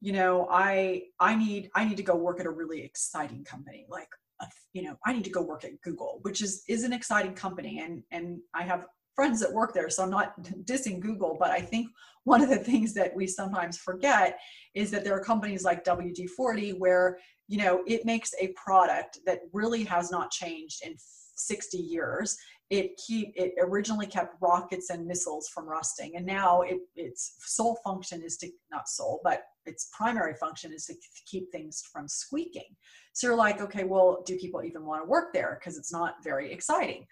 you 0.00 0.12
know, 0.12 0.46
I 0.50 1.02
I 1.18 1.36
need 1.36 1.70
I 1.74 1.84
need 1.84 1.96
to 1.96 2.12
go 2.12 2.16
work 2.16 2.40
at 2.40 2.46
a 2.46 2.50
really 2.50 2.84
exciting 2.84 3.44
company, 3.44 3.86
like 3.88 4.08
uh, 4.40 4.46
you 4.72 4.82
know, 4.82 4.96
I 5.04 5.12
need 5.12 5.24
to 5.24 5.30
go 5.30 5.42
work 5.42 5.64
at 5.64 5.80
Google, 5.80 6.18
which 6.22 6.40
is 6.40 6.62
is 6.66 6.84
an 6.84 6.92
exciting 6.92 7.34
company, 7.34 7.80
and 7.84 8.04
and 8.10 8.38
I 8.52 8.62
have 8.62 8.86
friends 9.14 9.40
that 9.40 9.52
work 9.52 9.74
there, 9.74 9.90
so 9.90 10.02
I'm 10.02 10.10
not 10.10 10.40
dissing 10.64 11.00
Google, 11.00 11.36
but 11.38 11.50
I 11.50 11.60
think 11.60 11.88
one 12.22 12.42
of 12.42 12.48
the 12.48 12.64
things 12.70 12.94
that 12.94 13.16
we 13.16 13.26
sometimes 13.26 13.76
forget 13.76 14.38
is 14.74 14.90
that 14.90 15.02
there 15.02 15.14
are 15.14 15.24
companies 15.24 15.64
like 15.64 15.82
WD-40 15.82 16.78
where 16.78 17.18
you 17.48 17.58
know 17.58 17.82
it 17.86 18.04
makes 18.04 18.32
a 18.40 18.48
product 18.48 19.18
that 19.26 19.40
really 19.52 19.82
has 19.84 20.10
not 20.10 20.30
changed 20.30 20.82
in 20.84 20.94
60 21.38 21.78
years. 21.78 22.36
It 22.70 23.00
keep 23.04 23.32
it 23.34 23.54
originally 23.58 24.06
kept 24.06 24.36
rockets 24.42 24.90
and 24.90 25.06
missiles 25.06 25.48
from 25.48 25.66
rusting 25.66 26.16
and 26.16 26.26
now 26.26 26.60
it, 26.60 26.78
its 26.96 27.36
sole 27.38 27.78
function 27.82 28.22
is 28.22 28.36
to 28.38 28.50
not 28.70 28.88
sole 28.88 29.20
but 29.24 29.44
its 29.64 29.88
primary 29.96 30.34
function 30.34 30.72
is 30.72 30.84
to 30.86 30.94
keep 31.26 31.50
things 31.50 31.82
from 31.90 32.06
squeaking. 32.06 32.76
So 33.14 33.28
you're 33.28 33.36
like 33.36 33.62
okay 33.62 33.84
well 33.84 34.22
do 34.26 34.36
people 34.36 34.62
even 34.62 34.84
want 34.84 35.02
to 35.02 35.08
work 35.08 35.32
there? 35.32 35.58
Because 35.58 35.78
it's 35.78 35.92
not 35.92 36.16
very 36.22 36.52
exciting. 36.52 37.06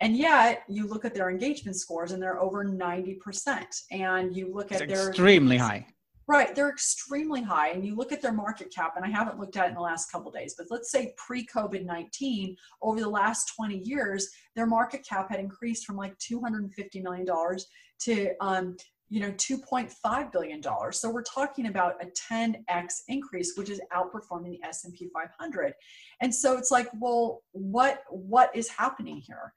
And 0.00 0.16
yet 0.16 0.62
you 0.68 0.86
look 0.86 1.04
at 1.04 1.14
their 1.14 1.28
engagement 1.28 1.76
scores 1.76 2.12
and 2.12 2.22
they're 2.22 2.40
over 2.40 2.64
90% 2.64 3.64
and 3.90 4.34
you 4.34 4.54
look 4.54 4.70
at 4.70 4.82
it's 4.82 4.92
their 4.92 5.08
extremely 5.08 5.56
high 5.56 5.86
Right, 6.30 6.54
they're 6.54 6.68
extremely 6.68 7.42
high, 7.42 7.70
and 7.70 7.84
you 7.84 7.96
look 7.96 8.12
at 8.12 8.22
their 8.22 8.32
market 8.32 8.72
cap, 8.72 8.92
and 8.94 9.04
I 9.04 9.08
haven't 9.08 9.40
looked 9.40 9.56
at 9.56 9.64
it 9.64 9.70
in 9.70 9.74
the 9.74 9.80
last 9.80 10.12
couple 10.12 10.30
days, 10.30 10.54
but 10.56 10.68
let's 10.70 10.88
say 10.88 11.12
pre-COVID 11.16 11.84
nineteen, 11.84 12.54
over 12.82 13.00
the 13.00 13.08
last 13.08 13.52
twenty 13.56 13.78
years, 13.78 14.30
their 14.54 14.66
market 14.66 15.04
cap 15.04 15.28
had 15.28 15.40
increased 15.40 15.84
from 15.84 15.96
like 15.96 16.16
two 16.18 16.40
hundred 16.40 16.62
and 16.62 16.72
fifty 16.72 17.00
million 17.00 17.26
dollars 17.26 17.66
to 18.02 18.30
um, 18.40 18.76
you 19.08 19.18
know 19.18 19.32
2.5 19.32 20.30
billion 20.30 20.60
dollars. 20.60 21.00
So 21.00 21.10
we're 21.10 21.24
talking 21.24 21.66
about 21.66 21.96
a 22.00 22.06
10x 22.06 23.00
increase, 23.08 23.54
which 23.56 23.68
is 23.68 23.80
outperforming 23.92 24.52
the 24.52 24.62
S&P 24.62 25.10
500. 25.12 25.74
And 26.20 26.32
so 26.32 26.56
it's 26.56 26.70
like, 26.70 26.86
well, 27.00 27.42
what 27.50 28.04
what 28.08 28.54
is 28.54 28.68
happening 28.68 29.16
here? 29.16 29.52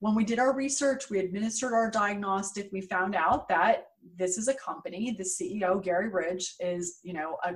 when 0.00 0.14
we 0.14 0.24
did 0.24 0.38
our 0.38 0.54
research, 0.54 1.08
we 1.08 1.18
administered 1.18 1.72
our 1.72 1.90
diagnostic, 1.90 2.68
we 2.72 2.82
found 2.82 3.14
out 3.14 3.48
that 3.48 3.88
this 4.16 4.38
is 4.38 4.48
a 4.48 4.54
company, 4.54 5.14
the 5.16 5.24
CEO, 5.24 5.82
Gary 5.82 6.08
Ridge, 6.08 6.54
is, 6.60 7.00
you 7.02 7.12
know, 7.12 7.36
a, 7.44 7.54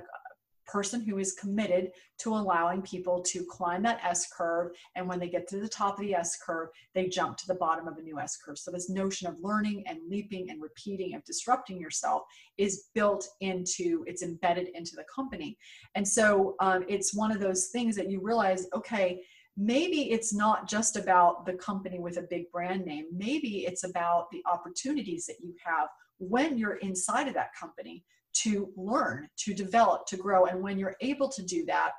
person 0.71 1.01
who 1.01 1.17
is 1.17 1.33
committed 1.33 1.91
to 2.19 2.33
allowing 2.33 2.81
people 2.81 3.21
to 3.21 3.43
climb 3.43 3.83
that 3.83 3.99
S 4.03 4.27
curve. 4.31 4.71
And 4.95 5.07
when 5.07 5.19
they 5.19 5.27
get 5.27 5.47
to 5.49 5.59
the 5.59 5.67
top 5.67 5.99
of 5.99 6.01
the 6.01 6.15
S 6.15 6.37
curve, 6.37 6.69
they 6.95 7.07
jump 7.07 7.37
to 7.37 7.47
the 7.47 7.55
bottom 7.55 7.87
of 7.87 7.97
a 7.97 8.01
new 8.01 8.19
S 8.19 8.37
curve. 8.37 8.57
So, 8.57 8.71
this 8.71 8.89
notion 8.89 9.27
of 9.27 9.35
learning 9.41 9.83
and 9.87 9.99
leaping 10.09 10.49
and 10.49 10.61
repeating 10.61 11.13
and 11.13 11.23
disrupting 11.23 11.79
yourself 11.79 12.23
is 12.57 12.87
built 12.95 13.27
into, 13.41 14.03
it's 14.07 14.23
embedded 14.23 14.69
into 14.69 14.95
the 14.95 15.05
company. 15.13 15.57
And 15.95 16.07
so, 16.07 16.55
um, 16.59 16.85
it's 16.87 17.13
one 17.13 17.31
of 17.31 17.39
those 17.39 17.67
things 17.67 17.95
that 17.97 18.09
you 18.09 18.21
realize, 18.21 18.67
okay, 18.73 19.21
maybe 19.57 20.11
it's 20.11 20.33
not 20.33 20.69
just 20.69 20.95
about 20.95 21.45
the 21.45 21.53
company 21.53 21.99
with 21.99 22.17
a 22.17 22.27
big 22.29 22.49
brand 22.51 22.85
name. 22.85 23.05
Maybe 23.13 23.65
it's 23.65 23.83
about 23.83 24.31
the 24.31 24.41
opportunities 24.51 25.25
that 25.25 25.41
you 25.41 25.53
have 25.65 25.89
when 26.21 26.57
you're 26.57 26.75
inside 26.75 27.27
of 27.27 27.33
that 27.33 27.53
company 27.59 28.03
to 28.33 28.71
learn, 28.77 29.27
to 29.37 29.53
develop, 29.53 30.05
to 30.07 30.17
grow. 30.17 30.45
And 30.45 30.61
when 30.61 30.77
you're 30.79 30.95
able 31.01 31.29
to 31.29 31.43
do 31.43 31.65
that, 31.65 31.91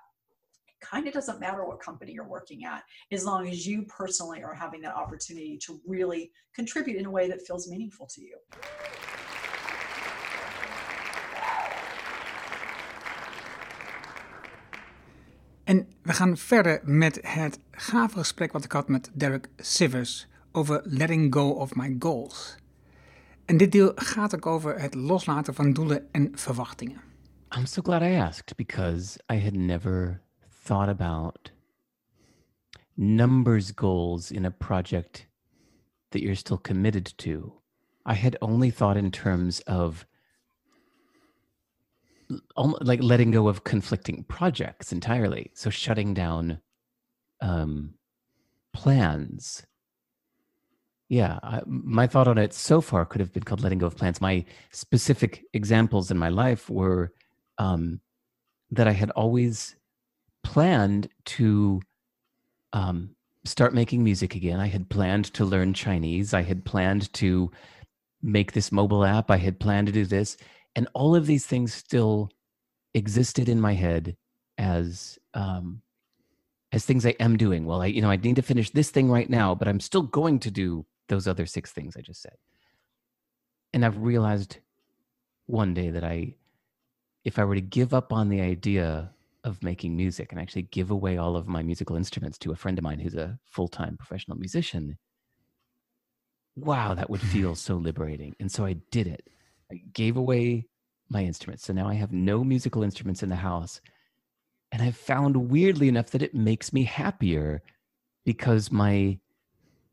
kind 0.81 1.07
of 1.07 1.13
doesn't 1.13 1.41
matter 1.41 1.65
what 1.65 1.81
company 1.81 2.13
you're 2.13 2.29
working 2.29 2.65
at, 2.65 2.83
as 3.13 3.25
long 3.25 3.49
as 3.49 3.67
you 3.67 3.85
personally 3.85 4.43
are 4.43 4.55
having 4.55 4.81
that 4.83 4.95
opportunity 4.95 5.57
to 5.59 5.81
really 5.87 6.33
contribute 6.55 6.97
in 6.97 7.07
a 7.07 7.11
way 7.11 7.29
that 7.29 7.41
feels 7.47 7.69
meaningful 7.69 8.07
to 8.07 8.21
you. 8.21 8.37
En 15.65 15.89
we 16.03 16.13
gaan 16.13 16.37
verder 16.37 16.81
met 16.83 17.19
het 17.23 17.59
gave 17.71 18.19
gesprek 18.19 18.53
wat 18.53 18.65
ik 18.65 18.73
had 18.73 18.89
met 18.89 19.11
Derek 19.13 19.49
Sivers 19.57 20.27
over 20.53 20.81
letting 20.85 21.35
go 21.35 21.51
of 21.51 21.75
my 21.75 21.97
goals. 21.99 22.57
En 23.45 23.57
dit 23.57 23.73
deel 23.73 23.93
gaat 23.95 24.35
ook 24.35 24.47
over 24.47 24.81
het 24.81 24.95
loslaten 24.95 25.55
van 25.55 25.73
doelen 25.73 26.13
en 26.13 26.39
verwachtingen. 26.39 27.01
I'm 27.57 27.67
so 27.67 27.83
glad 27.83 28.03
I 28.03 28.15
asked 28.15 28.57
because 28.57 29.19
I 29.33 29.37
had 29.37 29.53
never 29.55 30.23
thought 30.65 30.89
about 30.89 31.53
numbers 32.95 33.73
goals 33.75 34.31
in 34.31 34.45
a 34.45 34.51
project 34.51 35.29
that 36.09 36.23
you're 36.23 36.37
still 36.37 36.59
committed 36.59 37.17
to. 37.17 37.61
I 38.09 38.15
had 38.15 38.37
only 38.41 38.71
thought 38.71 38.97
in 38.97 39.11
terms 39.11 39.65
of 39.65 40.07
like 42.81 43.03
letting 43.03 43.33
go 43.33 43.49
of 43.49 43.65
conflicting 43.65 44.25
projects 44.25 44.93
entirely. 44.93 45.51
So 45.55 45.71
shutting 45.71 46.15
down 46.15 46.61
um, 47.41 47.95
plans. 48.73 49.67
Yeah, 51.13 51.39
I, 51.43 51.61
my 51.67 52.07
thought 52.07 52.27
on 52.27 52.39
it 52.39 52.55
so 52.55 52.81
far 52.81 53.05
could 53.05 53.21
have 53.21 53.35
been 53.35 53.43
called 53.43 53.61
letting 53.63 53.81
go 53.81 53.87
of 53.87 53.99
plans. 53.99 54.23
My 54.23 54.47
specific 54.71 55.45
examples 55.53 56.11
in 56.11 56.17
my 56.17 56.31
life 56.31 56.71
were 56.71 57.13
um, 57.59 58.01
that 58.71 58.89
I 58.89 58.93
had 58.93 59.11
always 59.11 59.77
planned 60.43 61.11
to 61.27 61.83
um, 62.73 63.15
start 63.45 63.75
making 63.75 64.03
music 64.03 64.35
again. 64.37 64.59
I 64.59 64.69
had 64.69 64.89
planned 64.89 65.27
to 65.35 65.45
learn 65.45 65.75
Chinese. 65.75 66.33
I 66.33 66.41
had 66.41 66.65
planned 66.65 67.13
to 67.13 67.51
make 68.23 68.53
this 68.53 68.73
mobile 68.73 69.05
app. 69.05 69.31
I 69.31 69.37
had 69.37 69.61
planned 69.61 69.89
to 69.89 69.93
do 69.93 70.07
this 70.07 70.39
and 70.77 70.89
all 70.95 71.15
of 71.15 71.27
these 71.27 71.45
things 71.45 71.75
still 71.75 72.31
existed 72.95 73.51
in 73.51 73.61
my 73.61 73.75
head 73.75 74.17
as 74.57 75.19
um, 75.35 75.83
as 76.73 76.87
things 76.87 77.05
I 77.05 77.15
am 77.21 77.37
doing. 77.37 77.67
Well, 77.67 77.83
I 77.83 77.87
you 77.89 78.01
know 78.01 78.11
I 78.11 78.17
need 78.17 78.37
to 78.37 78.43
finish 78.43 78.71
this 78.71 78.89
thing 78.89 79.11
right 79.11 79.29
now, 79.29 79.55
but 79.55 79.69
I'm 79.69 79.79
still 79.79 80.01
going 80.01 80.39
to 80.39 80.51
do 80.51 80.87
those 81.09 81.27
other 81.27 81.47
six 81.47 81.73
things 81.73 81.97
I 81.97 82.01
just 82.01 82.23
said. 82.23 82.37
And 83.73 83.85
I've 83.85 83.99
realized 83.99 84.59
one 85.47 85.75
day 85.75 85.91
that 85.91 86.05
I, 86.05 86.35
if 87.25 87.39
I 87.39 87.45
were 87.45 87.55
to 87.55 87.61
give 87.61 87.95
up 87.95 88.13
on 88.13 88.29
the 88.29 88.41
idea 88.41 89.11
of 89.45 89.63
making 89.63 89.97
music 89.97 90.31
and 90.31 90.41
actually 90.41 90.63
give 90.63 90.91
away 90.91 91.17
all 91.17 91.37
of 91.37 91.49
my 91.49 91.63
musical 91.63 91.97
instruments 91.97 92.39
to 92.39 92.53
a 92.53 92.57
friend 92.57 92.79
of 92.79 92.85
mine 92.85 93.01
who's 93.01 93.15
a 93.15 93.39
full 93.45 93.69
time 93.69 93.97
professional 93.97 94.37
musician, 94.37 94.99
wow, 96.57 96.95
that 96.95 97.11
would 97.11 97.21
feel 97.33 97.55
so 97.55 97.77
liberating. 97.77 98.35
And 98.39 98.51
so 98.51 98.65
I 98.65 98.75
did 98.91 99.07
it. 99.07 99.29
I 99.71 99.81
gave 99.93 100.17
away 100.17 100.67
my 101.09 101.23
instruments. 101.25 101.67
So 101.67 101.73
now 101.73 101.89
I 101.89 101.95
have 101.95 102.13
no 102.13 102.45
musical 102.45 102.83
instruments 102.83 103.23
in 103.23 103.29
the 103.29 103.37
house. 103.37 103.81
And 104.71 104.83
I've 104.83 104.97
found 104.97 105.51
weirdly 105.51 105.89
enough 105.89 106.11
that 106.11 106.23
it 106.23 106.35
makes 106.35 106.73
me 106.73 106.85
happier 106.85 107.63
because 108.25 108.73
my 108.73 109.19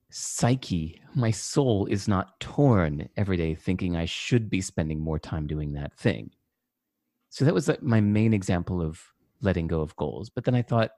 psyche, 0.09 1.01
my 1.15 1.31
soul 1.31 1.85
is 1.85 2.07
not 2.07 2.39
torn 2.39 3.09
every 3.15 3.37
day 3.37 3.55
thinking 3.55 3.95
I 3.95 4.05
should 4.05 4.49
be 4.49 4.61
spending 4.61 4.99
more 4.99 5.19
time 5.19 5.47
doing 5.47 5.73
that 5.73 5.93
thing. 5.93 6.31
So 7.29 7.45
that 7.45 7.53
was 7.53 7.67
like 7.67 7.83
my 7.83 8.01
main 8.01 8.33
example 8.33 8.81
of 8.81 9.01
letting 9.41 9.67
go 9.67 9.81
of 9.81 9.95
goals. 9.95 10.29
But 10.29 10.45
then 10.45 10.55
I 10.55 10.61
thought 10.61 10.91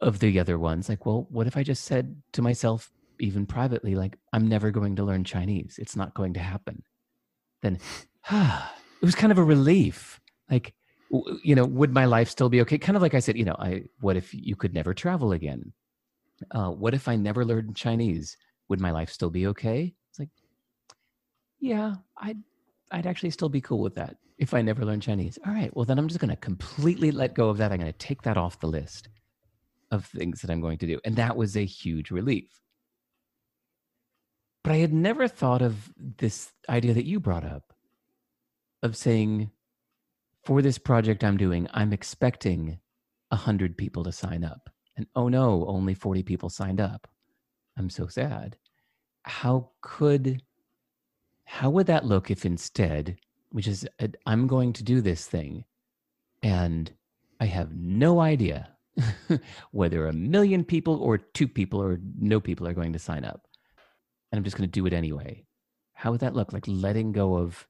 of 0.00 0.18
the 0.18 0.40
other 0.40 0.58
ones 0.58 0.88
like, 0.88 1.06
well, 1.06 1.26
what 1.30 1.46
if 1.46 1.56
I 1.56 1.62
just 1.62 1.84
said 1.84 2.22
to 2.32 2.42
myself, 2.42 2.90
even 3.20 3.46
privately, 3.46 3.94
like, 3.94 4.18
I'm 4.32 4.48
never 4.48 4.70
going 4.70 4.96
to 4.96 5.04
learn 5.04 5.22
Chinese. 5.22 5.78
It's 5.78 5.94
not 5.94 6.14
going 6.14 6.34
to 6.34 6.40
happen. 6.40 6.82
Then, 7.60 7.78
ah, 8.30 8.74
it 9.02 9.04
was 9.04 9.14
kind 9.14 9.30
of 9.30 9.38
a 9.38 9.44
relief. 9.44 10.20
Like, 10.50 10.74
you 11.42 11.54
know, 11.54 11.66
would 11.66 11.92
my 11.92 12.06
life 12.06 12.30
still 12.30 12.48
be 12.48 12.62
okay? 12.62 12.78
Kind 12.78 12.96
of 12.96 13.02
like 13.02 13.14
I 13.14 13.20
said, 13.20 13.36
you 13.36 13.44
know, 13.44 13.56
I 13.58 13.84
what 14.00 14.16
if 14.16 14.32
you 14.32 14.56
could 14.56 14.72
never 14.74 14.94
travel 14.94 15.32
again? 15.32 15.72
Uh, 16.50 16.70
what 16.70 16.94
if 16.94 17.08
I 17.08 17.16
never 17.16 17.44
learned 17.44 17.76
Chinese? 17.76 18.36
Would 18.68 18.80
my 18.80 18.90
life 18.90 19.10
still 19.10 19.30
be 19.30 19.46
okay? 19.48 19.94
It's 20.10 20.18
like, 20.18 20.30
yeah, 21.60 21.94
I'd 22.16 22.38
I'd 22.90 23.06
actually 23.06 23.30
still 23.30 23.48
be 23.48 23.60
cool 23.60 23.80
with 23.80 23.94
that 23.94 24.16
if 24.38 24.54
I 24.54 24.62
never 24.62 24.84
learned 24.84 25.02
Chinese. 25.02 25.38
All 25.46 25.52
right, 25.52 25.74
well 25.76 25.84
then 25.84 25.98
I'm 25.98 26.08
just 26.08 26.20
going 26.20 26.30
to 26.30 26.36
completely 26.36 27.10
let 27.10 27.34
go 27.34 27.48
of 27.48 27.58
that. 27.58 27.72
I'm 27.72 27.78
going 27.78 27.92
to 27.92 27.98
take 27.98 28.22
that 28.22 28.36
off 28.36 28.60
the 28.60 28.66
list 28.66 29.08
of 29.90 30.06
things 30.06 30.40
that 30.40 30.50
I'm 30.50 30.60
going 30.60 30.78
to 30.78 30.86
do, 30.86 31.00
and 31.04 31.16
that 31.16 31.36
was 31.36 31.56
a 31.56 31.64
huge 31.64 32.10
relief. 32.10 32.62
But 34.64 34.72
I 34.72 34.76
had 34.76 34.92
never 34.92 35.26
thought 35.26 35.62
of 35.62 35.92
this 35.96 36.52
idea 36.68 36.94
that 36.94 37.04
you 37.06 37.18
brought 37.18 37.44
up 37.44 37.72
of 38.82 38.96
saying, 38.96 39.50
for 40.44 40.62
this 40.62 40.78
project 40.78 41.24
I'm 41.24 41.36
doing, 41.36 41.68
I'm 41.72 41.92
expecting 41.92 42.78
100 43.28 43.76
people 43.76 44.04
to 44.04 44.12
sign 44.12 44.44
up. 44.44 44.70
And 44.96 45.06
oh 45.14 45.28
no, 45.28 45.64
only 45.66 45.94
40 45.94 46.22
people 46.22 46.50
signed 46.50 46.80
up. 46.80 47.08
I'm 47.76 47.90
so 47.90 48.06
sad. 48.06 48.56
How 49.22 49.70
could, 49.80 50.42
how 51.44 51.70
would 51.70 51.86
that 51.86 52.04
look 52.04 52.30
if 52.30 52.44
instead, 52.44 53.16
which 53.50 53.66
is, 53.66 53.86
uh, 54.00 54.08
I'm 54.26 54.46
going 54.46 54.72
to 54.74 54.82
do 54.82 55.00
this 55.00 55.26
thing 55.26 55.64
and 56.42 56.92
I 57.40 57.46
have 57.46 57.74
no 57.74 58.20
idea 58.20 58.68
whether 59.70 60.06
a 60.06 60.12
million 60.12 60.64
people 60.64 61.02
or 61.02 61.18
two 61.18 61.48
people 61.48 61.80
or 61.80 61.98
no 62.18 62.40
people 62.40 62.66
are 62.66 62.74
going 62.74 62.92
to 62.92 62.98
sign 62.98 63.24
up 63.24 63.46
and 64.30 64.38
I'm 64.38 64.44
just 64.44 64.56
going 64.56 64.68
to 64.68 64.72
do 64.72 64.86
it 64.86 64.92
anyway. 64.92 65.44
How 65.92 66.10
would 66.10 66.20
that 66.20 66.34
look? 66.34 66.52
Like 66.52 66.64
letting 66.66 67.12
go 67.12 67.36
of 67.36 67.66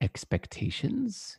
expectations? 0.00 1.38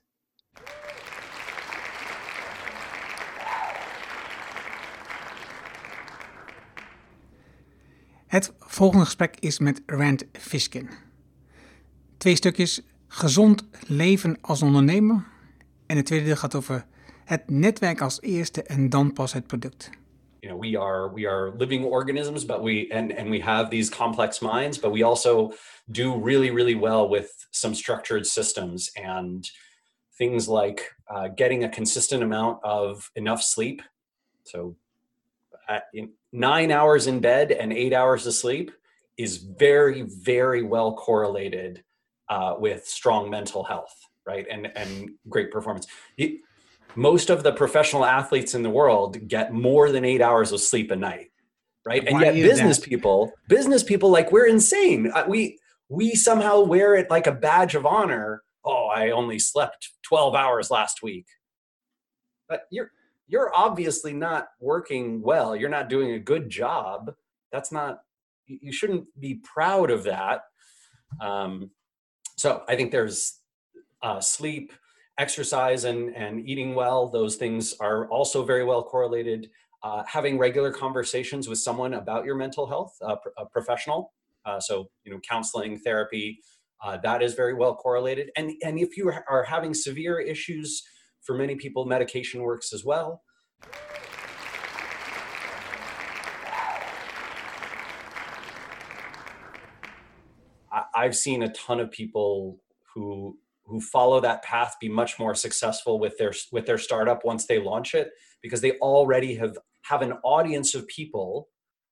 Het 8.29 8.53
volgende 8.59 9.05
gesprek 9.05 9.35
is 9.39 9.59
met 9.59 9.81
Rand 9.85 10.23
Fishkin. 10.31 10.89
Twee 12.17 12.35
stukjes 12.35 12.81
gezond 13.07 13.63
leven 13.87 14.37
als 14.41 14.61
ondernemer. 14.61 15.27
En 15.85 15.97
het 15.97 16.05
tweede 16.05 16.25
deel 16.25 16.35
gaat 16.35 16.55
over 16.55 16.85
het 17.25 17.49
netwerk 17.49 18.01
als 18.01 18.21
eerste 18.21 18.63
en 18.63 18.89
dan 18.89 19.13
pas 19.13 19.33
het 19.33 19.47
product. 19.47 19.89
you 20.41 20.53
know 20.53 20.61
we 20.69 20.77
are 20.77 21.13
we 21.13 21.27
are 21.27 21.51
living 21.57 21.85
organisms 21.85 22.45
but 22.45 22.61
we 22.61 22.87
and 22.91 23.17
and 23.17 23.29
we 23.29 23.41
have 23.41 23.69
these 23.69 23.91
complex 23.91 24.39
minds 24.39 24.79
but 24.79 24.91
we 24.91 25.03
also 25.03 25.51
do 25.85 26.25
really 26.25 26.49
really 26.51 26.79
well 26.79 27.09
with 27.09 27.47
some 27.49 27.75
structured 27.75 28.25
systems 28.25 28.91
and 28.93 29.51
things 30.17 30.47
like 30.47 30.95
uh, 31.07 31.27
getting 31.35 31.63
a 31.63 31.69
consistent 31.69 32.23
amount 32.23 32.63
of 32.63 33.11
enough 33.13 33.41
sleep 33.41 33.81
so 34.43 34.75
in 35.93 36.11
nine 36.31 36.71
hours 36.71 37.07
in 37.07 37.19
bed 37.19 37.51
and 37.51 37.71
eight 37.73 37.93
hours 37.93 38.25
of 38.25 38.33
sleep 38.33 38.71
is 39.17 39.37
very 39.37 40.01
very 40.01 40.63
well 40.63 40.93
correlated 40.93 41.83
uh, 42.29 42.55
with 42.57 42.85
strong 42.85 43.29
mental 43.29 43.63
health 43.63 43.95
right? 44.29 44.45
And 44.49 44.71
and 44.75 45.11
great 45.27 45.51
performance. 45.51 45.87
It, 46.17 46.41
most 46.95 47.29
of 47.29 47.43
the 47.43 47.51
professional 47.51 48.05
athletes 48.05 48.53
in 48.53 48.63
the 48.63 48.69
world 48.69 49.27
get 49.27 49.53
more 49.53 49.91
than 49.91 50.05
eight 50.05 50.21
hours 50.21 50.51
of 50.51 50.59
sleep 50.59 50.91
a 50.91 50.95
night 50.95 51.31
right? 51.85 52.05
And 52.07 52.19
yet 52.19 52.33
business 52.33 52.77
that? 52.77 52.85
people 52.85 53.33
business 53.47 53.83
people 53.83 54.09
like 54.09 54.31
we're 54.31 54.47
insane. 54.47 55.11
Uh, 55.13 55.25
we 55.27 55.59
we 55.87 56.15
somehow 56.15 56.61
wear 56.61 56.95
it 56.95 57.09
like 57.09 57.27
a 57.27 57.31
badge 57.31 57.75
of 57.75 57.85
honor. 57.85 58.43
Oh 58.63 58.87
i 58.87 59.11
only 59.11 59.39
slept 59.39 59.89
12 60.03 60.35
hours 60.35 60.69
last 60.69 61.01
week. 61.01 61.27
But 62.47 62.63
you're 62.71 62.91
you're 63.29 63.55
obviously 63.55 64.13
not 64.13 64.49
working 64.59 65.21
well 65.21 65.55
you're 65.55 65.69
not 65.69 65.87
doing 65.87 66.11
a 66.11 66.19
good 66.19 66.49
job 66.49 67.13
that's 67.51 67.71
not 67.71 67.99
you 68.47 68.71
shouldn't 68.71 69.05
be 69.19 69.35
proud 69.35 69.89
of 69.89 70.03
that 70.03 70.41
um, 71.21 71.71
so 72.37 72.63
i 72.67 72.75
think 72.75 72.91
there's 72.91 73.39
uh, 74.01 74.19
sleep 74.19 74.73
exercise 75.19 75.83
and, 75.83 76.15
and 76.15 76.47
eating 76.49 76.73
well, 76.73 77.09
those 77.09 77.35
things 77.35 77.75
are 77.79 78.07
also 78.07 78.43
very 78.43 78.63
well 78.63 78.81
correlated. 78.81 79.49
Uh, 79.83 80.03
having 80.07 80.37
regular 80.37 80.71
conversations 80.71 81.47
with 81.47 81.59
someone 81.59 81.93
about 81.93 82.25
your 82.25 82.35
mental 82.35 82.67
health, 82.67 82.97
uh, 83.01 83.15
a 83.37 83.45
professional, 83.45 84.13
uh, 84.45 84.59
so 84.59 84.89
you 85.03 85.11
know, 85.11 85.19
counseling, 85.29 85.77
therapy, 85.77 86.39
uh, 86.83 86.97
that 87.03 87.21
is 87.21 87.33
very 87.33 87.53
well 87.53 87.75
correlated. 87.75 88.29
And 88.35 88.51
and 88.63 88.79
if 88.79 88.97
you 88.97 89.11
are 89.29 89.43
having 89.43 89.73
severe 89.73 90.19
issues, 90.19 90.83
for 91.29 91.35
many 91.35 91.53
people, 91.53 91.85
medication 91.85 92.41
works 92.41 92.73
as 92.73 92.83
well. 92.83 93.21
I've 100.95 101.15
seen 101.15 101.43
a 101.43 101.51
ton 101.53 101.79
of 101.79 101.91
people 101.91 102.59
who 102.95 103.37
who 103.65 103.79
follow 103.79 104.19
that 104.19 104.41
path 104.41 104.75
be 104.81 104.89
much 104.89 105.19
more 105.19 105.35
successful 105.35 105.99
with 105.99 106.17
their 106.17 106.33
with 106.51 106.65
their 106.65 106.79
startup 106.79 107.23
once 107.23 107.45
they 107.45 107.59
launch 107.59 107.93
it 107.93 108.09
because 108.41 108.61
they 108.61 108.71
already 108.79 109.35
have 109.35 109.55
have 109.83 110.01
an 110.01 110.13
audience 110.23 110.73
of 110.73 110.87
people 110.87 111.49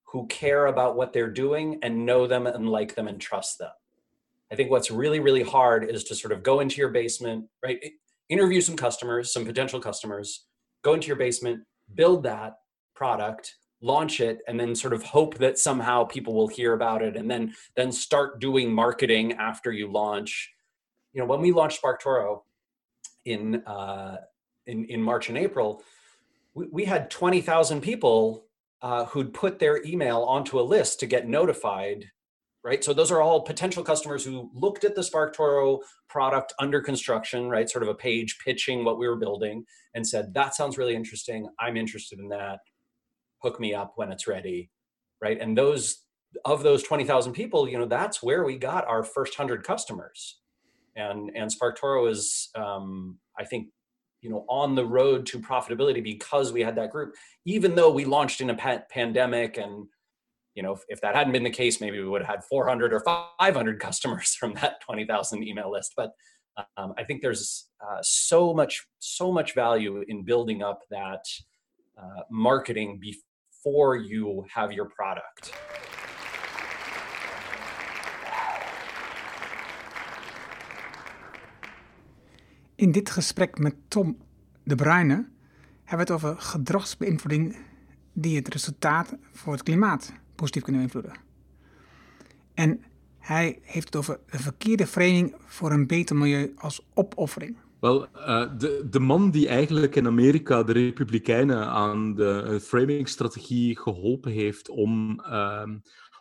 who 0.07 0.25
care 0.27 0.65
about 0.65 0.95
what 0.97 1.13
they're 1.13 1.29
doing 1.29 1.77
and 1.83 2.07
know 2.07 2.25
them 2.25 2.47
and 2.47 2.67
like 2.69 2.95
them 2.95 3.07
and 3.07 3.21
trust 3.21 3.59
them. 3.59 3.69
I 4.51 4.55
think 4.55 4.71
what's 4.71 4.89
really 4.89 5.19
really 5.19 5.43
hard 5.43 5.88
is 5.91 6.05
to 6.05 6.15
sort 6.15 6.31
of 6.31 6.41
go 6.41 6.59
into 6.59 6.77
your 6.77 6.89
basement, 6.89 7.45
right? 7.63 7.79
Interview 8.30 8.61
some 8.61 8.75
customers, 8.75 9.32
some 9.32 9.45
potential 9.45 9.80
customers, 9.80 10.45
go 10.84 10.93
into 10.93 11.07
your 11.07 11.15
basement, 11.15 11.63
build 11.95 12.23
that 12.23 12.55
product, 12.95 13.55
launch 13.82 14.19
it 14.21 14.39
and 14.47 14.59
then 14.59 14.73
sort 14.73 14.91
of 14.93 15.03
hope 15.03 15.38
that 15.38 15.59
somehow 15.59 16.03
people 16.03 16.34
will 16.34 16.47
hear 16.47 16.73
about 16.73 17.03
it 17.03 17.15
and 17.15 17.30
then 17.30 17.53
then 17.75 17.91
start 17.91 18.39
doing 18.39 18.73
marketing 18.73 19.34
after 19.34 19.71
you 19.71 19.91
launch 19.91 20.51
you 21.17 21.23
know, 21.23 21.28
when 21.28 21.41
we 21.41 21.51
launched 21.51 21.82
SparkToro 21.82 22.41
in 23.25 23.63
uh, 23.65 24.17
in 24.67 24.86
in 24.86 25.01
March 25.01 25.30
and 25.30 25.38
April, 25.38 25.82
we, 26.53 26.67
we 26.71 26.86
had 26.86 27.09
twenty 27.09 27.41
thousand 27.41 27.82
people 27.82 28.45
uh, 28.84 29.05
who'd 29.05 29.34
put 29.34 29.57
their 29.57 29.84
email 29.84 30.21
onto 30.21 30.59
a 30.59 30.61
list 30.61 30.99
to 30.99 31.07
get 31.07 31.28
notified. 31.28 32.05
Right, 32.64 32.84
so 32.84 32.93
those 32.93 33.12
are 33.12 33.22
all 33.22 33.41
potential 33.41 33.84
customers 33.84 34.26
who 34.26 34.49
looked 34.53 34.84
at 34.84 34.93
the 34.93 35.01
SparkToro 35.01 35.80
product 36.10 36.53
under 36.60 36.82
construction, 36.82 37.47
right? 37.49 37.70
Sort 37.70 37.84
of 37.84 37.88
a 37.89 37.95
page 37.95 38.38
pitching 38.43 38.84
what 38.84 38.97
we 38.97 39.08
were 39.08 39.16
building, 39.16 39.64
and 39.93 40.05
said, 40.05 40.34
"That 40.34 40.53
sounds 40.53 40.78
really 40.78 40.95
interesting. 40.95 41.47
I'm 41.60 41.78
interested 41.78 42.20
in 42.20 42.28
that. 42.30 42.60
Hook 43.41 43.60
me 43.60 43.74
up 43.74 43.93
when 43.95 44.12
it's 44.12 44.28
ready." 44.28 44.70
Right, 45.22 45.39
and 45.39 45.58
those 45.58 46.03
of 46.45 46.62
those 46.62 46.84
20,000 46.84 47.34
people, 47.34 47.70
you 47.70 47.78
know, 47.78 47.86
that's 47.86 48.22
where 48.22 48.43
we 48.43 48.58
got 48.58 48.86
our 48.88 49.03
first 49.03 49.38
100 49.39 49.64
customers 49.64 50.39
and 50.97 51.32
and 51.36 51.49
SparkToro 51.49 52.10
is 52.10 52.49
um, 52.55 53.18
I 53.39 53.45
think 53.45 53.68
you 54.22 54.30
know 54.30 54.45
on 54.49 54.76
the 54.76 54.86
road 54.86 55.26
to 55.28 55.39
profitability 55.39 56.03
because 56.03 56.51
we 56.51 56.62
had 56.62 56.76
that 56.76 56.91
group. 56.91 57.14
Even 57.45 57.76
though 57.76 57.91
we 57.91 58.03
launched 58.03 58.41
in 58.41 58.49
a 58.49 58.55
pa- 58.55 58.84
pandemic 58.89 59.58
and 59.58 59.86
you 60.58 60.64
know, 60.64 60.74
if, 60.74 60.82
if, 60.89 61.01
that 61.01 61.14
hadn't 61.14 61.34
been 61.34 61.43
the 61.43 61.51
case, 61.51 61.80
maybe 61.80 61.99
we 61.99 62.10
would 62.10 62.24
have 62.24 62.36
had 62.36 62.43
400 62.43 62.91
or 62.91 63.03
500 63.39 63.80
customers 63.88 64.34
from 64.34 64.55
that 64.55 64.82
20,000 64.82 65.43
email 65.43 65.72
list. 65.72 65.93
But 65.95 66.10
um, 66.78 66.93
I 66.97 67.03
think 67.03 67.22
there's 67.22 67.70
uh, 67.80 67.99
so 68.01 68.53
much, 68.55 68.88
so 68.97 69.32
much 69.32 69.53
value 69.53 70.03
in 70.08 70.24
building 70.24 70.64
up 70.64 70.80
that 70.89 71.24
uh, 71.95 72.24
marketing 72.32 72.99
before 72.99 73.97
you 73.97 74.45
have 74.49 74.72
your 74.72 74.89
product. 74.89 75.53
In 82.76 82.91
dit 82.91 83.10
gesprek 83.10 83.58
met 83.58 83.76
Tom 83.88 84.18
de 84.64 84.76
Bruyne 84.76 85.30
hebben 85.84 86.08
we 86.08 86.14
het 86.14 86.24
over 86.24 86.41
gedragsbeïnvloeding 86.41 87.58
die 88.14 88.36
het 88.36 88.47
resultaat 88.47 89.16
voor 89.32 89.53
het 89.53 89.64
klimaat 89.64 90.14
positief 90.38 90.63
kunnen 90.63 90.81
beïnvloeden. 90.81 91.21
En 92.53 92.83
hij 93.19 93.59
heeft 93.61 93.85
het 93.85 93.95
over 93.95 94.19
de 94.29 94.39
verkeerde 94.39 94.88
framing 94.88 95.35
voor 95.45 95.71
een 95.71 95.88
beter 95.88 96.15
milieu 96.15 96.53
als 96.57 96.81
opoffering. 96.93 97.57
Wel, 97.79 98.07
uh, 98.15 98.57
de, 98.57 98.88
de 98.89 98.99
man 98.99 99.31
die 99.31 99.47
eigenlijk 99.47 99.95
in 99.95 100.07
Amerika 100.07 100.63
de 100.63 100.71
Republikeinen 100.71 101.67
aan 101.67 102.15
de 102.15 102.59
framingstrategie 102.63 103.79
geholpen 103.79 104.31
heeft 104.31 104.69
om, 104.69 105.19
uh, 105.19 105.63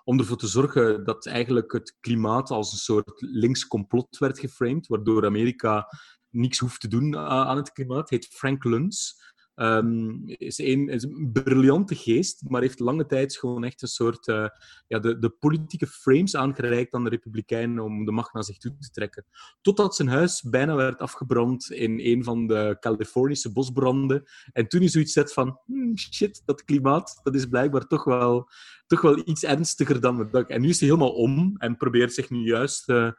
om 0.05 0.19
ervoor 0.19 0.37
te 0.37 0.47
zorgen 0.47 1.05
dat 1.05 1.27
eigenlijk 1.27 1.73
het 1.73 1.97
klimaat 2.01 2.51
als 2.51 2.73
een 2.73 2.79
soort 2.79 3.13
links 3.17 3.67
complot 3.67 4.19
werd 4.19 4.39
geframed, 4.39 4.87
waardoor 4.87 5.27
Amerika 5.27 5.87
niks 6.31 6.59
hoeft 6.59 6.81
te 6.81 6.89
doen 6.89 7.17
aan 7.17 7.57
het 7.57 7.73
klimaat, 7.73 8.11
heet 8.11 8.27
Frank 8.27 8.65
Luntz. 8.65 9.13
Um, 9.59 10.23
is, 10.27 10.59
een, 10.59 10.89
is 10.89 11.03
een 11.03 11.31
briljante 11.33 11.95
geest, 11.95 12.43
maar 12.49 12.61
heeft 12.61 12.81
lange 12.81 13.07
tijd 13.07 13.37
gewoon 13.37 13.65
echt 13.65 13.83
een 13.83 13.89
soort 13.89 14.27
uh, 14.27 14.49
ja, 14.87 14.99
de, 14.99 15.19
de 15.19 15.31
politieke 15.31 15.87
frames 15.87 16.37
aangereikt 16.37 16.95
aan 16.95 17.05
de 17.05 17.11
Republikeinen 17.11 17.85
om 17.85 18.05
de 18.05 18.13
macht 18.13 18.33
naar 18.35 18.45
zich 18.45 18.59
toe 18.59 18.77
te 18.79 18.91
trekken. 18.91 19.25
Totdat 19.61 19.97
zijn 19.97 20.09
huis 20.09 20.43
bijna 20.43 20.75
werd 20.75 20.99
afgebrand 20.99 21.71
in 21.71 22.01
een 22.01 22.25
van 22.25 22.47
de 22.47 22.77
Californische 22.81 23.53
bosbranden. 23.53 24.23
En 24.53 24.69
toen 24.69 24.81
hij 24.81 24.89
zoiets 24.89 25.13
zet 25.13 25.33
van, 25.33 25.61
hmm, 25.67 25.99
shit, 25.99 26.43
dat 26.45 26.65
klimaat, 26.65 27.21
dat 27.23 27.35
is 27.35 27.47
blijkbaar 27.47 27.87
toch 27.87 28.05
wel, 28.05 28.51
toch 28.87 29.01
wel 29.01 29.23
iets 29.25 29.43
ernstiger 29.43 30.01
dan 30.01 30.17
we 30.17 30.31
dachten. 30.31 30.55
En 30.55 30.61
nu 30.61 30.69
is 30.69 30.81
hij 30.81 30.89
helemaal 30.89 31.15
om 31.15 31.55
en 31.57 31.77
probeert 31.77 32.13
zich 32.13 32.31
nu 32.31 32.45
juist, 32.45 32.89
uh, 32.89 33.11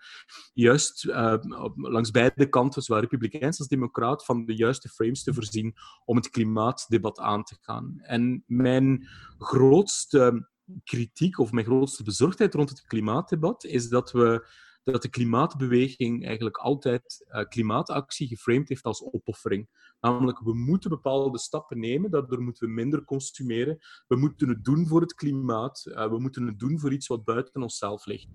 juist 0.53 1.05
uh, 1.05 1.35
langs 1.75 2.11
beide 2.11 2.49
kanten, 2.49 2.81
zowel 2.81 3.01
republikeins 3.01 3.59
als 3.59 3.67
democraat, 3.67 4.25
van 4.25 4.45
de 4.45 4.55
juiste 4.55 4.89
frames 4.89 5.23
te 5.23 5.33
voorzien 5.33 5.75
om 6.05 6.15
het 6.15 6.29
klimaatdebat 6.29 7.19
aan 7.19 7.43
te 7.43 7.57
gaan. 7.61 7.99
En 8.01 8.43
mijn 8.47 9.07
grootste 9.37 10.47
kritiek 10.83 11.39
of 11.39 11.51
mijn 11.51 11.65
grootste 11.65 12.03
bezorgdheid 12.03 12.53
rond 12.53 12.69
het 12.69 12.81
klimaatdebat 12.81 13.63
is 13.63 13.89
dat 13.89 14.11
we 14.11 14.47
dat 14.91 15.01
de 15.01 15.09
klimaatbeweging 15.09 16.25
eigenlijk 16.25 16.57
altijd 16.57 17.25
uh, 17.29 17.43
klimaatactie 17.43 18.27
geframed 18.27 18.69
heeft 18.69 18.83
als 18.83 19.03
opoffering. 19.03 19.69
Namelijk, 20.01 20.39
we 20.39 20.53
moeten 20.53 20.89
bepaalde 20.89 21.39
stappen 21.39 21.79
nemen, 21.79 22.11
daardoor 22.11 22.41
moeten 22.41 22.67
we 22.67 22.73
minder 22.73 23.03
consumeren. 23.03 23.77
We 24.07 24.15
moeten 24.15 24.49
het 24.49 24.63
doen 24.63 24.87
voor 24.87 25.01
het 25.01 25.13
klimaat. 25.13 25.85
Uh, 25.87 26.09
we 26.09 26.19
moeten 26.19 26.47
het 26.47 26.59
doen 26.59 26.79
voor 26.79 26.93
iets 26.93 27.07
wat 27.07 27.23
buiten 27.23 27.61
onszelf 27.61 28.05
ligt. 28.05 28.27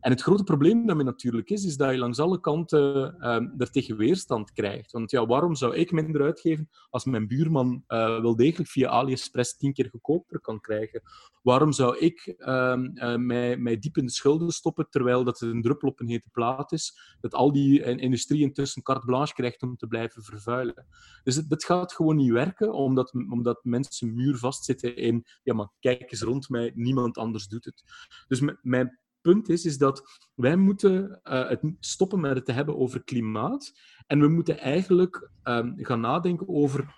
En 0.00 0.10
het 0.10 0.22
grote 0.22 0.44
probleem 0.44 0.86
daarmee 0.86 1.04
natuurlijk 1.04 1.50
is, 1.50 1.64
is 1.64 1.76
dat 1.76 1.90
je 1.90 1.98
langs 1.98 2.18
alle 2.18 2.40
kanten 2.40 3.16
uh, 3.20 3.60
er 3.60 3.70
tegen 3.70 3.96
weerstand 3.96 4.52
krijgt. 4.52 4.92
Want 4.92 5.10
ja, 5.10 5.26
waarom 5.26 5.54
zou 5.54 5.76
ik 5.76 5.92
minder 5.92 6.22
uitgeven 6.22 6.68
als 6.90 7.04
mijn 7.04 7.26
buurman 7.26 7.84
uh, 7.88 8.20
wel 8.20 8.36
degelijk 8.36 8.70
via 8.70 8.88
AliExpress 8.88 9.56
tien 9.56 9.72
keer 9.72 9.88
goedkoper 9.90 10.40
kan 10.40 10.60
krijgen? 10.60 11.02
Waarom 11.42 11.72
zou 11.72 11.98
ik 11.98 12.34
ehm, 12.38 13.26
mij, 13.26 13.56
mij 13.56 13.78
diep 13.78 13.96
in 13.96 14.06
de 14.06 14.12
schulden 14.12 14.50
stoppen, 14.50 14.90
terwijl 14.90 15.24
dat 15.24 15.40
een 15.40 15.62
druppel 15.62 15.88
op 15.88 16.00
een 16.00 16.08
hete 16.08 16.28
plaat 16.32 16.72
is, 16.72 17.16
dat 17.20 17.34
al 17.34 17.52
die 17.52 17.82
industrie 17.82 18.40
intussen 18.40 18.82
carte 18.82 19.06
blanche 19.06 19.34
krijgt 19.34 19.62
om 19.62 19.76
te 19.76 19.86
blijven 19.86 20.22
vervuilen? 20.22 20.86
Dus 21.22 21.36
het, 21.36 21.48
dat 21.48 21.64
gaat 21.64 21.92
gewoon 21.92 22.16
niet 22.16 22.30
werken, 22.30 22.72
omdat, 22.72 23.14
omdat 23.14 23.64
mensen 23.64 24.14
muurvast 24.14 24.64
zitten 24.64 24.96
in, 24.96 25.24
ja, 25.42 25.54
maar 25.54 25.70
kijk 25.80 26.12
eens 26.12 26.22
rond 26.22 26.48
mij, 26.48 26.72
niemand 26.74 27.18
anders 27.18 27.46
doet 27.46 27.64
het. 27.64 27.82
Dus 28.26 28.42
mijn 28.62 28.98
punt 29.20 29.48
is, 29.48 29.64
is 29.64 29.78
dat 29.78 30.02
wij 30.34 30.56
moeten 30.56 31.20
uh, 31.24 31.48
het 31.48 31.60
stoppen 31.80 32.20
met 32.20 32.34
het 32.34 32.44
te 32.44 32.52
hebben 32.52 32.76
over 32.78 33.04
klimaat. 33.04 33.72
En 34.06 34.20
we 34.20 34.28
moeten 34.28 34.58
eigenlijk 34.58 35.30
um, 35.44 35.74
gaan 35.76 36.00
nadenken 36.00 36.48
over 36.48 36.96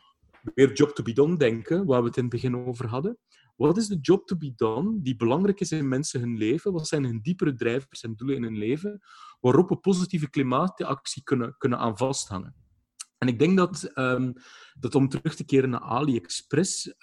weer 0.54 0.72
job 0.72 0.90
to 0.90 1.02
be 1.02 1.12
done 1.12 1.36
denken, 1.36 1.86
waar 1.86 2.00
we 2.00 2.06
het 2.06 2.16
in 2.16 2.22
het 2.22 2.32
begin 2.32 2.56
over 2.56 2.86
hadden. 2.86 3.18
Wat 3.56 3.76
is 3.76 3.86
de 3.86 3.98
job 4.00 4.26
to 4.26 4.36
be 4.36 4.52
done 4.56 5.02
die 5.02 5.16
belangrijk 5.16 5.60
is 5.60 5.72
in 5.72 5.88
mensen 5.88 6.20
hun 6.20 6.36
leven? 6.36 6.72
Wat 6.72 6.88
zijn 6.88 7.04
hun 7.04 7.20
diepere 7.20 7.54
drijvers 7.54 8.02
en 8.02 8.14
doelen 8.16 8.36
in 8.36 8.42
hun 8.42 8.58
leven? 8.58 9.00
Waarop 9.40 9.68
we 9.68 9.76
positieve 9.76 10.30
klimaatactie 10.30 11.22
kunnen, 11.22 11.54
kunnen 11.58 11.78
aan 11.78 11.96
vasthangen. 11.96 12.54
En 13.20 13.28
ik 13.28 13.38
denk 13.38 13.56
dat, 13.56 13.90
um, 13.94 14.32
dat 14.78 14.94
om 14.94 15.08
terug 15.08 15.34
te 15.34 15.44
keren 15.44 15.70
naar 15.70 15.80
AliExpress, 15.80 16.94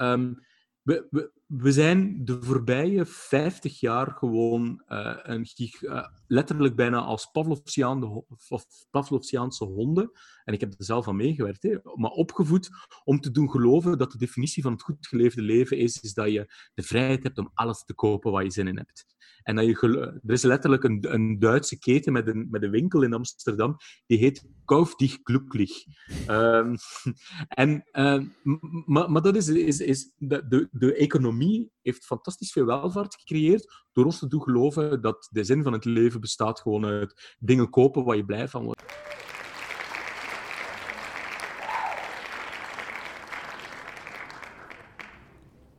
we, 0.81 1.07
we, 1.09 1.31
we 1.47 1.71
zijn 1.71 2.25
de 2.25 2.41
voorbije 2.41 3.05
50 3.05 3.79
jaar 3.79 4.11
gewoon 4.11 4.83
uh, 4.87 5.15
een 5.21 5.47
uh, 5.81 6.05
letterlijk 6.27 6.75
bijna 6.75 6.99
als 6.99 7.31
Pavlovsiaanse 8.91 9.65
honden, 9.65 10.11
en 10.43 10.53
ik 10.53 10.59
heb 10.59 10.73
er 10.77 10.85
zelf 10.85 11.07
aan 11.07 11.15
meegewerkt, 11.15 11.63
hè, 11.63 11.77
maar 11.95 12.11
opgevoed 12.11 12.69
om 13.03 13.19
te 13.19 13.31
doen 13.31 13.51
geloven 13.51 13.97
dat 13.97 14.11
de 14.11 14.17
definitie 14.17 14.63
van 14.63 14.71
het 14.71 14.81
goed 14.81 15.07
geleefde 15.07 15.41
leven 15.41 15.77
is, 15.77 16.01
is 16.01 16.13
dat 16.13 16.31
je 16.31 16.53
de 16.73 16.83
vrijheid 16.83 17.23
hebt 17.23 17.37
om 17.37 17.51
alles 17.53 17.83
te 17.83 17.93
kopen 17.93 18.31
waar 18.31 18.43
je 18.43 18.51
zin 18.51 18.67
in 18.67 18.77
hebt. 18.77 19.05
En 19.43 19.55
dat 19.55 19.65
je 19.65 20.19
er 20.25 20.33
is 20.33 20.43
letterlijk 20.43 20.83
een, 20.83 21.13
een 21.13 21.39
Duitse 21.39 21.79
keten 21.79 22.13
met 22.13 22.27
een, 22.27 22.47
met 22.49 22.63
een 22.63 22.69
winkel 22.69 23.01
in 23.01 23.13
Amsterdam, 23.13 23.77
die 24.05 24.17
heet 24.17 24.45
Kauf 24.65 24.95
dich 24.95 25.19
glücklich. 25.23 25.85
Um, 26.29 26.75
en, 27.47 27.83
uh, 27.93 28.21
maar, 28.85 29.21
dat 29.21 29.35
is, 29.35 29.47
is, 29.47 29.79
is 29.79 30.13
de, 30.17 30.47
de, 30.47 30.67
de 30.71 30.93
economie 30.93 31.36
heeft 31.81 32.05
fantastisch 32.05 32.51
veel 32.51 32.65
welvaart 32.65 33.15
gecreëerd 33.15 33.83
door 33.91 34.05
ons 34.05 34.19
te 34.19 34.27
doen 34.27 34.41
geloven 34.41 35.01
dat 35.01 35.27
de 35.31 35.43
zin 35.43 35.63
van 35.63 35.73
het 35.73 35.85
leven 35.85 36.21
bestaat 36.21 36.59
gewoon 36.59 36.85
uit 36.85 37.35
dingen 37.39 37.69
kopen 37.69 38.03
waar 38.03 38.15
je 38.15 38.25
blij 38.25 38.47
van 38.47 38.63
wordt. 38.63 38.83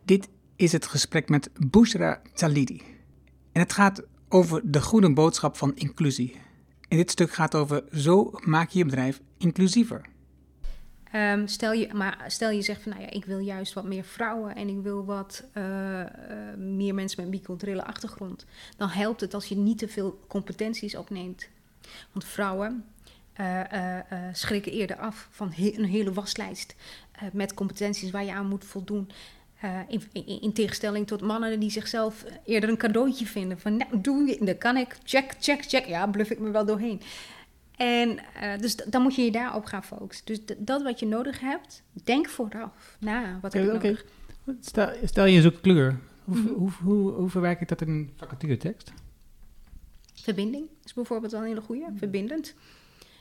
Dit 0.05 0.29
is 0.57 0.73
het 0.73 0.87
gesprek 0.87 1.29
met 1.29 1.51
Bushra 1.71 2.23
Talidi. 2.35 2.83
En 3.53 3.61
het 3.61 3.73
gaat 3.73 4.03
over 4.29 4.71
de 4.71 4.83
goede 4.83 5.13
boodschap 5.13 5.57
van 5.57 5.75
inclusie. 5.75 6.37
En 6.89 6.97
dit 6.97 7.11
stuk 7.11 7.33
gaat 7.33 7.55
over 7.55 7.85
zo 7.93 8.31
maak 8.45 8.71
je 8.71 8.79
je 8.79 8.85
bedrijf 8.85 9.21
inclusiever. 9.39 10.17
Um, 11.15 11.47
stel, 11.47 11.73
je, 11.73 11.95
maar 11.95 12.25
stel 12.27 12.51
je 12.51 12.63
zegt 12.63 12.83
van 12.83 12.93
nou 12.93 13.05
ja, 13.05 13.11
ik 13.11 13.25
wil 13.25 13.39
juist 13.39 13.73
wat 13.73 13.85
meer 13.85 14.05
vrouwen 14.05 14.55
en 14.55 14.69
ik 14.69 14.83
wil 14.83 15.05
wat 15.05 15.45
uh, 15.55 15.65
uh, 15.65 16.07
meer 16.57 16.95
mensen 16.95 17.23
met 17.23 17.31
biculturele 17.31 17.85
achtergrond. 17.85 18.45
Dan 18.77 18.89
helpt 18.89 19.21
het 19.21 19.35
als 19.35 19.47
je 19.47 19.57
niet 19.57 19.79
te 19.79 19.89
veel 19.89 20.21
competenties 20.27 20.97
opneemt. 20.97 21.49
Want 22.13 22.25
vrouwen 22.25 22.85
uh, 23.41 23.99
schrikken 24.33 24.73
eerder 24.73 24.97
af 24.97 25.29
van 25.31 25.53
een 25.57 25.85
hele 25.85 26.13
waslijst 26.13 26.75
met 27.33 27.55
competenties 27.55 28.11
waar 28.11 28.25
je 28.25 28.33
aan 28.33 28.49
moet 28.49 28.65
voldoen. 28.65 29.11
In, 29.89 30.03
in, 30.13 30.41
in, 30.41 30.53
tegenstelling 30.53 31.07
tot 31.07 31.21
mannen 31.21 31.61
die 31.61 31.71
zichzelf 31.71 32.25
eerder 32.45 32.69
een 32.69 32.77
cadeautje 32.77 33.27
vinden. 33.27 33.59
Van 33.59 33.77
nou, 33.77 34.01
doe 34.01 34.27
je, 34.27 34.45
dat 34.45 34.59
kan 34.59 34.77
ik, 34.77 34.97
check, 35.05 35.35
check, 35.41 35.63
check. 35.63 35.85
Ja, 35.87 36.07
bluff 36.07 36.31
ik 36.31 36.39
me 36.39 36.51
wel 36.51 36.65
doorheen. 36.65 37.01
En 37.79 38.19
uh, 38.43 38.59
dus 38.59 38.77
dan 38.77 39.03
moet 39.03 39.15
je 39.15 39.23
je 39.23 39.31
daarop 39.31 39.65
gaan 39.65 39.85
focussen. 39.85 40.27
Dus 40.27 40.41
dat 40.59 40.83
wat 40.83 41.01
je 41.01 41.07
nodig 41.07 41.41
hebt, 41.41 41.83
denk 42.05 42.29
vooraf 42.29 42.97
na 43.01 43.39
wat 43.41 43.53
heb 43.53 43.63
je 43.65 43.75
okay. 43.75 43.91
nodig. 43.91 44.05
Stel, 44.61 44.91
stel 45.05 45.25
je 45.25 45.41
zoekt 45.41 45.61
kleur. 45.61 45.99
Hoe, 46.25 46.37
mm 46.37 46.47
-hmm. 46.47 46.55
hoe, 46.55 46.71
hoe, 46.83 47.13
hoe, 47.13 47.29
verwerk 47.29 47.61
ik 47.61 47.69
dat 47.69 47.81
in 47.81 47.89
een 47.89 48.13
vacaturetekst? 48.17 48.93
Verbinding 50.15 50.69
is 50.85 50.95
bijvoorbeeld 50.95 51.33
wel 51.33 51.41
een 51.41 51.47
hele 51.47 51.61
goede, 51.61 51.87
verbindend. 51.97 52.55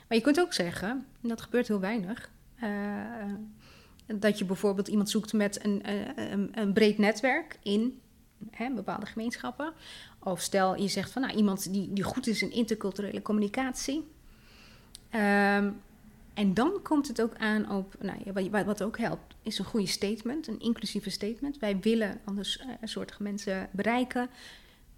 Maar 0.08 0.18
je 0.18 0.24
kunt 0.24 0.40
ook 0.40 0.52
zeggen, 0.52 0.88
en 1.22 1.28
dat 1.28 1.40
gebeurt 1.40 1.68
heel 1.68 1.80
weinig, 1.80 2.30
uh, 2.62 2.68
dat 4.06 4.38
je 4.38 4.44
bijvoorbeeld 4.44 4.88
iemand 4.88 5.10
zoekt 5.10 5.32
met 5.32 5.64
een, 5.64 5.80
een, 6.32 6.50
een 6.52 6.72
breed 6.72 6.98
netwerk 6.98 7.58
in 7.62 8.00
hè, 8.50 8.70
bepaalde 8.74 9.06
gemeenschappen. 9.06 9.72
Of 10.18 10.40
stel 10.40 10.76
je 10.76 10.88
zegt 10.88 11.10
van 11.10 11.22
nou, 11.22 11.36
iemand 11.36 11.72
die, 11.72 11.92
die 11.92 12.04
goed 12.04 12.26
is 12.26 12.42
in 12.42 12.52
interculturele 12.52 13.22
communicatie. 13.22 14.04
Um, 15.14 15.80
en 16.34 16.54
dan 16.54 16.82
komt 16.82 17.08
het 17.08 17.22
ook 17.22 17.36
aan 17.36 17.70
op, 17.70 17.94
nou, 18.00 18.50
wat, 18.64 18.82
ook 18.82 18.98
helpt, 18.98 19.34
is 19.42 19.58
een 19.58 19.64
goede 19.64 19.86
statement, 19.86 20.46
een 20.46 20.60
inclusieve 20.60 21.10
statement. 21.10 21.58
Wij 21.58 21.78
willen 21.78 22.20
anders 22.24 22.58
uh, 22.58 22.66
een 22.80 22.88
soort 22.88 23.18
mensen 23.18 23.68
bereiken. 23.72 24.28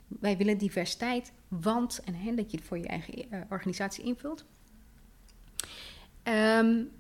Wij 0.07 0.37
willen 0.37 0.59
diversiteit, 0.59 1.33
want, 1.49 2.01
en 2.05 2.15
hè, 2.15 2.35
dat 2.35 2.51
je 2.51 2.57
het 2.57 2.67
voor 2.67 2.79
je 2.79 2.87
eigen 2.87 3.35
uh, 3.35 3.41
organisatie 3.49 4.05
invult. 4.05 4.45
Um, 6.25 6.91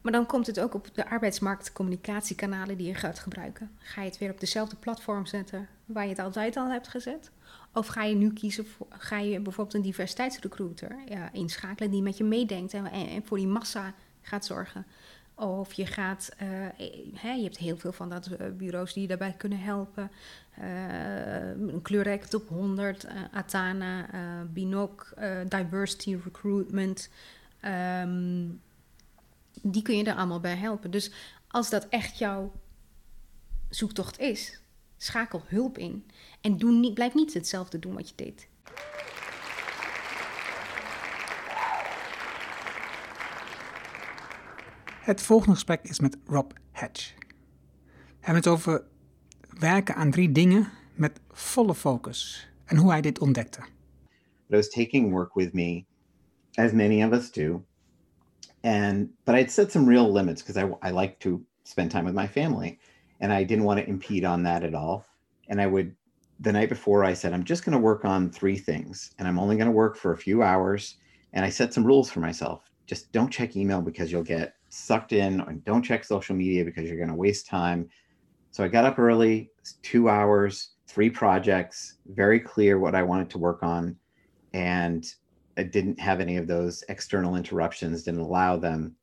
maar 0.00 0.12
dan 0.12 0.26
komt 0.26 0.46
het 0.46 0.60
ook 0.60 0.74
op 0.74 0.94
de 0.94 1.08
arbeidsmarktcommunicatiekanalen 1.08 2.76
die 2.76 2.86
je 2.86 2.94
gaat 2.94 3.18
gebruiken. 3.18 3.70
Ga 3.78 4.00
je 4.02 4.08
het 4.08 4.18
weer 4.18 4.30
op 4.30 4.40
dezelfde 4.40 4.76
platform 4.76 5.26
zetten 5.26 5.68
waar 5.84 6.04
je 6.04 6.10
het 6.10 6.18
altijd 6.18 6.56
al 6.56 6.70
hebt 6.70 6.88
gezet? 6.88 7.30
Of 7.72 7.86
ga 7.86 8.02
je 8.02 8.14
nu 8.14 8.32
kiezen 8.32 8.66
voor, 8.66 8.86
ga 8.88 9.18
je 9.18 9.40
bijvoorbeeld 9.40 9.76
een 9.76 9.82
diversiteitsrecruiter 9.82 10.98
ja, 11.08 11.32
inschakelen 11.32 11.90
die 11.90 12.02
met 12.02 12.16
je 12.16 12.24
meedenkt 12.24 12.74
en, 12.74 13.22
voor 13.24 13.36
die 13.36 13.46
massa 13.46 13.94
gaat 14.22 14.44
zorgen? 14.44 14.86
Of 15.34 15.72
je 15.72 15.86
gaat, 15.86 16.30
hè, 17.14 17.32
je 17.32 17.42
hebt 17.42 17.58
heel 17.58 17.76
veel 17.76 17.92
van 17.92 18.08
dat 18.08 18.30
uh, 18.30 18.36
bureaus 18.56 18.92
die 18.92 19.02
je 19.02 19.08
daarbij 19.08 19.34
kunnen 19.36 19.60
helpen. 19.60 20.10
Uh, 20.58 21.48
een 21.48 21.82
kleurrijke 21.82 22.28
top 22.28 22.48
100, 22.48 23.06
Atana, 23.32 24.06
Binoc, 24.52 25.14
Diversity 25.48 26.18
Recruitment. 26.24 27.10
Um, 27.64 28.60
die 29.62 29.82
kun 29.82 29.96
je 29.96 30.04
er 30.04 30.14
allemaal 30.14 30.40
bij 30.40 30.56
helpen. 30.56 30.90
Dus 30.90 31.10
als 31.48 31.70
dat 31.70 31.88
echt 31.88 32.18
jouw 32.18 32.52
zoektocht 33.68 34.18
is, 34.18 34.60
schakel 34.96 35.42
hulp 35.46 35.78
in. 35.78 36.06
En 36.40 36.56
doe 36.56 36.72
niet, 36.72 36.94
blijf 36.94 37.14
niet 37.14 37.34
hetzelfde 37.34 37.78
doen 37.78 37.94
wat 37.94 38.08
je 38.08 38.14
deed. 38.16 38.48
Het 45.00 45.22
volgende 45.22 45.54
gesprek 45.54 45.82
is 45.82 46.00
met 46.00 46.16
Rob 46.26 46.50
Hatch. 46.70 47.14
We 47.86 48.26
hebben 48.26 48.42
het 48.42 48.46
over 48.46 48.84
werken 49.58 49.94
aan 49.94 50.10
drie 50.10 50.32
dingen 50.32 50.68
met 50.94 51.20
volle 51.30 51.74
focus 51.74 52.50
en 52.64 52.76
hoe 52.76 52.90
hij 52.90 53.00
dit 53.00 53.18
ontdekte. 53.18 53.60
I 54.50 54.56
was 54.56 54.68
taking 54.68 55.10
work 55.10 55.34
with 55.34 55.52
me, 55.52 55.84
as 56.54 56.72
many 56.72 57.04
of 57.04 57.12
us 57.12 57.30
do, 57.30 57.64
and 58.62 59.08
but 59.24 59.34
I'd 59.34 59.50
set 59.50 59.70
some 59.70 59.88
real 59.88 60.12
limits 60.12 60.42
because 60.42 60.66
I, 60.66 60.88
I 60.88 60.92
like 60.92 61.16
to 61.18 61.40
spend 61.62 61.90
time 61.90 62.04
with 62.04 62.14
my 62.14 62.28
family, 62.28 62.78
and 63.18 63.32
I 63.32 63.44
didn't 63.44 63.64
want 63.64 63.78
to 63.80 63.86
impede 63.86 64.26
on 64.26 64.42
that 64.42 64.62
at 64.62 64.74
all. 64.74 65.04
And 65.48 65.60
I 65.60 65.66
would 65.66 65.94
the 66.40 66.52
night 66.52 66.70
before 66.70 67.04
I 67.04 67.12
said 67.12 67.32
I'm 67.32 67.44
just 67.44 67.64
going 67.64 67.74
to 67.74 67.78
work 67.78 68.04
on 68.04 68.30
three 68.30 68.56
things, 68.56 69.14
and 69.18 69.28
I'm 69.28 69.38
only 69.38 69.56
going 69.56 69.66
to 69.66 69.72
work 69.72 69.96
for 69.96 70.12
a 70.12 70.18
few 70.18 70.42
hours. 70.42 70.96
And 71.32 71.44
I 71.44 71.50
set 71.50 71.72
some 71.72 71.84
rules 71.84 72.10
for 72.10 72.18
myself. 72.18 72.70
Just 72.86 73.12
don't 73.12 73.30
check 73.30 73.56
email 73.56 73.80
because 73.80 74.10
you'll 74.10 74.24
get 74.24 74.54
sucked 74.68 75.12
in, 75.12 75.40
and 75.42 75.64
don't 75.64 75.82
check 75.82 76.02
social 76.04 76.34
media 76.34 76.64
because 76.64 76.88
you're 76.88 76.96
going 76.96 77.08
to 77.08 77.14
waste 77.14 77.46
time. 77.46 77.88
So 78.50 78.64
I 78.64 78.68
got 78.68 78.84
up 78.84 78.98
early, 78.98 79.50
two 79.82 80.08
hours, 80.08 80.70
three 80.88 81.10
projects, 81.10 81.98
very 82.06 82.40
clear 82.40 82.80
what 82.80 82.96
I 82.96 83.02
wanted 83.02 83.30
to 83.30 83.38
work 83.38 83.62
on. 83.62 83.96
And 84.54 85.06
I 85.56 85.62
didn't 85.62 86.00
have 86.00 86.20
any 86.20 86.36
of 86.36 86.48
those 86.48 86.82
external 86.88 87.36
interruptions, 87.36 88.02
didn't 88.02 88.20
allow 88.20 88.56
them. 88.56 88.96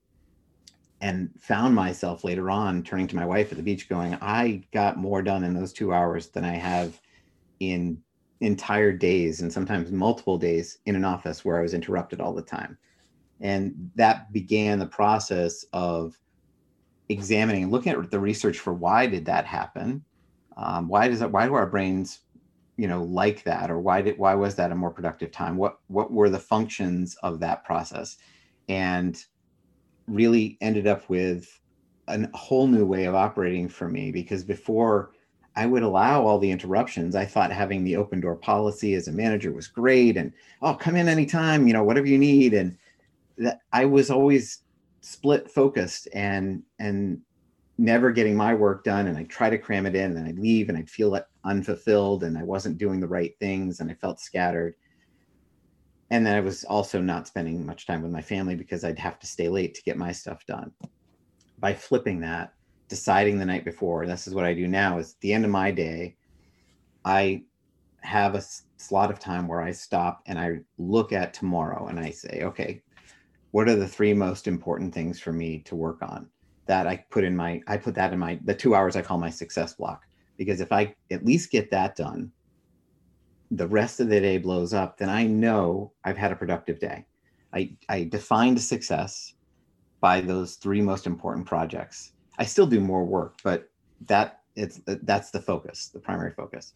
And 1.00 1.30
found 1.40 1.76
myself 1.76 2.24
later 2.24 2.50
on 2.50 2.84
turning 2.84 3.08
to 3.08 3.16
my 3.16 3.26
wife 3.26 3.52
at 3.52 3.58
the 3.58 3.64
beach 3.64 3.88
going, 3.88 4.18
I 4.20 4.64
got 4.74 4.98
more 4.98 5.22
done 5.22 5.44
in 5.44 5.54
those 5.54 5.72
two 5.72 5.94
hours 5.94 6.28
than 6.30 6.44
I 6.44 6.56
have 6.56 7.00
in 7.60 8.01
entire 8.41 8.91
days 8.91 9.41
and 9.41 9.51
sometimes 9.51 9.91
multiple 9.91 10.38
days 10.38 10.80
in 10.86 10.95
an 10.95 11.03
office 11.03 11.43
where 11.43 11.58
I 11.58 11.62
was 11.62 11.74
interrupted 11.74 12.22
all 12.22 12.34
the 12.34 12.41
time. 12.41 12.78
And 13.39 13.91
that 13.95 14.32
began 14.32 14.80
the 14.80 14.88
process 14.88 15.66
of 15.74 16.16
examining 17.10 17.72
looking 17.72 17.93
at 17.93 18.12
the 18.12 18.20
research 18.20 18.60
for 18.60 18.74
why 18.74 19.08
did 19.08 19.26
that 19.26 19.45
happen? 19.45 20.03
Um, 20.55 20.88
why 20.88 21.08
does 21.08 21.20
that, 21.20 21.32
why 21.32 21.45
do 21.45 21.53
our 21.53 21.68
brains, 21.68 22.20
you 22.78 22.88
know, 22.88 23.03
like 23.03 23.43
that? 23.43 23.72
Or 23.72 23.80
why 23.80 24.01
did, 24.01 24.18
why 24.18 24.34
was 24.34 24.55
that 24.55 24.72
a 24.72 24.76
more 24.76 24.91
productive 24.91 25.32
time? 25.32 25.58
What, 25.58 25.78
what 25.88 26.12
were 26.12 26.30
the 26.30 26.39
functions 26.39 27.16
of 27.24 27.39
that 27.39 27.64
process? 27.64 28.18
And 28.68 29.18
really 30.08 30.58
ended 30.62 30.88
up 30.88 31.10
with 31.10 31.47
a 32.08 32.28
whole 32.36 32.68
new 32.68 32.86
way 32.86 33.05
of 33.05 33.16
operating 33.16 33.68
for 33.68 33.88
me 33.88 34.12
because 34.12 34.43
before 34.43 35.12
I 35.58 35.66
would 35.66 35.82
allow 35.82 36.24
all 36.24 36.38
the 36.38 36.51
interruptions. 36.51 37.16
I 37.16 37.26
thought 37.26 37.51
having 37.51 37.84
the 37.84 37.95
open 37.95 38.22
door 38.22 38.36
policy 38.36 38.93
as 38.93 39.08
a 39.08 39.12
manager 39.12 39.51
was 39.51 39.68
great 39.68 40.16
and 40.16 40.32
oh 40.62 40.76
come 40.76 40.95
in 40.95 41.10
anytime, 41.10 41.66
you 41.66 41.74
know, 41.74 41.84
whatever 41.84 42.05
you 42.05 42.20
need. 42.20 42.53
And 42.53 42.78
that 43.39 43.62
I 43.74 43.86
was 43.86 44.12
always 44.12 44.62
split 45.01 45.49
focused 45.49 46.08
and 46.14 46.62
and 46.78 47.22
never 47.80 48.12
getting 48.12 48.36
my 48.36 48.53
work 48.53 48.84
done 48.84 49.08
and 49.08 49.18
I 49.18 49.24
try 49.24 49.49
to 49.49 49.58
cram 49.58 49.88
it 49.88 49.95
in 49.95 50.16
and 50.16 50.28
I'd 50.28 50.38
leave 50.38 50.70
and 50.70 50.78
I'd 50.78 50.89
feel 50.89 51.20
unfulfilled 51.43 52.24
and 52.24 52.38
I 52.38 52.43
wasn't 52.43 52.78
doing 52.78 52.99
the 52.99 53.08
right 53.08 53.34
things 53.39 53.80
and 53.80 53.89
I 53.89 53.95
felt 53.95 54.20
scattered. 54.20 54.76
And 56.12 56.26
then 56.26 56.36
I 56.36 56.39
was 56.39 56.66
also 56.66 57.01
not 57.01 57.28
spending 57.28 57.66
much 57.66 57.88
time 57.88 58.03
with 58.03 58.12
my 58.12 58.22
family 58.22 58.55
because 58.55 58.84
I'd 58.84 58.99
have 58.99 59.20
to 59.20 59.28
stay 59.28 59.49
late 59.49 59.74
to 59.74 59.84
get 59.84 59.97
my 59.97 60.12
stuff 60.12 60.45
done. 60.45 60.72
By 61.60 61.74
flipping 61.74 62.22
that, 62.22 62.53
deciding 62.88 63.38
the 63.38 63.46
night 63.46 63.66
before, 63.66 64.06
this 64.06 64.28
is 64.28 64.34
what 64.34 64.46
I 64.46 64.54
do 64.54 64.68
now 64.68 64.98
is 64.98 65.14
at 65.14 65.22
the 65.22 65.34
end 65.34 65.46
of 65.46 65.52
my 65.52 65.72
day, 65.72 66.16
I 67.04 67.44
have 68.02 68.36
a 68.36 68.44
slot 68.78 69.12
of 69.12 69.20
time 69.20 69.48
where 69.48 69.62
I 69.62 69.72
stop 69.72 70.22
and 70.26 70.40
I 70.40 70.60
look 70.78 71.12
at 71.12 71.34
tomorrow 71.34 71.88
and 71.88 72.00
I 72.00 72.12
say, 72.12 72.42
okay, 72.44 72.82
what 73.52 73.68
are 73.68 73.76
the 73.76 73.88
three 73.88 74.14
most 74.14 74.48
important 74.48 74.94
things 74.94 75.20
for 75.20 75.34
me 75.34 75.60
to 75.60 75.76
work 75.76 76.02
on? 76.02 76.30
That 76.68 76.88
I 76.88 77.06
put 77.10 77.24
in 77.24 77.36
my, 77.36 77.62
I 77.68 77.78
put 77.78 77.96
that 77.96 78.14
in 78.14 78.20
my, 78.20 78.40
the 78.44 78.54
two 78.54 78.76
hours 78.76 78.96
I 78.96 79.02
call 79.02 79.18
my 79.18 79.30
success 79.30 79.74
block. 79.74 80.04
Because 80.38 80.62
if 80.62 80.72
I 80.72 80.94
at 81.12 81.26
least 81.26 81.52
get 81.52 81.72
that 81.72 81.96
done, 81.96 82.32
the 83.52 83.68
rest 83.68 84.00
of 84.00 84.10
the 84.10 84.20
day 84.20 84.38
blows 84.38 84.74
up, 84.74 84.98
then 84.98 85.10
I 85.10 85.26
know 85.26 85.94
I've 86.04 86.18
had 86.18 86.32
a 86.32 86.36
productive 86.36 86.80
day. 86.80 87.06
I, 87.54 87.76
I 87.90 88.04
defined 88.04 88.62
success 88.62 89.34
by 90.02 90.22
those 90.22 90.56
three 90.56 90.82
most 90.82 91.08
important 91.08 91.46
projects. 91.46 92.12
I 92.38 92.46
still 92.46 92.68
do 92.68 92.80
more 92.80 93.06
work, 93.06 93.40
but 93.44 93.70
that 94.06 94.42
it's 94.56 94.82
that's 94.86 95.32
the 95.32 95.42
focus, 95.42 95.90
the 95.90 96.00
primary 96.00 96.32
focus. 96.32 96.74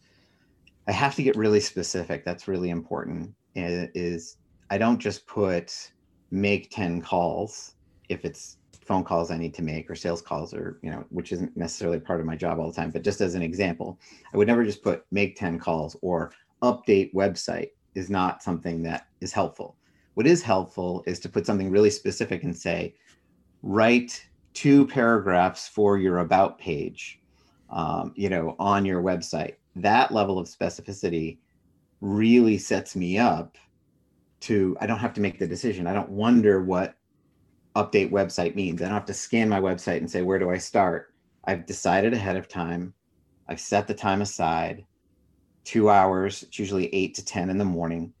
I 0.88 0.92
have 0.92 1.14
to 1.16 1.22
get 1.22 1.36
really 1.36 1.60
specific. 1.60 2.24
That's 2.24 2.48
really 2.48 2.70
important. 2.70 3.34
Is 3.54 4.36
I 4.70 4.78
don't 4.78 4.98
just 4.98 5.26
put 5.26 5.92
make 6.30 6.70
10 6.70 7.02
calls 7.02 7.74
if 8.08 8.24
it's 8.24 8.56
phone 8.84 9.04
calls 9.04 9.30
I 9.30 9.36
need 9.36 9.54
to 9.54 9.62
make 9.62 9.88
or 9.90 9.94
sales 9.94 10.22
calls 10.22 10.52
or, 10.52 10.80
you 10.82 10.90
know, 10.90 11.04
which 11.10 11.30
isn't 11.30 11.56
necessarily 11.56 12.00
part 12.00 12.20
of 12.20 12.26
my 12.26 12.34
job 12.34 12.58
all 12.58 12.68
the 12.68 12.74
time, 12.74 12.90
but 12.90 13.04
just 13.04 13.20
as 13.20 13.34
an 13.34 13.42
example, 13.42 14.00
I 14.32 14.36
would 14.36 14.48
never 14.48 14.64
just 14.64 14.82
put 14.82 15.04
make 15.12 15.36
10 15.36 15.58
calls 15.58 15.96
or 16.02 16.32
update 16.62 17.14
website 17.14 17.68
is 17.94 18.10
not 18.10 18.42
something 18.42 18.82
that 18.82 19.06
is 19.20 19.32
helpful. 19.32 19.76
What 20.14 20.26
is 20.26 20.42
helpful 20.42 21.04
is 21.06 21.20
to 21.20 21.28
put 21.28 21.46
something 21.46 21.70
really 21.70 21.90
specific 21.90 22.42
and 22.42 22.56
say, 22.56 22.94
write 23.62 24.26
two 24.54 24.86
paragraphs 24.86 25.68
for 25.68 25.98
your 25.98 26.18
about 26.18 26.58
page, 26.58 27.20
um, 27.70 28.12
you 28.16 28.28
know, 28.28 28.56
on 28.58 28.84
your 28.84 29.02
website. 29.02 29.54
That 29.76 30.12
level 30.12 30.38
of 30.38 30.46
specificity 30.46 31.38
really 32.00 32.58
sets 32.58 32.94
me 32.94 33.18
up 33.18 33.56
to, 34.40 34.76
I 34.80 34.86
don't 34.86 34.98
have 34.98 35.14
to 35.14 35.20
make 35.20 35.38
the 35.38 35.46
decision. 35.46 35.86
I 35.86 35.94
don't 35.94 36.10
wonder 36.10 36.62
what 36.62 36.96
update 37.76 38.10
website 38.10 38.54
means. 38.54 38.82
I 38.82 38.86
don't 38.86 38.94
have 38.94 39.06
to 39.06 39.14
scan 39.14 39.48
my 39.48 39.60
website 39.60 39.98
and 39.98 40.10
say, 40.10 40.22
where 40.22 40.38
do 40.38 40.50
I 40.50 40.58
start? 40.58 41.14
I've 41.44 41.66
decided 41.66 42.12
ahead 42.12 42.36
of 42.36 42.48
time. 42.48 42.92
I've 43.48 43.60
set 43.60 43.86
the 43.86 43.94
time 43.94 44.20
aside, 44.22 44.84
two 45.64 45.88
hours. 45.88 46.42
It's 46.42 46.58
usually 46.58 46.94
eight 46.94 47.14
to 47.14 47.24
10 47.24 47.50
in 47.50 47.58
the 47.58 47.64
morning. 47.64 48.12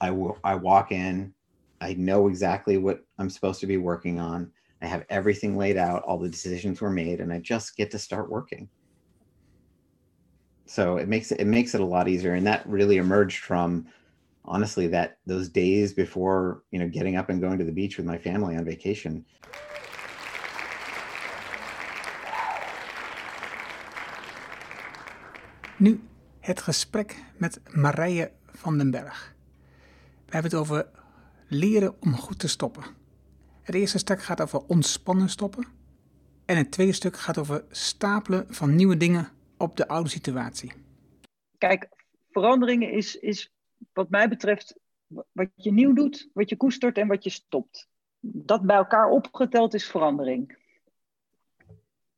I 0.00 0.10
walk 0.10 0.92
in. 0.92 1.34
I 1.82 1.94
know 1.94 2.28
exactly 2.28 2.78
what 2.78 3.04
I'm 3.18 3.28
supposed 3.28 3.60
to 3.60 3.66
be 3.66 3.76
working 3.76 4.18
on. 4.18 4.50
I 4.82 4.86
have 4.86 5.04
everything 5.08 5.56
laid 5.56 5.76
out, 5.76 6.02
all 6.04 6.18
the 6.18 6.28
decisions 6.28 6.80
were 6.80 6.90
made, 6.90 7.20
and 7.20 7.32
I 7.32 7.38
just 7.38 7.76
get 7.76 7.90
to 7.90 7.98
start 7.98 8.30
working. 8.30 8.68
So 10.66 10.96
it 10.96 11.08
makes 11.08 11.32
it, 11.32 11.40
it 11.40 11.46
makes 11.46 11.74
it 11.74 11.80
a 11.80 11.84
lot 11.84 12.08
easier. 12.08 12.34
And 12.34 12.46
that 12.46 12.66
really 12.66 12.96
emerged 12.96 13.44
from 13.44 13.86
honestly 14.44 14.86
that 14.88 15.18
those 15.26 15.48
days 15.48 15.92
before, 15.92 16.62
you 16.70 16.78
know, 16.78 16.88
getting 16.88 17.16
up 17.16 17.28
and 17.28 17.40
going 17.40 17.58
to 17.58 17.64
the 17.64 17.72
beach 17.72 17.96
with 17.96 18.06
my 18.06 18.16
family 18.16 18.56
on 18.56 18.64
vacation. 18.64 19.24
Nu 25.76 26.00
het 26.40 26.60
gesprek 26.60 27.24
met 27.36 27.60
Marije 27.70 28.30
van 28.46 28.78
den 28.78 28.90
Berg. 28.90 29.34
We 30.26 30.32
hebben 30.32 30.50
het 30.50 30.60
over 30.60 30.88
leren 31.48 31.94
om 32.00 32.16
goed 32.16 32.38
te 32.38 32.48
stoppen. 32.48 32.99
Het 33.70 33.78
eerste 33.78 33.98
stuk 33.98 34.22
gaat 34.22 34.40
over 34.40 34.66
ontspannen 34.66 35.28
stoppen. 35.28 35.64
En 36.44 36.56
het 36.56 36.70
tweede 36.70 36.92
stuk 36.92 37.16
gaat 37.16 37.38
over 37.38 37.64
stapelen 37.70 38.46
van 38.54 38.74
nieuwe 38.74 38.96
dingen 38.96 39.28
op 39.58 39.76
de 39.76 39.88
oude 39.88 40.08
situatie. 40.08 40.72
Kijk, 41.58 41.88
veranderingen 42.30 42.92
is, 42.92 43.16
is 43.16 43.52
wat 43.92 44.10
mij 44.10 44.28
betreft 44.28 44.78
wat 45.32 45.48
je 45.54 45.72
nieuw 45.72 45.92
doet, 45.92 46.30
wat 46.32 46.48
je 46.48 46.56
koestert 46.56 46.98
en 46.98 47.08
wat 47.08 47.24
je 47.24 47.30
stopt. 47.30 47.88
Dat 48.20 48.62
bij 48.62 48.76
elkaar 48.76 49.10
opgeteld 49.10 49.74
is 49.74 49.90
verandering. 49.90 50.58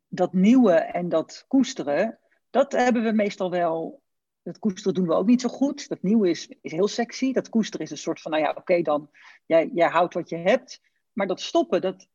Dat 0.08 0.32
nieuwe 0.32 0.72
en 0.72 1.08
dat 1.08 1.44
koesteren, 1.48 2.18
dat 2.50 2.72
hebben 2.72 3.02
we 3.02 3.12
meestal 3.12 3.50
wel. 3.50 4.02
Dat 4.42 4.58
koesteren 4.58 4.94
doen 4.94 5.06
we 5.06 5.14
ook 5.14 5.26
niet 5.26 5.40
zo 5.40 5.48
goed. 5.48 5.88
Dat 5.88 6.02
nieuwe 6.02 6.30
is, 6.30 6.48
is 6.60 6.72
heel 6.72 6.88
sexy. 6.88 7.32
Dat 7.32 7.48
koesteren 7.48 7.86
is 7.86 7.90
een 7.90 7.98
soort 7.98 8.20
van, 8.20 8.30
nou 8.30 8.42
ja, 8.42 8.52
oké, 8.58 8.82
dan 8.82 9.10
jij, 9.46 9.70
jij 9.74 9.88
houdt 9.88 10.14
wat 10.14 10.28
je 10.28 10.36
hebt. 10.36 10.80
Maar 11.12 11.26
dat 11.26 11.40
stoppen, 11.40 11.80
dat, 11.80 12.08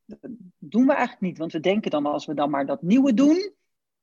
doen 0.58 0.86
we 0.86 0.93
eigenlijk 0.93 1.22
niet. 1.22 1.38
Want 1.38 1.52
we 1.52 1.60
denken 1.60 1.91
dan, 1.91 2.06
als 2.06 2.26
we 2.26 2.34
dan 2.34 2.50
maar 2.50 2.66
dat 2.66 2.82
nieuwe 2.82 3.14
doen, 3.14 3.54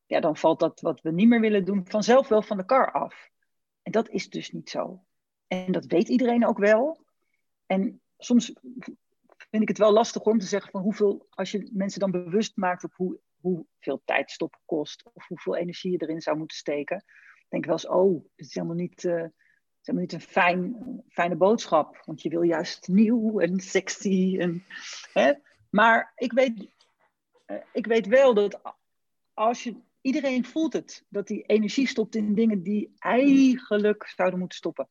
ja, 0.07 0.21
dan 0.21 0.37
valt 0.37 0.61
dat 0.61 0.81
wat 0.81 1.01
we 1.01 1.11
niet 1.11 1.29
meer 1.29 1.41
willen 1.41 1.65
doen 1.65 1.87
vanzelf 1.87 2.29
wel 2.29 2.43
van 2.43 2.57
de 2.57 2.65
kar 2.65 2.93
af. 2.93 3.31
En 3.83 3.93
dat 3.93 4.09
is 4.09 4.31
dus 4.31 4.53
niet 4.53 4.71
zo. 4.71 5.05
En 5.47 5.73
dat 5.73 5.87
weet 5.87 6.09
iedereen 6.09 6.47
ook 6.47 6.59
wel. 6.59 7.05
En 7.67 8.01
soms 8.19 8.53
vind 9.51 9.63
ik 9.63 9.69
het 9.69 9.79
wel 9.79 9.93
lastig 9.93 10.23
om 10.23 10.39
te 10.39 10.47
zeggen 10.47 10.71
van 10.71 10.83
hoeveel, 10.83 11.27
als 11.31 11.51
je 11.51 11.71
mensen 11.73 12.01
dan 12.01 12.11
bewust 12.11 12.57
maakt 12.57 12.85
op 12.85 12.95
hoe, 12.95 13.19
hoeveel 13.41 14.03
tijd 14.05 14.31
stoppen 14.31 14.61
kost, 14.65 15.11
of 15.13 15.27
hoeveel 15.27 15.57
energie 15.57 15.91
je 15.91 16.03
erin 16.03 16.21
zou 16.21 16.37
moeten 16.37 16.57
steken, 16.57 17.05
denk 17.49 17.63
ik 17.63 17.71
wel 17.71 17.79
eens, 17.79 17.89
oh, 17.89 18.25
het 18.37 18.47
is 18.47 18.55
helemaal 18.55 18.77
niet. 18.77 19.05
Uh, 19.05 19.25
is 19.85 19.91
helemaal 19.91 20.09
niet 20.11 20.13
een 20.13 20.33
fijn, 20.33 21.03
fijne 21.09 21.37
boodschap. 21.37 22.03
Want 22.05 22.23
je 22.23 22.29
wil 22.29 22.43
juist 22.43 22.89
nieuw 22.89 23.41
en 23.41 23.61
sexy. 23.61 24.37
En, 24.39 24.65
hè? 25.13 25.33
Maar 25.71 26.13
ik 26.17 26.33
weet, 26.33 26.69
uh, 27.47 27.57
ik 27.73 27.87
weet 27.87 28.07
wel 28.07 28.35
dat 28.35 28.61
als 29.35 29.63
je. 29.63 29.77
Iedereen 30.01 30.45
voelt 30.45 30.73
het. 30.73 31.05
Dat 31.09 31.27
die 31.27 31.43
energie 31.43 31.87
stopt 31.87 32.15
in 32.15 32.35
dingen 32.35 32.63
die 32.63 32.95
eigenlijk 32.99 34.13
zouden 34.17 34.39
moeten 34.39 34.59
stoppen. 34.59 34.89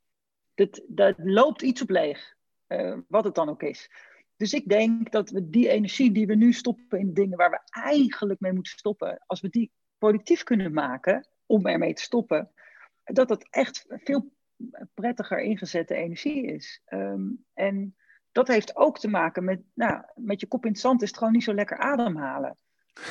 Dat, 0.54 0.82
dat 0.88 1.16
loopt 1.18 1.62
iets 1.62 1.82
op 1.82 1.89
leeg. 1.89 2.36
Uh, 2.68 2.98
wat 3.08 3.24
het 3.24 3.36
dan 3.36 3.50
ook 3.50 3.64
is. 3.64 3.89
Dus 4.38 4.54
ik 4.54 4.70
denk 4.70 5.12
dat 5.12 5.30
we 5.30 5.50
die 5.50 5.70
energie 5.70 6.12
die 6.12 6.26
we 6.26 6.36
nu 6.36 6.54
stoppen 6.54 7.00
in 7.00 7.14
dingen 7.14 7.38
waar 7.38 7.50
we 7.50 7.60
eigenlijk 7.82 8.39
mee 8.39 8.54
moeten 8.54 8.78
stoppen, 8.78 9.24
als 9.26 9.41
we 9.41 9.50
die 9.50 9.72
productief 9.98 10.44
kunnen 10.44 10.74
maken 10.74 11.28
om 11.46 11.68
ermee 11.68 11.94
te 11.94 12.02
stoppen, 12.02 12.52
dat 13.04 13.28
dat 13.28 13.48
echt 13.50 13.86
veel 13.89 14.32
prettiger 14.93 15.39
ingezette 15.39 15.95
energie 15.95 16.45
is. 16.45 16.82
Ehm, 16.86 17.22
en 17.54 17.95
dat 18.34 18.47
heeft 18.47 18.76
ook 18.76 18.99
te 18.99 19.08
maken 19.08 19.43
met, 19.43 19.62
nou, 19.74 20.04
met 20.16 20.39
je 20.39 20.47
kop 20.47 20.66
in 20.66 20.72
het 20.72 20.80
zand 20.80 21.01
is 21.01 21.08
het 21.08 21.18
gewoon 21.18 21.34
niet 21.34 21.43
zo 21.43 21.54
lekker 21.54 21.78
ademhalen. 21.78 22.58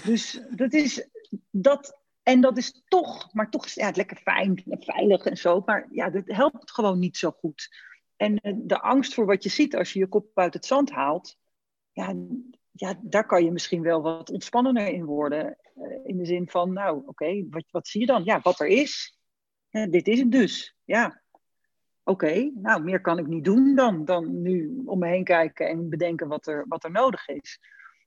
Dus 0.05 0.43
dat 0.51 0.73
is 0.73 1.09
dat, 1.51 2.01
en 2.23 2.41
dat 2.41 2.59
is 2.59 2.83
toch, 2.89 3.33
maar 3.33 3.51
toch 3.51 3.65
is 3.65 3.75
ja, 3.75 3.87
het 3.87 3.97
lekker 3.97 4.17
fijn 4.17 4.63
en 4.69 4.83
veilig 4.83 5.25
en 5.25 5.37
zo, 5.37 5.63
maar 5.67 5.89
ja, 5.91 6.11
dat 6.11 6.23
helpt 6.27 6.71
gewoon 6.71 6.99
niet 6.99 7.17
zo 7.17 7.31
goed. 7.31 7.69
En 8.17 8.37
eh, 8.37 8.53
de 8.57 8.81
angst 8.81 9.15
voor 9.15 9.27
wat 9.27 9.43
je 9.43 9.49
ziet 9.49 9.77
als 9.77 9.93
je 9.93 9.99
je 9.99 10.07
kop 10.07 10.39
uit 10.39 10.55
het 10.55 10.67
zand 10.67 10.91
haalt, 10.91 11.39
ja, 11.93 12.15
ja 12.73 12.99
daar 13.03 13.27
kan 13.27 13.45
je 13.45 13.51
misschien 13.51 13.83
wel 13.83 14.03
wat 14.03 14.31
ontspannender 14.31 14.89
in 14.89 15.05
worden. 15.05 15.57
Eh, 15.75 15.99
in 16.05 16.17
de 16.17 16.25
zin 16.25 16.49
van, 16.49 16.73
nou 16.73 17.03
oké, 17.07 17.47
wat, 17.51 17.65
wat 17.71 17.89
zie 17.89 18.01
je 18.01 18.07
dan? 18.07 18.25
Ja, 18.25 18.41
wat 18.43 18.61
er 18.61 18.67
is. 18.67 19.19
dit 19.71 20.09
is 20.09 20.19
het 20.19 20.33
dus. 20.33 20.77
Ja, 20.85 21.22
oké, 22.05 22.51
nou 22.55 22.83
meer 22.83 23.01
kan 23.01 23.19
ik 23.19 23.27
niet 23.27 23.45
doen 23.45 23.75
dan, 23.75 24.05
dan 24.05 24.43
nu 24.43 24.83
om 24.85 24.99
me 24.99 25.07
heen 25.07 25.25
kijken 25.25 25.69
en 25.69 25.89
bedenken 25.89 26.29
wat 26.29 26.47
er, 26.47 26.65
wat 26.69 26.85
er 26.85 26.91
nodig 26.91 27.29
is. 27.29 27.61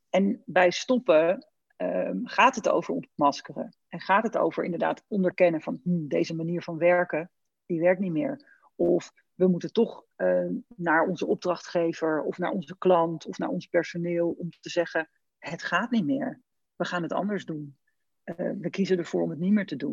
En 0.10 0.42
bij 0.46 0.72
stoppen 0.72 1.48
ehm, 1.76 2.18
gaat 2.24 2.56
het 2.56 2.70
over 2.70 2.94
ontmaskeren. 2.94 3.78
En 3.88 4.00
gaat 4.00 4.24
het 4.24 4.38
over 4.38 4.64
inderdaad 4.64 5.04
onderkennen 5.08 5.62
van 5.62 5.80
hm, 5.84 6.08
deze 6.08 6.36
manier 6.36 6.62
van 6.62 6.78
werken, 6.78 7.32
die 7.66 7.80
werkt 7.80 8.00
niet 8.00 8.12
meer. 8.12 8.54
Of 8.76 9.12
we 9.34 9.48
moeten 9.48 9.74
toch 9.74 10.04
uh, 10.18 10.46
naar 10.76 11.08
onze 11.08 11.26
opdrachtgever 11.26 12.22
of 12.22 12.38
naar 12.38 12.52
onze 12.52 12.78
klant 12.78 13.26
of 13.26 13.38
naar 13.38 13.50
ons 13.50 13.66
personeel 13.66 14.30
om 14.30 14.50
te 14.50 14.70
zeggen, 14.70 15.10
het 15.40 15.64
gaat 15.64 15.92
niet 15.92 16.06
meer. 16.06 16.42
We 16.76 16.86
gaan 16.86 17.04
het 17.04 17.14
anders 17.14 17.46
doen. 17.46 17.78
Uh, 18.26 18.52
we 18.60 18.70
kiezen 18.70 18.98
ervoor 18.98 19.22
om 19.22 19.30
het 19.30 19.40
niet 19.40 19.52
meer 19.52 19.66
te 19.66 19.76
doen. 19.76 19.92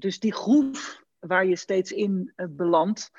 Dus 0.00 0.18
die 0.18 0.32
groef 0.32 1.04
waar 1.18 1.46
je 1.46 1.56
steeds 1.56 1.92
in 1.92 2.32
uh, 2.36 2.46
belandt, 2.50 3.10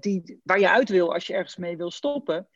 die, 0.00 0.40
waar 0.42 0.60
je 0.60 0.70
uit 0.70 0.88
wil 0.88 1.14
als 1.14 1.26
je 1.26 1.34
ergens 1.34 1.56
mee 1.56 1.76
wil 1.76 1.90
stoppen, 1.90 2.48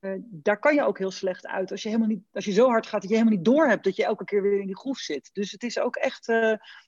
uh, 0.00 0.14
daar 0.20 0.58
kan 0.58 0.74
je 0.74 0.82
ook 0.82 0.98
heel 0.98 1.10
slecht 1.10 1.46
uit 1.46 1.70
als 1.70 1.82
je, 1.82 1.88
helemaal 1.88 2.08
niet, 2.08 2.24
als 2.32 2.44
je 2.44 2.52
zo 2.52 2.68
hard 2.68 2.86
gaat 2.86 3.00
dat 3.00 3.10
je 3.10 3.16
helemaal 3.16 3.36
niet 3.36 3.44
doorhebt 3.44 3.84
dat 3.84 3.96
je 3.96 4.04
elke 4.04 4.24
keer 4.24 4.42
weer 4.42 4.60
in 4.60 4.66
die 4.66 4.76
groef 4.76 4.98
zit. 4.98 5.30
Dus 5.32 5.50
het 5.50 5.62
is 5.62 5.78
ook 5.78 5.96
echt, 5.96 6.28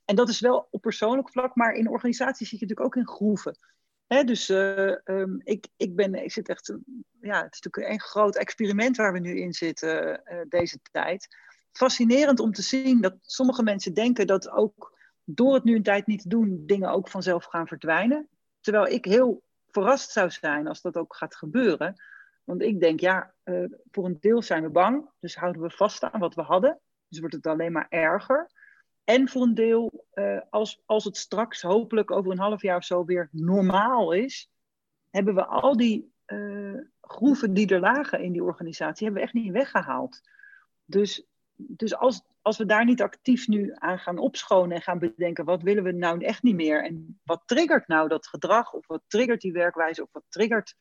en 0.05 0.15
dat 0.15 0.29
is 0.29 0.39
wel 0.39 0.67
op 0.71 0.81
persoonlijk 0.81 1.31
vlak, 1.31 1.55
maar 1.55 1.73
in 1.73 1.89
organisaties 1.89 2.49
zit 2.49 2.59
je 2.59 2.65
natuurlijk 2.65 2.95
ook 2.95 3.01
in 3.03 3.15
groeven. 3.15 3.57
Dus 4.07 4.49
um, 4.49 5.41
ik, 5.43 5.67
ik, 5.77 5.95
ben, 5.95 6.13
ik 6.13 6.31
zit 6.31 6.49
echt, 6.49 6.73
ja, 7.21 7.43
het 7.43 7.53
is 7.53 7.61
natuurlijk 7.61 7.93
een 7.93 8.01
groot 8.01 8.35
experiment 8.35 8.97
waar 8.97 9.13
we 9.13 9.19
nu 9.19 9.39
in 9.39 9.53
zitten 9.53 10.23
deze 10.49 10.79
tijd. 10.91 11.27
Fascinerend 11.71 12.39
om 12.39 12.51
te 12.51 12.61
zien 12.61 13.01
dat 13.01 13.15
sommige 13.21 13.63
mensen 13.63 13.93
denken 13.93 14.27
dat 14.27 14.49
ook 14.49 14.94
door 15.25 15.53
het 15.53 15.63
nu 15.63 15.75
een 15.75 15.83
tijd 15.83 16.07
niet 16.07 16.21
te 16.21 16.29
doen, 16.29 16.63
dingen 16.65 16.91
ook 16.91 17.09
vanzelf 17.09 17.45
gaan 17.45 17.67
verdwijnen. 17.67 18.27
Terwijl 18.59 18.87
ik 18.87 19.05
heel 19.05 19.43
verrast 19.67 20.11
zou 20.11 20.29
zijn 20.29 20.67
als 20.67 20.81
dat 20.81 20.97
ook 20.97 21.15
gaat 21.15 21.35
gebeuren. 21.35 21.95
Want 22.43 22.61
ik 22.61 22.79
denk, 22.79 22.99
ja, 22.99 23.33
uh, 23.43 23.71
voor 23.91 24.05
een 24.05 24.17
deel 24.19 24.41
zijn 24.41 24.63
we 24.63 24.69
bang, 24.69 25.09
dus 25.19 25.35
houden 25.35 25.61
we 25.61 25.69
vast 25.69 26.03
aan 26.03 26.19
wat 26.19 26.35
we 26.35 26.41
hadden. 26.41 26.79
Dus 27.07 27.19
wordt 27.19 27.35
het 27.35 27.47
alleen 27.47 27.71
maar 27.71 27.87
erger. 27.89 28.49
En 29.03 29.29
voor 29.29 29.41
een 29.41 29.53
deel, 29.53 30.05
uh, 30.13 30.41
als, 30.49 30.81
als 30.85 31.03
het 31.03 31.17
straks 31.17 31.61
hopelijk 31.61 32.11
over 32.11 32.31
een 32.31 32.39
half 32.39 32.61
jaar 32.61 32.77
of 32.77 32.83
zo 32.83 33.05
weer 33.05 33.29
normaal 33.31 34.11
is, 34.11 34.49
hebben 35.09 35.35
we 35.35 35.45
al 35.45 35.77
die 35.77 36.13
uh, 36.27 36.81
groeven 37.01 37.53
die 37.53 37.67
er 37.67 37.79
lagen 37.79 38.21
in 38.21 38.31
die 38.31 38.43
organisatie, 38.43 39.05
hebben 39.05 39.21
we 39.21 39.27
echt 39.27 39.43
niet 39.43 39.51
weggehaald. 39.51 40.21
Dus, 40.85 41.25
dus 41.55 41.95
als, 41.95 42.23
als 42.45 42.57
we 42.57 42.65
daar 42.65 42.85
niet 42.85 43.01
actief 43.01 43.47
nu 43.47 43.71
aan 43.73 43.99
gaan 43.99 44.17
opschonen 44.17 44.75
en 44.75 44.81
gaan 44.81 44.99
bedenken, 44.99 45.45
wat 45.45 45.61
willen 45.61 45.83
we 45.83 45.91
nou 45.91 46.23
echt 46.23 46.43
niet 46.43 46.55
meer? 46.55 46.83
En 46.83 47.19
wat 47.23 47.41
triggert 47.45 47.87
nou 47.87 48.07
dat 48.07 48.27
gedrag? 48.27 48.73
Of 48.73 48.87
wat 48.87 49.01
triggert 49.07 49.41
die 49.41 49.51
werkwijze? 49.51 50.03
Of 50.03 50.09
wat 50.11 50.23
triggert 50.29 50.75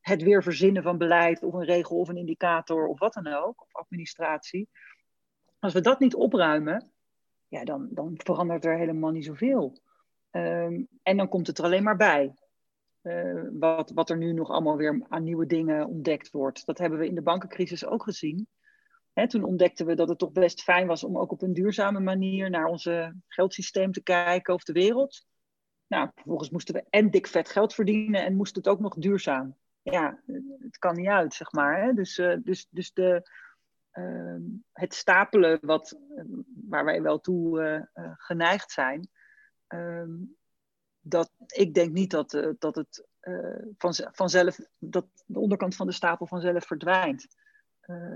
het 0.00 0.22
weer 0.22 0.42
verzinnen 0.42 0.82
van 0.82 0.98
beleid 0.98 1.42
of 1.42 1.54
een 1.54 1.64
regel 1.64 1.98
of 1.98 2.08
een 2.08 2.16
indicator 2.16 2.86
of 2.86 2.98
wat 2.98 3.12
dan 3.12 3.26
ook, 3.26 3.62
of 3.62 3.74
administratie. 3.74 4.68
Als 5.58 5.72
we 5.72 5.80
dat 5.80 5.98
niet 5.98 6.14
opruimen, 6.14 6.90
ja, 7.48 7.64
dan, 7.64 7.88
dan 7.90 8.14
verandert 8.16 8.64
er 8.64 8.78
helemaal 8.78 9.10
niet 9.10 9.24
zoveel. 9.24 9.78
Um, 10.30 10.88
en 11.02 11.16
dan 11.16 11.28
komt 11.28 11.46
het 11.46 11.58
er 11.58 11.64
alleen 11.64 11.82
maar 11.82 11.96
bij. 11.96 12.34
Uh, 13.02 13.42
wat, 13.52 13.90
wat 13.90 14.10
er 14.10 14.16
nu 14.16 14.32
nog 14.32 14.50
allemaal 14.50 14.76
weer 14.76 15.04
aan 15.08 15.24
nieuwe 15.24 15.46
dingen 15.46 15.86
ontdekt 15.86 16.30
wordt. 16.30 16.66
Dat 16.66 16.78
hebben 16.78 16.98
we 16.98 17.06
in 17.06 17.14
de 17.14 17.22
bankencrisis 17.22 17.86
ook 17.86 18.02
gezien. 18.02 18.48
Hè, 19.14 19.28
toen 19.28 19.44
ontdekten 19.44 19.86
we 19.86 19.94
dat 19.94 20.08
het 20.08 20.18
toch 20.18 20.32
best 20.32 20.62
fijn 20.62 20.86
was 20.86 21.04
om 21.04 21.18
ook 21.18 21.32
op 21.32 21.42
een 21.42 21.52
duurzame 21.52 22.00
manier 22.00 22.50
naar 22.50 22.66
onze 22.66 23.14
geldsysteem 23.28 23.92
te 23.92 24.02
kijken 24.02 24.54
of 24.54 24.64
de 24.64 24.72
wereld. 24.72 25.26
Nou, 25.86 26.10
vervolgens 26.14 26.50
moesten 26.50 26.74
we 26.74 26.84
en 26.90 27.10
dik 27.10 27.26
vet 27.26 27.48
geld 27.48 27.74
verdienen 27.74 28.24
en 28.24 28.36
moest 28.36 28.56
het 28.56 28.68
ook 28.68 28.80
nog 28.80 28.94
duurzaam 28.94 29.56
ja, 29.84 30.20
het 30.58 30.78
kan 30.78 30.96
niet 30.96 31.08
uit, 31.08 31.34
zeg 31.34 31.52
maar. 31.52 31.82
Hè? 31.82 31.92
Dus, 31.92 32.18
uh, 32.18 32.36
dus, 32.42 32.66
dus 32.70 32.92
de, 32.92 33.30
uh, 33.92 34.36
het 34.72 34.94
stapelen 34.94 35.58
wat, 35.62 35.98
waar 36.68 36.84
wij 36.84 37.02
wel 37.02 37.20
toe 37.20 37.62
uh, 37.94 38.12
geneigd 38.16 38.70
zijn, 38.70 39.08
ehm, 39.66 40.10
dat, 41.00 41.30
ik 41.46 41.74
denk 41.74 41.92
niet 41.92 42.10
dat, 42.10 42.54
dat 42.58 42.74
het 42.74 43.06
van, 43.78 43.94
vanzelf, 44.12 44.58
dat 44.78 45.06
de 45.26 45.38
onderkant 45.38 45.76
van 45.76 45.86
de 45.86 45.92
stapel 45.92 46.26
vanzelf 46.26 46.66
verdwijnt. 46.66 47.26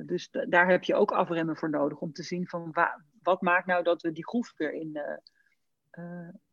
Dus 0.07 0.31
daar 0.31 0.69
heb 0.69 0.85
je 0.85 0.95
ook 0.95 1.13
afremmen 1.13 1.57
voor 1.57 1.71
nodig 1.71 1.99
om 1.99 2.13
te 2.13 2.23
zien 2.23 2.49
van 2.49 2.75
wat 3.23 3.43
maakt 3.43 3.67
nou 3.67 3.83
dat 3.83 4.03
we 4.03 4.13
die 4.13 4.27
groef 4.27 4.53
weer 4.57 4.73
in, 4.73 5.01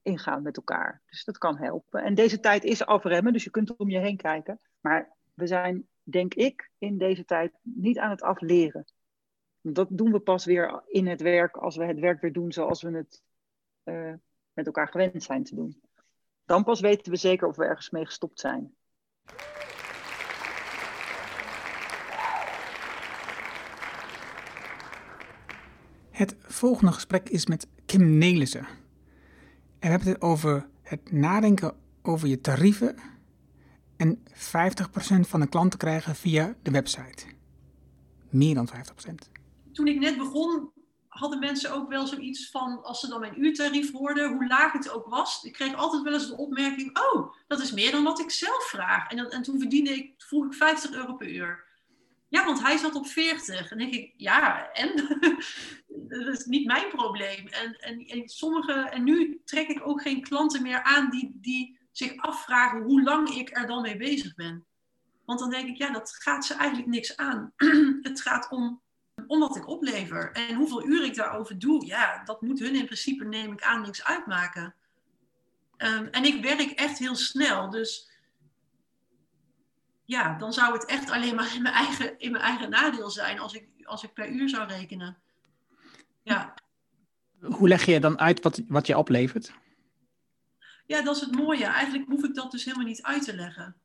ingaan 0.02 0.42
met 0.42 0.58
elkaar. 0.58 1.02
Dus 1.10 1.24
dat 1.24 1.38
kan 1.38 1.58
helpen. 1.58 2.04
En 2.04 2.16
deze 2.16 2.40
tijd 2.40 2.64
is 2.64 2.86
afremmen, 2.86 3.34
dus 3.34 3.44
je 3.44 3.50
kunt 3.50 3.76
om 3.76 3.90
je 3.90 4.00
heen 4.00 4.18
kijken. 4.18 4.60
Maar 4.82 5.16
we 5.34 5.48
zijn, 5.48 5.88
denk 6.04 6.34
ik, 6.34 6.72
in 6.78 6.98
deze 6.98 7.26
tijd 7.26 7.54
niet 7.62 7.98
aan 7.98 8.10
het 8.10 8.22
afleren. 8.22 8.86
Dat 9.62 9.88
doen 9.92 10.12
we 10.12 10.20
pas 10.20 10.46
weer 10.46 10.84
in 10.88 11.08
het 11.08 11.22
werk 11.22 11.58
als 11.58 11.76
we 11.76 11.86
het 11.86 12.00
werk 12.00 12.22
weer 12.22 12.34
doen 12.34 12.52
zoals 12.52 12.82
we 12.82 12.92
het 12.92 13.24
uh, 13.84 14.14
met 14.54 14.66
elkaar 14.66 14.88
gewend 14.88 15.24
zijn 15.24 15.44
te 15.44 15.56
doen. 15.56 15.82
Dan 16.46 16.64
pas 16.64 16.80
weten 16.80 17.12
we 17.12 17.18
zeker 17.18 17.48
of 17.48 17.56
we 17.56 17.66
ergens 17.66 17.90
mee 17.90 18.06
gestopt 18.06 18.40
zijn. 18.40 18.76
Het 26.16 26.36
volgende 26.40 26.92
gesprek 26.92 27.30
is 27.30 27.46
met 27.46 27.68
Kim 27.86 28.18
Nelissen. 28.18 28.60
En 28.60 28.68
we 29.80 29.88
hebben 29.88 30.08
het 30.08 30.22
over 30.22 30.68
het 30.82 31.12
nadenken 31.12 31.76
over 32.02 32.28
je 32.28 32.42
tarieven 32.42 32.96
en 33.98 34.18
50% 34.18 34.24
van 35.20 35.40
de 35.40 35.48
klanten 35.50 35.80
krijgen 35.80 36.16
via 36.16 36.56
de 36.62 36.72
website. 36.72 37.26
Meer 38.30 38.56
dan 38.56 38.70
50%. 38.70 38.72
Toen 39.72 39.88
ik 39.88 40.00
net 40.00 40.18
begon, 40.18 40.72
hadden 41.08 41.40
mensen 41.40 41.74
ook 41.74 41.90
wel 41.90 42.08
zoiets 42.08 42.50
van, 42.50 42.84
als 42.84 43.00
ze 43.00 43.08
dan 43.08 43.20
mijn 43.20 43.44
uurtarief 43.44 43.92
hoorden, 43.92 44.34
hoe 44.34 44.48
laag 44.48 44.72
het 44.72 44.90
ook 44.90 45.06
was. 45.06 45.44
Ik 45.44 45.54
kreeg 45.54 45.76
altijd 45.76 46.04
wel 46.04 46.14
eens 46.14 46.28
de 46.28 46.38
opmerking, 46.38 47.00
oh, 47.00 47.34
dat 47.48 47.62
is 47.62 47.72
meer 47.72 47.92
dan 47.92 48.04
wat 48.04 48.20
ik 48.20 48.32
zelf 48.32 48.64
vraag. 48.64 49.10
En, 49.10 49.18
dan, 49.18 49.30
en 49.30 49.42
toen 49.42 49.60
verdiende 49.60 49.90
ik, 49.90 50.14
vroeg 50.18 50.46
ik 50.46 50.54
50 50.54 50.92
euro 50.92 51.16
per 51.16 51.30
uur. 51.30 51.64
Ja, 52.36 52.46
want 52.46 52.62
hij 52.62 52.78
zat 52.78 52.96
op 52.96 53.08
40. 53.08 53.72
En 53.72 53.78
denk 53.78 53.94
ik, 53.94 54.14
ja, 54.18 54.72
en? 54.72 54.96
dat 56.08 56.28
is 56.28 56.46
niet 56.46 56.66
mijn 56.66 56.88
probleem. 56.90 57.48
En, 57.48 57.74
en, 57.74 58.06
en, 58.06 58.30
sommige, 58.30 58.74
en 58.74 59.04
nu 59.04 59.42
trek 59.46 59.68
ik 59.68 59.88
ook 59.88 60.02
geen 60.02 60.22
klanten 60.22 60.62
meer 60.62 60.84
aan 60.84 61.10
die, 61.10 61.38
die 61.42 61.80
zich 61.92 62.18
afvragen 62.18 62.82
hoe 62.82 63.04
lang 63.04 63.30
ik 63.30 63.58
er 63.58 63.68
dan 63.68 63.82
mee 63.82 63.98
bezig 63.98 64.36
ben. 64.36 64.66
Want 65.26 65.40
dan 65.40 65.50
denk 65.50 65.68
ik, 65.68 65.78
ja, 65.78 65.92
dat 65.92 66.16
gaat 66.16 66.46
ze 66.46 66.54
eigenlijk 66.54 66.90
niks 66.90 67.18
aan. 67.18 67.54
het 68.02 68.22
gaat 68.22 68.50
om, 68.50 68.82
om 69.28 69.40
wat 69.40 69.56
ik 69.56 69.68
oplever. 69.68 70.32
En 70.32 70.56
hoeveel 70.56 70.86
uur 70.86 71.04
ik 71.04 71.16
daarover 71.16 71.60
doe, 71.60 71.86
ja, 71.86 72.24
dat 72.24 72.42
moet 72.42 72.60
hun 72.60 72.76
in 72.76 72.86
principe, 72.86 73.26
neem 73.26 73.52
ik 73.52 73.64
aan, 73.64 73.82
niks 73.82 74.04
uitmaken. 74.04 74.76
Um, 75.78 76.08
en 76.08 76.24
ik 76.24 76.44
werk 76.44 76.72
echt 76.72 76.98
heel 76.98 77.16
snel. 77.16 77.70
Dus 77.70 78.10
ja, 80.06 80.38
dan 80.38 80.54
zou 80.54 80.74
het 80.74 80.86
echt 80.86 81.10
alleen 81.10 81.36
maar 81.36 81.56
in 81.56 81.62
mijn 81.62 81.74
eigen, 81.74 82.20
in 82.20 82.32
mijn 82.32 82.44
eigen 82.44 82.70
nadeel 82.70 83.10
zijn 83.10 83.40
als 83.40 83.54
ik, 83.54 83.68
als 83.84 84.04
ik 84.04 84.14
per 84.14 84.30
uur 84.30 84.50
zou 84.50 84.68
rekenen. 84.68 85.18
Ja. 86.24 86.54
Hoe 87.40 87.68
leg 87.68 87.86
je 87.86 88.00
dan 88.00 88.20
uit 88.20 88.42
wat, 88.42 88.62
wat 88.68 88.88
je 88.88 88.98
oplevert? 88.98 89.54
Ja, 90.86 91.02
dat 91.02 91.16
is 91.16 91.22
het 91.22 91.36
mooie. 91.36 91.66
Eigenlijk 91.66 92.10
hoef 92.10 92.24
ik 92.24 92.36
dat 92.36 92.52
dus 92.52 92.66
helemaal 92.66 92.86
niet 92.86 93.04
uit 93.04 93.24
te 93.24 93.36
leggen. 93.36 93.76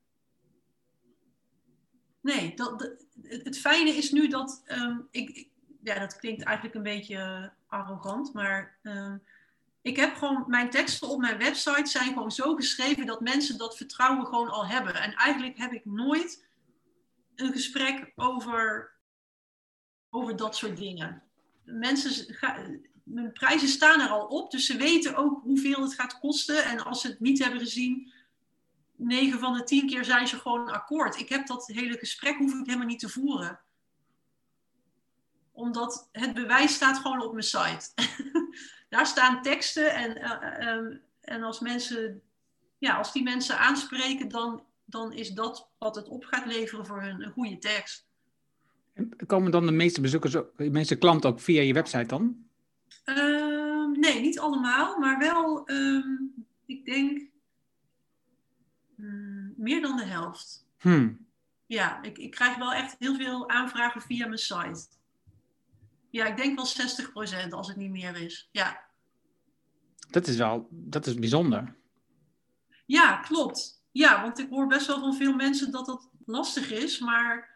Nee, 2.21 2.55
dat, 2.55 2.97
het 3.23 3.59
fijne 3.59 3.91
is 3.91 4.11
nu 4.11 4.29
dat 4.29 4.63
um, 4.67 5.09
ik, 5.11 5.49
ja, 5.83 5.99
dat 5.99 6.17
klinkt 6.17 6.43
eigenlijk 6.43 6.77
een 6.77 6.83
beetje 6.83 7.53
arrogant, 7.67 8.33
maar 8.33 8.79
um, 8.83 9.23
Ik 9.83 9.97
heb 9.97 10.15
gewoon, 10.15 10.45
mijn 10.47 10.71
teksten 10.71 11.09
op 11.09 11.21
mijn 11.21 11.39
website 11.39 11.91
zijn 11.91 12.13
gewoon 12.13 12.33
zo 12.33 12.55
geschreven 12.55 13.07
dat 13.07 13.21
mensen 13.21 13.59
dat 13.59 13.77
vertrouwen 13.77 14.27
gewoon 14.27 14.49
al 14.49 14.67
hebben. 14.67 14.95
En 14.95 15.15
eigenlijk 15.15 15.59
heb 15.59 15.73
ik 15.73 15.85
nooit 15.85 16.49
een 17.35 17.53
gesprek 17.53 18.13
over, 18.17 18.93
over 20.11 20.37
dat 20.37 20.57
soort 20.57 20.77
dingen. 20.77 21.23
Mensen, 21.65 22.37
mijn 23.05 23.33
prijzen 23.33 23.69
staan 23.69 24.01
er 24.01 24.09
al 24.09 24.27
op, 24.27 24.51
dus 24.51 24.67
ze 24.67 24.77
weten 24.77 25.17
ook 25.17 25.43
hoeveel 25.43 25.83
het 25.83 25.95
gaat 25.95 26.19
kosten. 26.19 26.65
En 26.65 26.85
als 26.85 27.01
ze 27.01 27.07
het 27.07 27.21
niet 27.21 27.39
hebben 27.39 27.61
gezien, 27.61 28.13
9 28.97 29.39
van 29.39 29.53
de 29.53 29.65
10 29.65 29.87
keer 29.87 30.05
zijn 30.05 30.29
ze 30.29 30.39
gewoon 30.39 30.71
akkoord. 30.71 31.21
Ik 31.21 31.29
heb 31.29 31.47
dat 31.47 31.67
hele 31.67 31.99
gesprek 31.99 32.37
hoef 32.37 32.55
ik 32.55 32.67
helemaal 32.67 32.87
niet 32.87 33.01
te 33.01 33.09
voeren. 33.09 33.61
Omdat 35.53 36.09
het 36.13 36.35
bewijs 36.35 36.75
staat 36.75 36.99
gewoon 36.99 37.23
op 37.23 37.33
mijn 37.33 37.45
site. 37.45 37.91
Daar 38.91 39.07
staan 39.07 39.43
teksten 39.43 39.95
en, 39.95 40.17
uh, 40.17 40.83
uh, 40.83 40.97
en 41.21 41.43
als 41.43 41.61
mensen, 41.61 42.23
ja, 42.79 42.97
als 42.97 43.13
die 43.13 43.23
mensen 43.23 43.59
aanspreken, 43.59 44.29
dan, 44.29 44.65
dan 44.85 45.13
is 45.13 45.31
dat 45.31 45.69
wat 45.79 45.97
het 45.97 46.09
op 46.09 46.25
gaat 46.25 46.47
leveren 46.47 46.87
voor 46.87 47.03
hun 47.03 47.23
een 47.23 47.33
goede 47.33 47.59
tekst. 47.59 48.09
En 48.93 49.17
komen 49.27 49.51
dan 49.51 49.67
de 49.67 49.73
meeste 49.73 50.01
bezoekers, 50.01 50.33
de 50.33 50.71
meeste 50.71 50.97
klanten 50.97 51.31
ook 51.31 51.41
via 51.41 51.63
je 51.63 51.73
website 51.73 52.07
dan? 52.07 52.45
Uh, 53.05 53.87
nee, 53.93 54.21
niet 54.21 54.39
allemaal, 54.39 54.99
maar 54.99 55.19
wel, 55.19 55.71
um, 55.71 56.47
ik 56.67 56.85
denk, 56.85 57.21
um, 58.99 59.55
meer 59.57 59.81
dan 59.81 59.97
de 59.97 60.05
helft. 60.05 60.67
Hmm. 60.79 61.27
Ja, 61.67 62.03
ik, 62.03 62.19
ik 62.19 62.31
krijg 62.31 62.57
wel 62.57 62.73
echt 62.73 62.97
heel 62.99 63.15
veel 63.15 63.49
aanvragen 63.49 64.03
via 64.03 64.27
mijn 64.27 64.39
site. 64.39 64.99
Ja, 66.11 66.27
ik 66.27 66.37
denk 66.37 66.57
wel 66.57 66.89
60% 67.47 67.51
als 67.51 67.69
het 67.69 67.77
niet 67.77 67.91
meer 67.91 68.17
is. 68.17 68.49
Ja. 68.53 68.81
Dat 70.11 70.27
is 70.27 70.37
wel, 70.37 70.67
dat 70.71 71.07
is 71.07 71.15
bijzonder. 71.15 71.77
Ja, 72.87 73.17
klopt. 73.17 73.83
Ja, 73.91 74.23
want 74.23 74.39
ik 74.39 74.49
hoor 74.51 74.67
best 74.67 74.87
wel 74.87 75.01
van 75.01 75.15
veel 75.15 75.35
mensen 75.35 75.71
dat 75.71 75.87
dat 75.87 76.09
lastig 76.27 76.71
is. 76.71 76.99
Maar 76.99 77.49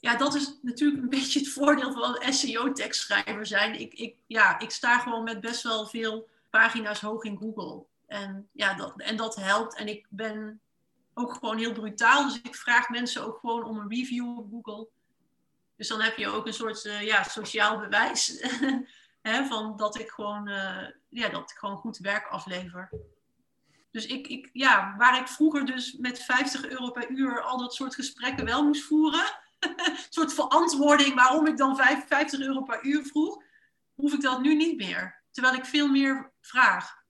ja, 0.00 0.16
dat 0.16 0.34
is 0.34 0.58
natuurlijk 0.62 1.02
een 1.02 1.08
beetje 1.18 1.38
het 1.38 1.48
voordeel 1.48 1.92
van 1.92 2.32
SEO-tekstschrijver 2.32 3.46
zijn. 3.46 3.80
Ik, 3.80 3.94
ik, 3.94 4.14
ja, 4.26 4.58
ik 4.58 4.70
sta 4.70 4.98
gewoon 4.98 5.24
met 5.24 5.40
best 5.40 5.62
wel 5.62 5.86
veel 5.86 6.28
pagina's 6.50 7.00
hoog 7.00 7.24
in 7.24 7.36
Google. 7.38 7.84
En, 8.06 8.48
ja, 8.52 8.74
dat, 8.74 8.94
en 8.96 9.16
dat 9.16 9.36
helpt. 9.36 9.76
En 9.76 9.88
ik 9.88 10.06
ben 10.08 10.60
ook 11.14 11.32
gewoon 11.32 11.58
heel 11.58 11.72
brutaal. 11.72 12.24
Dus 12.24 12.40
ik 12.42 12.54
vraag 12.54 12.88
mensen 12.88 13.26
ook 13.26 13.38
gewoon 13.38 13.64
om 13.64 13.78
een 13.78 13.88
review 13.88 14.38
op 14.38 14.50
Google. 14.50 14.88
Dus 15.76 15.88
dan 15.88 16.00
heb 16.00 16.16
je 16.16 16.28
ook 16.28 16.46
een 16.46 16.54
soort 16.54 16.84
uh, 16.84 17.02
ja, 17.02 17.22
sociaal 17.22 17.78
bewijs. 17.78 18.46
hè, 19.28 19.44
van 19.46 19.76
dat 19.76 19.98
ik, 19.98 20.10
gewoon, 20.10 20.48
uh, 20.48 20.86
ja, 21.08 21.28
dat 21.28 21.50
ik 21.50 21.56
gewoon 21.56 21.76
goed 21.76 21.98
werk 21.98 22.26
aflever. 22.26 22.90
Dus 23.90 24.06
ik, 24.06 24.26
ik, 24.26 24.50
ja, 24.52 24.94
waar 24.98 25.20
ik 25.20 25.28
vroeger 25.28 25.66
dus 25.66 25.92
met 25.92 26.22
50 26.22 26.68
euro 26.68 26.90
per 26.90 27.10
uur 27.10 27.40
al 27.40 27.58
dat 27.58 27.74
soort 27.74 27.94
gesprekken 27.94 28.44
wel 28.44 28.64
moest 28.64 28.82
voeren. 28.82 29.24
een 29.60 29.96
soort 30.10 30.34
verantwoording 30.34 31.14
waarom 31.14 31.46
ik 31.46 31.56
dan 31.56 31.76
50 31.76 32.40
euro 32.40 32.62
per 32.62 32.84
uur 32.84 33.04
vroeg. 33.04 33.42
Hoef 33.94 34.12
ik 34.12 34.20
dat 34.20 34.40
nu 34.40 34.54
niet 34.54 34.76
meer. 34.76 35.22
Terwijl 35.30 35.54
ik 35.54 35.64
veel 35.64 35.88
meer 35.88 36.32
vraag. 36.40 37.04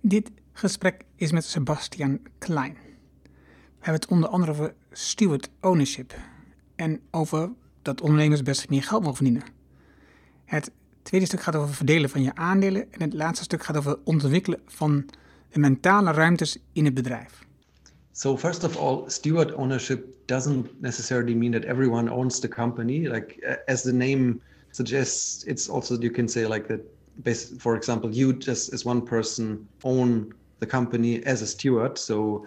Dit 0.00 0.30
gesprek 0.58 1.04
is 1.16 1.32
met 1.32 1.44
Sebastian 1.44 2.20
Klein. 2.38 2.76
We 3.52 3.92
hebben 3.92 4.00
het 4.00 4.06
onder 4.06 4.28
andere 4.28 4.50
over 4.50 4.74
steward 4.92 5.50
ownership 5.60 6.14
en 6.76 7.00
over 7.10 7.50
dat 7.82 8.00
ondernemers 8.00 8.42
best 8.42 8.68
meer 8.68 8.82
geld 8.82 9.02
mogen 9.02 9.16
verdienen. 9.16 9.42
Het 10.44 10.70
tweede 11.02 11.26
stuk 11.26 11.42
gaat 11.42 11.56
over 11.56 11.74
verdelen 11.74 12.10
van 12.10 12.22
je 12.22 12.34
aandelen 12.34 12.92
en 12.92 13.02
het 13.02 13.14
laatste 13.14 13.44
stuk 13.44 13.64
gaat 13.64 13.76
over 13.76 13.98
ontwikkelen 14.04 14.60
van 14.66 15.04
de 15.50 15.58
mentale 15.58 16.10
ruimtes 16.10 16.58
in 16.72 16.84
het 16.84 16.94
bedrijf. 16.94 17.44
So 18.12 18.36
first 18.36 18.64
of 18.64 18.76
all, 18.76 19.02
steward 19.06 19.54
ownership 19.54 20.04
doesn't 20.24 20.80
necessarily 20.80 21.34
mean 21.34 21.52
that 21.52 21.64
everyone 21.64 22.12
owns 22.12 22.38
the 22.40 22.48
company. 22.48 23.08
Like 23.08 23.62
as 23.66 23.82
the 23.82 23.92
name 23.92 24.40
suggests, 24.70 25.44
it's 25.44 25.68
also 25.68 25.98
you 25.98 26.10
can 26.10 26.28
say 26.28 26.46
like 26.46 26.66
that 26.66 26.80
for 27.58 27.76
example, 27.76 28.10
you 28.10 28.32
just 28.32 28.72
as 28.72 28.84
one 28.84 29.00
person 29.00 29.68
own 29.82 30.32
the 30.58 30.66
company 30.66 31.22
as 31.24 31.42
a 31.42 31.46
steward. 31.46 31.98
So 31.98 32.46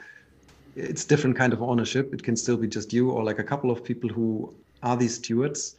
it's 0.76 1.06
different 1.06 1.36
kind 1.36 1.54
of 1.54 1.62
ownership. 1.62 2.14
It 2.14 2.24
can 2.24 2.36
still 2.36 2.58
be 2.58 2.68
just 2.68 2.94
you 2.94 3.12
or 3.12 3.24
like 3.24 3.40
a 3.40 3.44
couple 3.44 3.72
of 3.72 3.84
people 3.84 4.10
who 4.10 4.54
are 4.84 4.98
these 4.98 5.16
stewards. 5.16 5.76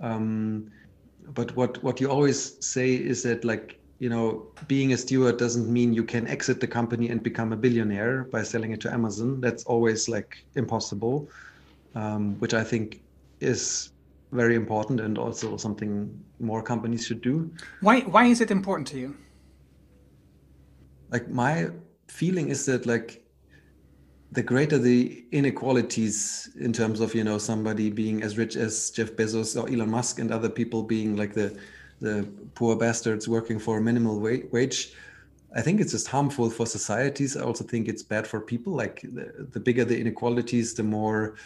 Um, 0.00 0.70
but 1.34 1.54
what 1.56 1.82
what 1.82 2.00
you 2.00 2.10
always 2.10 2.64
say 2.64 2.94
is 2.94 3.22
that 3.24 3.44
like 3.44 3.78
you 3.98 4.08
know 4.08 4.46
being 4.66 4.92
a 4.92 4.96
steward 4.96 5.36
doesn't 5.36 5.70
mean 5.70 5.92
you 5.92 6.04
can 6.04 6.26
exit 6.26 6.60
the 6.60 6.66
company 6.66 7.10
and 7.10 7.22
become 7.22 7.52
a 7.52 7.56
billionaire 7.56 8.24
by 8.24 8.42
selling 8.42 8.72
it 8.72 8.80
to 8.82 8.92
Amazon. 8.92 9.40
That's 9.40 9.64
always 9.64 10.08
like 10.08 10.44
impossible, 10.54 11.28
um, 11.94 12.38
which 12.38 12.54
I 12.54 12.64
think 12.64 13.00
is 13.40 13.90
very 14.32 14.54
important 14.54 15.00
and 15.00 15.18
also 15.18 15.56
something 15.56 16.24
more 16.40 16.62
companies 16.62 17.06
should 17.06 17.20
do. 17.20 17.50
Why 17.80 18.00
why 18.00 18.26
is 18.26 18.40
it 18.40 18.50
important 18.50 18.88
to 18.88 18.98
you? 18.98 19.16
Like 21.10 21.28
my 21.28 21.70
feeling 22.08 22.48
is 22.48 22.66
that 22.66 22.86
like 22.86 23.24
the 24.32 24.42
greater 24.42 24.78
the 24.78 25.24
inequalities 25.32 26.50
in 26.60 26.72
terms 26.72 27.00
of 27.00 27.14
you 27.14 27.24
know 27.24 27.38
somebody 27.38 27.90
being 27.90 28.22
as 28.22 28.36
rich 28.36 28.56
as 28.56 28.90
Jeff 28.90 29.12
Bezos 29.12 29.60
or 29.60 29.68
Elon 29.72 29.90
Musk 29.90 30.18
and 30.18 30.30
other 30.30 30.50
people 30.50 30.82
being 30.82 31.16
like 31.16 31.32
the 31.32 31.58
the 32.00 32.28
poor 32.54 32.76
bastards 32.76 33.26
working 33.26 33.58
for 33.58 33.78
a 33.78 33.80
minimal 33.80 34.20
wage 34.20 34.92
I 35.56 35.62
think 35.62 35.80
it's 35.80 35.92
just 35.92 36.08
harmful 36.08 36.50
for 36.50 36.66
societies. 36.66 37.36
I 37.36 37.40
also 37.42 37.64
think 37.64 37.88
it's 37.88 38.02
bad 38.02 38.26
for 38.26 38.38
people. 38.38 38.74
Like 38.74 39.00
the, 39.00 39.48
the 39.50 39.58
bigger 39.58 39.84
the 39.84 39.98
inequalities, 39.98 40.74
the 40.74 40.82
more 40.82 41.36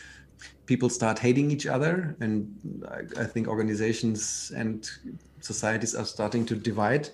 people 0.66 0.88
start 0.88 1.18
hating 1.18 1.50
each 1.52 1.66
other 1.66 2.16
and 2.20 2.50
I, 2.88 3.22
I, 3.22 3.24
think 3.26 3.46
organizations 3.46 4.50
and 4.56 4.90
societies 5.40 5.94
are 5.94 6.04
starting 6.04 6.44
to 6.46 6.56
divide 6.56 7.10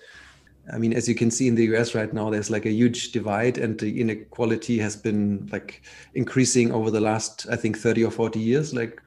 i 0.73 0.77
mean 0.77 0.93
as 0.93 1.07
you 1.07 1.15
can 1.15 1.31
see 1.31 1.47
in 1.47 1.55
the 1.55 1.65
us 1.75 1.95
right 1.95 2.13
now 2.13 2.29
there's 2.29 2.49
like 2.49 2.65
a 2.65 2.71
huge 2.71 3.11
divide 3.11 3.57
and 3.57 3.79
the 3.79 4.01
inequality 4.01 4.77
has 4.77 4.95
been 4.95 5.47
like 5.51 5.81
increasing 6.13 6.71
over 6.71 6.91
the 6.91 7.01
last 7.01 7.47
i 7.51 7.55
think 7.55 7.77
30 7.77 8.05
or 8.05 8.11
40 8.11 8.39
years. 8.39 8.73
Like 8.73 9.01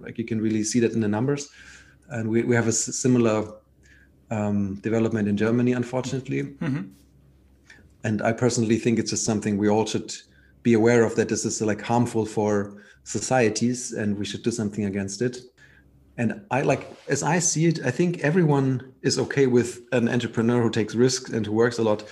like 0.00 0.18
you 0.18 0.24
can 0.24 0.40
really 0.40 0.62
see 0.62 0.80
that 0.80 0.92
in 0.92 1.00
the 1.00 1.08
numbers. 1.08 1.50
And 2.10 2.30
we, 2.30 2.42
we 2.42 2.54
have 2.54 2.68
a 2.68 2.72
similar 2.72 3.54
um, 4.30 4.76
development 4.76 5.28
in 5.28 5.36
germany 5.36 5.72
unfortunately. 5.72 6.42
Mm-hmm. 6.42 6.84
and 8.04 8.22
i 8.22 8.32
personally 8.32 8.78
think 8.78 8.98
it's 8.98 9.10
just 9.10 9.24
something 9.24 9.56
we 9.56 9.68
all 9.68 9.86
should 9.86 10.12
be 10.62 10.74
aware 10.74 11.04
of 11.04 11.14
that 11.16 11.28
this 11.28 11.44
is 11.44 11.62
like 11.62 11.80
harmful 11.80 12.26
for 12.26 12.82
societies 13.04 13.92
and 13.92 14.18
we 14.18 14.24
should 14.24 14.42
do 14.42 14.50
something 14.50 14.84
against 14.84 15.22
it 15.22 15.36
and 16.18 16.40
i 16.50 16.62
like 16.62 16.90
as 17.08 17.22
i 17.22 17.38
see 17.38 17.66
it 17.66 17.78
i 17.84 17.90
think 17.90 18.20
everyone 18.20 18.92
is 19.02 19.18
okay 19.18 19.46
with 19.46 19.80
an 19.92 20.08
entrepreneur 20.08 20.62
who 20.62 20.70
takes 20.70 20.94
risks 20.94 21.30
and 21.30 21.46
who 21.46 21.52
works 21.52 21.78
a 21.78 21.82
lot 21.82 22.04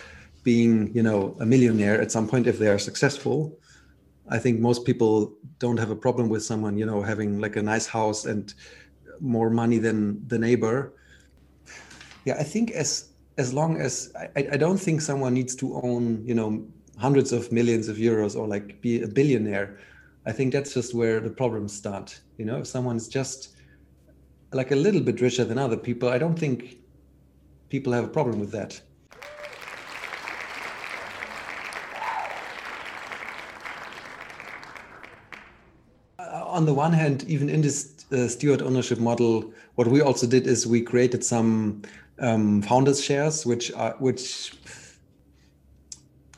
being 0.44 0.94
you 0.94 1.02
know 1.02 1.34
a 1.40 1.46
millionaire 1.46 2.00
at 2.00 2.12
some 2.12 2.28
point 2.28 2.46
if 2.46 2.58
they 2.58 2.68
are 2.68 2.78
successful. 2.78 3.58
I 4.28 4.38
think 4.38 4.60
most 4.60 4.86
people 4.86 5.34
don't 5.58 5.78
have 5.78 5.90
a 5.90 5.96
problem 5.96 6.28
with 6.28 6.44
someone 6.44 6.78
you 6.78 6.86
know 6.86 7.02
having 7.02 7.40
like 7.40 7.56
a 7.56 7.62
nice 7.62 7.86
house 7.86 8.26
and 8.26 8.54
more 9.20 9.50
money 9.50 9.78
than 9.78 10.26
the 10.28 10.38
neighbor. 10.38 10.94
Yeah 12.24 12.36
i 12.38 12.42
think 12.42 12.70
as 12.70 13.08
as 13.36 13.52
long 13.52 13.80
as 13.80 14.12
I, 14.36 14.46
I 14.52 14.56
don't 14.56 14.78
think 14.78 15.00
someone 15.00 15.34
needs 15.34 15.56
to 15.56 15.74
own 15.82 16.24
you 16.24 16.34
know 16.34 16.64
hundreds 16.96 17.32
of 17.32 17.50
millions 17.50 17.88
of 17.88 17.96
euros 17.96 18.38
or 18.38 18.46
like 18.46 18.80
be 18.80 19.02
a 19.02 19.08
billionaire. 19.08 19.78
I 20.26 20.32
think 20.32 20.52
that's 20.52 20.72
just 20.72 20.94
where 20.94 21.20
the 21.20 21.30
problems 21.30 21.72
start. 21.74 22.18
You 22.38 22.44
know, 22.44 22.58
if 22.60 22.66
someone's 22.66 23.08
just 23.08 23.53
like 24.54 24.70
a 24.70 24.76
little 24.76 25.00
bit 25.00 25.20
richer 25.20 25.44
than 25.44 25.58
other 25.58 25.76
people, 25.76 26.08
I 26.08 26.18
don't 26.18 26.38
think 26.38 26.78
people 27.68 27.92
have 27.92 28.04
a 28.04 28.08
problem 28.08 28.40
with 28.40 28.52
that. 28.52 28.80
Uh, 36.18 36.44
on 36.46 36.66
the 36.66 36.74
one 36.74 36.92
hand, 36.92 37.24
even 37.26 37.48
in 37.48 37.60
this 37.60 38.04
uh, 38.12 38.28
steward 38.28 38.62
ownership 38.62 38.98
model, 38.98 39.52
what 39.74 39.88
we 39.88 40.00
also 40.00 40.26
did 40.26 40.46
is 40.46 40.66
we 40.66 40.80
created 40.80 41.24
some 41.24 41.82
um, 42.20 42.62
founders 42.62 43.02
shares, 43.02 43.44
which 43.44 43.72
are 43.72 43.96
which 43.98 44.54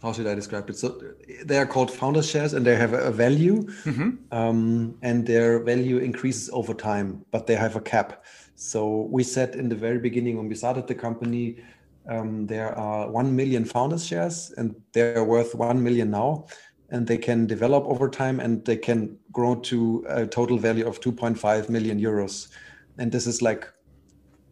how 0.06 0.12
should 0.12 0.28
I 0.28 0.36
describe 0.36 0.70
it? 0.70 0.76
So 0.76 0.88
they 1.44 1.58
are 1.58 1.66
called 1.66 1.90
founder 1.90 2.22
shares 2.22 2.52
and 2.54 2.64
they 2.64 2.76
have 2.76 2.92
a 2.92 3.10
value 3.10 3.64
mm-hmm. 3.64 4.10
um, 4.30 4.96
and 5.02 5.26
their 5.26 5.58
value 5.58 5.98
increases 5.98 6.48
over 6.52 6.74
time, 6.74 7.24
but 7.32 7.48
they 7.48 7.56
have 7.56 7.74
a 7.74 7.80
cap. 7.80 8.24
So 8.54 9.08
we 9.10 9.24
said 9.24 9.56
in 9.56 9.68
the 9.68 9.74
very 9.74 9.98
beginning 9.98 10.36
when 10.36 10.48
we 10.48 10.54
started 10.54 10.86
the 10.86 10.94
company, 10.94 11.56
um, 12.08 12.46
there 12.46 12.72
are 12.78 13.10
1 13.10 13.34
million 13.34 13.64
founders 13.64 14.06
shares 14.06 14.54
and 14.56 14.76
they're 14.92 15.24
worth 15.24 15.54
1 15.56 15.82
million 15.82 16.10
now. 16.10 16.46
and 16.94 17.04
they 17.10 17.18
can 17.18 17.46
develop 17.46 17.84
over 17.92 18.08
time 18.08 18.38
and 18.38 18.64
they 18.64 18.76
can 18.76 19.18
grow 19.32 19.52
to 19.70 19.78
a 20.08 20.24
total 20.24 20.56
value 20.56 20.86
of 20.86 21.00
2.5 21.00 21.68
million 21.68 21.98
euros. 22.00 22.46
And 22.98 23.10
this 23.10 23.26
is 23.26 23.42
like 23.42 23.66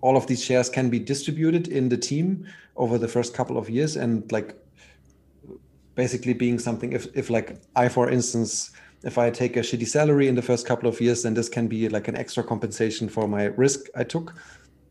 all 0.01 0.17
of 0.17 0.27
these 0.27 0.43
shares 0.45 0.69
can 0.69 0.91
be 0.91 0.99
distributed 0.99 1.69
in 1.69 1.89
the 1.89 1.97
team 1.97 2.45
over 2.77 2.99
the 2.99 3.07
first 3.07 3.35
couple 3.35 3.57
of 3.57 3.71
years 3.71 3.97
and 3.97 4.33
like 4.33 4.64
basically 5.95 6.35
being 6.35 6.59
something 6.59 6.93
if, 6.93 7.07
if 7.17 7.31
like 7.31 7.57
I, 7.77 7.89
for 7.89 8.11
instance, 8.11 8.71
if 9.05 9.19
I 9.19 9.31
take 9.31 9.57
a 9.57 9.61
shitty 9.61 9.87
salary 9.87 10.29
in 10.29 10.35
the 10.35 10.43
first 10.43 10.67
couple 10.67 10.89
of 10.89 11.01
years, 11.01 11.23
then 11.23 11.35
this 11.35 11.49
can 11.49 11.69
be 11.69 11.89
like 11.89 12.09
an 12.09 12.17
extra 12.17 12.43
compensation 12.43 13.09
for 13.09 13.29
my 13.29 13.45
risk 13.45 13.87
I 13.95 14.05
took. 14.05 14.35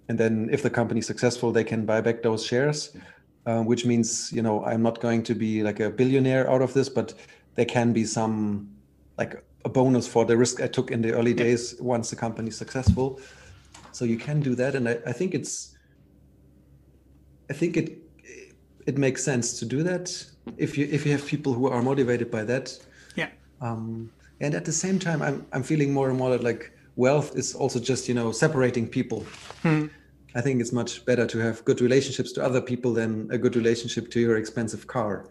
And 0.08 0.20
then 0.20 0.50
if 0.52 0.62
the 0.62 0.70
company 0.70 1.00
is 1.00 1.08
successful, 1.08 1.52
they 1.52 1.64
can 1.64 1.86
buy 1.86 2.02
back 2.02 2.22
those 2.22 2.46
shares, 2.46 2.96
uh, 3.46 3.62
which 3.62 3.86
means, 3.86 4.32
you 4.32 4.42
know, 4.42 4.64
I'm 4.66 4.84
not 4.84 5.00
going 5.02 5.24
to 5.24 5.34
be 5.34 5.64
like 5.64 5.80
a 5.80 5.90
billionaire 5.90 6.50
out 6.50 6.62
of 6.62 6.74
this, 6.74 6.90
but 6.90 7.14
there 7.56 7.66
can 7.66 7.92
be 7.92 8.06
some 8.06 8.70
like 9.18 9.44
a 9.66 9.70
bonus 9.70 10.08
for 10.08 10.26
the 10.26 10.38
risk 10.38 10.62
I 10.62 10.68
took 10.68 10.92
in 10.92 11.02
the 11.02 11.14
early 11.14 11.34
days 11.34 11.76
once 11.80 12.10
the 12.10 12.16
company 12.16 12.50
is 12.50 12.58
successful. 12.58 13.20
So 13.92 14.06
you 14.06 14.18
can 14.18 14.42
do 14.42 14.56
that. 14.56 14.76
And 14.76 14.88
I, 14.90 15.00
I 15.08 15.12
think 15.12 15.34
it's, 15.34 15.76
I 17.50 17.54
think 17.54 17.78
it, 17.78 18.03
it 18.86 18.98
makes 18.98 19.24
sense 19.24 19.60
to 19.60 19.66
do 19.66 19.84
that 19.84 20.26
if 20.58 20.78
you 20.78 20.88
if 20.92 21.06
you 21.06 21.12
have 21.12 21.26
people 21.26 21.54
who 21.54 21.68
are 21.68 21.82
motivated 21.82 22.30
by 22.30 22.44
that. 22.44 22.78
Yeah. 23.16 23.30
Um, 23.62 24.12
and 24.44 24.54
at 24.56 24.66
the 24.66 24.72
same 24.72 25.00
time 25.00 25.22
i'm 25.22 25.46
i'm 25.54 25.64
feeling 25.64 25.94
more 25.94 26.10
and 26.10 26.18
more 26.18 26.30
that 26.32 26.44
like 26.44 26.72
wealth 26.96 27.36
is 27.36 27.56
also 27.56 27.80
just 27.80 28.08
you 28.08 28.14
know 28.14 28.32
separating 28.32 28.88
people. 28.88 29.26
Hmm. 29.62 29.88
i 30.36 30.42
think 30.42 30.62
it's 30.62 30.74
much 30.74 31.06
better 31.06 31.26
to 31.26 31.38
have 31.40 31.64
good 31.66 31.80
relationships 31.82 32.32
to 32.34 32.44
other 32.44 32.62
people 32.62 32.94
than 32.94 33.30
a 33.32 33.38
good 33.38 33.56
relationship 33.56 34.12
to 34.12 34.20
your 34.20 34.38
expensive 34.38 34.88
car. 34.88 35.26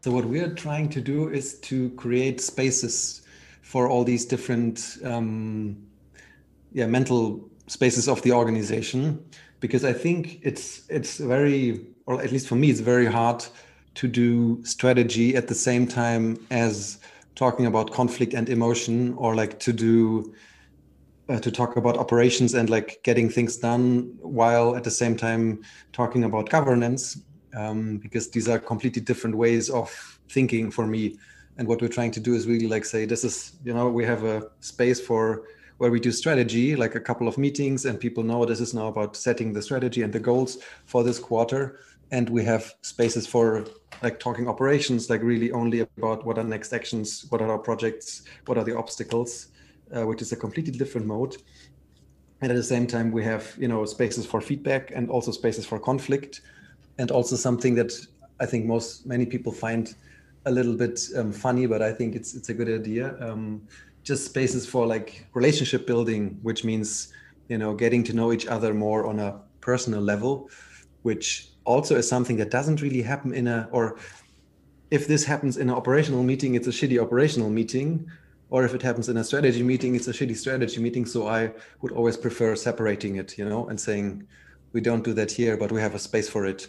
So 0.00 0.12
what 0.12 0.24
we 0.24 0.40
are 0.40 0.54
trying 0.54 0.88
to 0.90 1.00
do 1.00 1.28
is 1.28 1.58
to 1.70 1.90
create 1.90 2.40
spaces 2.40 3.22
for 3.68 3.86
all 3.86 4.02
these 4.02 4.24
different 4.24 4.96
um, 5.04 5.76
yeah 6.72 6.86
mental 6.86 7.50
spaces 7.66 8.08
of 8.08 8.22
the 8.22 8.32
organization 8.32 9.22
because 9.60 9.84
I 9.84 9.92
think 9.92 10.40
it's 10.42 10.88
it's 10.88 11.18
very 11.18 11.86
or 12.06 12.22
at 12.22 12.32
least 12.32 12.48
for 12.48 12.56
me 12.56 12.70
it's 12.70 12.80
very 12.80 13.04
hard 13.04 13.44
to 13.96 14.08
do 14.08 14.64
strategy 14.64 15.36
at 15.36 15.48
the 15.48 15.54
same 15.54 15.86
time 15.86 16.38
as 16.50 16.98
talking 17.34 17.66
about 17.66 17.92
conflict 17.92 18.32
and 18.32 18.48
emotion 18.48 19.12
or 19.18 19.34
like 19.34 19.60
to 19.60 19.72
do 19.74 20.34
uh, 21.28 21.38
to 21.38 21.50
talk 21.50 21.76
about 21.76 21.98
operations 21.98 22.54
and 22.54 22.70
like 22.70 23.00
getting 23.02 23.28
things 23.28 23.58
done 23.58 24.16
while 24.22 24.76
at 24.76 24.84
the 24.84 24.90
same 24.90 25.14
time 25.14 25.60
talking 25.92 26.24
about 26.24 26.48
governance 26.48 27.20
um, 27.54 27.98
because 27.98 28.30
these 28.30 28.48
are 28.48 28.58
completely 28.58 29.02
different 29.02 29.36
ways 29.36 29.68
of 29.68 29.90
thinking 30.30 30.70
for 30.70 30.86
me 30.86 31.18
and 31.58 31.66
what 31.66 31.82
we're 31.82 31.88
trying 31.88 32.12
to 32.12 32.20
do 32.20 32.34
is 32.34 32.46
really 32.46 32.68
like 32.68 32.84
say 32.84 33.04
this 33.04 33.24
is 33.24 33.52
you 33.64 33.74
know 33.74 33.88
we 33.88 34.04
have 34.04 34.24
a 34.24 34.48
space 34.60 35.00
for 35.00 35.44
where 35.78 35.90
we 35.90 36.00
do 36.00 36.10
strategy 36.10 36.76
like 36.76 36.94
a 36.94 37.00
couple 37.00 37.28
of 37.28 37.38
meetings 37.38 37.84
and 37.84 37.98
people 37.98 38.22
know 38.22 38.44
this 38.44 38.60
is 38.60 38.74
now 38.74 38.88
about 38.88 39.16
setting 39.16 39.52
the 39.52 39.62
strategy 39.62 40.02
and 40.02 40.12
the 40.12 40.20
goals 40.20 40.58
for 40.86 41.02
this 41.04 41.18
quarter. 41.18 41.80
And 42.10 42.28
we 42.30 42.42
have 42.44 42.74
spaces 42.82 43.26
for 43.26 43.66
like 44.02 44.18
talking 44.18 44.48
operations 44.48 45.10
like 45.10 45.22
really 45.22 45.52
only 45.52 45.80
about 45.80 46.24
what 46.24 46.38
are 46.38 46.44
next 46.44 46.72
actions 46.72 47.26
what 47.28 47.42
are 47.42 47.50
our 47.50 47.58
projects 47.58 48.22
what 48.46 48.56
are 48.56 48.64
the 48.64 48.76
obstacles 48.76 49.48
uh, 49.94 50.06
which 50.06 50.22
is 50.22 50.32
a 50.32 50.36
completely 50.36 50.72
different 50.72 51.06
mode. 51.06 51.36
And 52.40 52.50
at 52.50 52.56
the 52.56 52.62
same 52.62 52.86
time 52.86 53.12
we 53.12 53.22
have 53.24 53.54
you 53.58 53.68
know 53.68 53.84
spaces 53.84 54.26
for 54.26 54.40
feedback 54.40 54.90
and 54.92 55.10
also 55.10 55.32
spaces 55.32 55.66
for 55.66 55.78
conflict. 55.78 56.40
And 56.98 57.10
also 57.12 57.36
something 57.36 57.76
that 57.76 57.92
i 58.40 58.46
think 58.46 58.64
most 58.66 59.06
many 59.06 59.26
people 59.26 59.52
find 59.52 59.94
a 60.48 60.50
little 60.50 60.74
bit 60.74 61.00
um, 61.16 61.32
funny 61.32 61.66
but 61.66 61.80
i 61.82 61.92
think 61.92 62.14
it's 62.14 62.34
it's 62.34 62.48
a 62.48 62.54
good 62.54 62.68
idea. 62.68 63.16
Um, 63.20 63.62
just 64.04 64.24
spaces 64.24 64.64
for 64.66 64.86
like 64.86 65.26
relationship 65.34 65.86
building 65.86 66.38
which 66.42 66.64
means 66.64 67.12
you 67.48 67.58
know 67.58 67.74
getting 67.74 68.02
to 68.04 68.12
know 68.14 68.32
each 68.32 68.46
other 68.46 68.72
more 68.72 69.06
on 69.06 69.18
a 69.18 69.38
personal 69.60 70.00
level 70.00 70.48
which 71.02 71.50
also 71.64 71.94
is 71.96 72.08
something 72.08 72.36
that 72.36 72.50
doesn't 72.50 72.80
really 72.80 73.02
happen 73.02 73.34
in 73.34 73.46
a 73.46 73.68
or 73.70 73.98
if 74.90 75.06
this 75.06 75.24
happens 75.24 75.58
in 75.58 75.68
an 75.68 75.74
operational 75.74 76.22
meeting 76.22 76.54
it's 76.54 76.66
a 76.66 76.70
shitty 76.70 76.98
operational 77.06 77.50
meeting 77.50 78.10
or 78.50 78.64
if 78.64 78.72
it 78.74 78.80
happens 78.80 79.10
in 79.10 79.16
a 79.18 79.24
strategy 79.24 79.62
meeting 79.62 79.94
it's 79.94 80.08
a 80.08 80.12
shitty 80.12 80.36
strategy 80.36 80.80
meeting 80.80 81.04
so 81.04 81.28
i 81.28 81.50
would 81.82 81.92
always 81.92 82.16
prefer 82.16 82.56
separating 82.56 83.16
it 83.16 83.36
you 83.36 83.44
know 83.44 83.68
and 83.68 83.78
saying 83.78 84.26
we 84.72 84.80
don't 84.80 85.04
do 85.04 85.12
that 85.12 85.30
here 85.30 85.56
but 85.56 85.70
we 85.70 85.80
have 85.80 85.94
a 85.94 85.98
space 85.98 86.28
for 86.28 86.46
it 86.46 86.68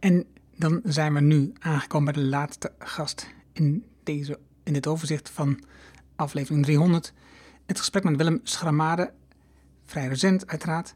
En 0.00 0.26
dan 0.56 0.80
zijn 0.84 1.14
we 1.14 1.20
nu 1.20 1.52
aangekomen 1.58 2.12
bij 2.12 2.22
de 2.22 2.28
laatste 2.28 2.72
gast 2.78 3.26
in, 3.52 3.84
deze, 4.02 4.38
in 4.62 4.72
dit 4.72 4.86
overzicht 4.86 5.30
van 5.30 5.60
aflevering 6.16 6.64
300. 6.64 7.12
Het 7.66 7.78
gesprek 7.78 8.04
met 8.04 8.16
Willem 8.16 8.40
Schramade, 8.42 9.12
vrij 9.84 10.08
recent 10.08 10.46
uiteraard. 10.46 10.94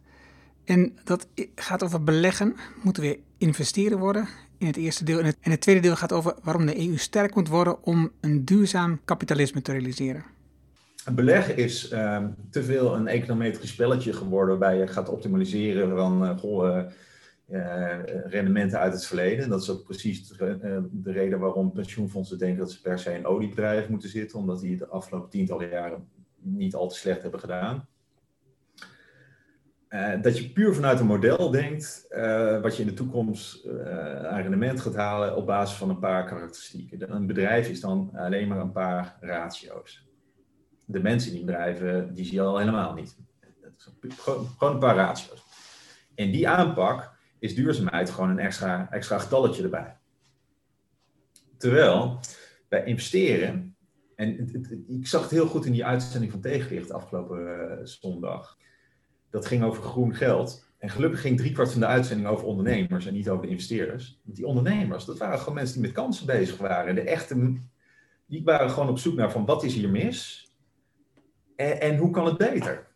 En 0.65 0.99
dat 1.05 1.27
gaat 1.55 1.83
over 1.83 2.05
beleggen. 2.05 2.57
Moeten 2.83 3.03
we 3.03 3.19
investeren 3.39 3.99
worden 3.99 4.29
in 4.59 4.67
het 4.67 4.77
eerste 4.77 5.05
deel. 5.05 5.19
En 5.19 5.35
het, 5.41 5.61
tweede 5.61 5.81
deel 5.81 5.97
gaat 5.97 6.13
over 6.13 6.35
waarom 6.43 6.67
de 6.67 6.89
EU 6.89 6.97
sterk 6.97 7.35
moet 7.35 7.49
worden 7.49 7.83
om 7.83 8.11
een 8.21 8.45
duurzaam 8.45 9.01
kapitalisme 9.05 9.63
te 9.63 9.73
realiseren. 9.73 10.25
Beleggen 11.13 11.57
is 11.57 11.89
ehm, 11.89 12.29
te 12.51 12.63
veel 12.63 12.95
een 12.95 13.07
econometrisch 13.07 13.71
spelletje 13.71 14.13
geworden 14.13 14.59
waarbij 14.59 14.79
je 14.79 14.87
gaat 14.87 15.09
optimaliseren 15.09 15.97
van 15.97 16.27
eh, 16.27 16.39
goh, 16.39 16.79
eh, 16.79 16.85
eh, 17.47 17.99
rendementen 18.25 18.79
uit 18.79 18.93
het 18.93 19.07
verleden. 19.07 19.49
Dat 19.49 19.63
is 19.63 19.71
ook 19.71 19.85
precies 19.85 20.29
de, 20.29 20.59
eh, 20.63 20.79
de 20.91 21.13
reden 21.13 21.39
waarom 21.39 21.73
pensioenfondsen 21.73 22.39
denken 22.39 22.59
dat 22.59 22.73
ze 22.73 22.81
per 22.81 22.99
se 22.99 23.15
in 23.15 23.27
oliebedrijven 23.27 23.91
moeten 23.91 24.09
zitten, 24.09 24.39
omdat 24.39 24.61
die 24.61 24.77
de 24.77 24.87
afgelopen 24.87 25.31
tientallen 25.31 25.69
jaren 25.69 26.09
niet 26.39 26.75
al 26.75 26.89
te 26.89 26.99
slecht 26.99 27.23
hebben 27.23 27.41
gedaan. 27.41 27.87
Eh, 29.89 30.23
dat 30.23 30.39
je 30.39 30.53
puur 30.53 30.75
vanuit 30.75 31.01
een 31.01 31.07
model 31.07 31.51
denkt, 31.51 32.07
wat 32.63 32.77
je 32.77 32.83
in 32.83 32.89
de 32.89 32.95
toekomst 32.95 33.69
aan 34.25 34.43
rendement 34.43 34.81
gaat 34.81 34.95
halen 34.95 35.37
op 35.37 35.47
basis 35.47 35.77
van 35.77 35.89
een 35.89 35.99
paar 35.99 36.25
karakteristieken. 36.25 37.15
Een 37.15 37.27
bedrijf 37.27 37.69
is 37.69 37.81
dan 37.81 38.11
alleen 38.15 38.49
maar 38.49 38.61
een 38.61 38.73
paar 38.73 39.17
ratio's 39.21 40.05
de 40.87 41.01
mensen 41.01 41.33
die 41.33 41.45
bedrijven, 41.45 42.15
die 42.15 42.25
zie 42.25 42.35
je 42.35 42.41
al 42.41 42.59
helemaal 42.59 42.95
niet. 42.95 43.17
Gewoon, 44.01 44.49
een 44.59 44.79
paar 44.79 44.97
ratio's. 44.97 45.43
In 46.15 46.31
die 46.31 46.49
aanpak 46.49 47.14
is 47.45 47.55
duurzaamheid 47.55 48.11
gewoon 48.11 48.31
een 48.31 48.39
extra, 48.39 48.91
extra 48.91 49.19
getalletje 49.19 49.63
erbij. 49.63 49.97
Terwijl 51.57 52.21
bij 52.69 52.85
investeren, 52.85 53.77
en 54.15 54.51
ik 54.89 55.07
zag 55.07 55.23
het 55.23 55.31
heel 55.31 55.47
goed 55.47 55.67
in 55.67 55.73
die 55.73 55.85
uitzending 55.85 56.33
van 56.33 56.41
Tegenlicht 56.41 56.93
afgelopen 56.93 57.71
eh, 57.71 57.85
zondag. 57.85 58.59
Dat 59.31 59.47
ging 59.47 59.63
over 59.63 59.83
groen 59.83 60.15
geld. 60.15 60.67
En 60.79 60.91
gelukkig 60.91 61.21
ging 61.21 61.37
driekwart 61.37 61.71
van 61.71 61.81
de 61.81 61.87
uitzending 61.87 62.29
over 62.29 62.47
ondernemers 62.47 63.07
en 63.07 63.15
niet 63.15 63.29
over 63.29 63.43
de 63.43 63.51
investeerders. 63.51 64.21
Want 64.25 64.37
die 64.37 64.47
ondernemers, 64.47 65.05
dat 65.05 65.19
waren 65.19 65.39
gewoon 65.39 65.55
mensen 65.55 65.75
die 65.75 65.87
met 65.87 65.93
kansen 65.93 66.27
bezig 66.27 66.59
waren. 66.59 66.95
De 66.95 67.01
echte, 67.01 67.55
die 68.27 68.45
waren 68.45 68.71
gewoon 68.71 68.89
op 68.89 68.99
zoek 68.99 69.15
naar 69.15 69.33
van 69.33 69.45
wat 69.45 69.65
is 69.65 69.75
hier 69.75 69.91
mis? 69.91 70.51
En, 71.57 71.81
en 71.81 71.97
hoe 71.97 72.11
kan 72.11 72.27
het 72.27 72.37
beter? 72.37 72.87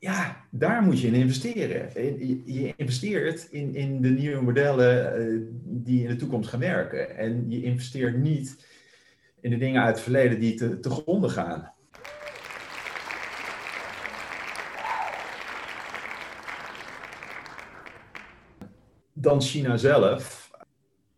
Ja, 0.00 0.44
daar 0.50 0.82
moet 0.82 1.00
je 1.00 1.06
in 1.06 1.14
investeren. 1.14 1.94
En 1.94 2.26
Je 2.26 2.42
je 2.44 2.72
investeert 2.76 3.48
in, 3.50 3.74
in 3.74 4.00
de 4.00 4.08
nieuwe 4.08 4.42
modellen 4.42 5.14
eh, 5.14 5.40
die 5.64 6.02
in 6.02 6.08
de 6.08 6.16
toekomst 6.16 6.48
gaan 6.48 6.60
werken. 6.60 7.16
En 7.16 7.50
je 7.50 7.62
investeert 7.62 8.16
niet 8.16 8.66
in 9.40 9.50
de 9.50 9.56
dingen 9.56 9.82
uit 9.82 9.94
het 9.94 10.02
verleden 10.02 10.40
die 10.40 10.54
te, 10.54 10.80
te 10.80 10.90
gronden 10.90 11.30
gaan. 11.30 11.72
Dan 19.12 19.42
China 19.42 19.76
zelf. 19.76 20.50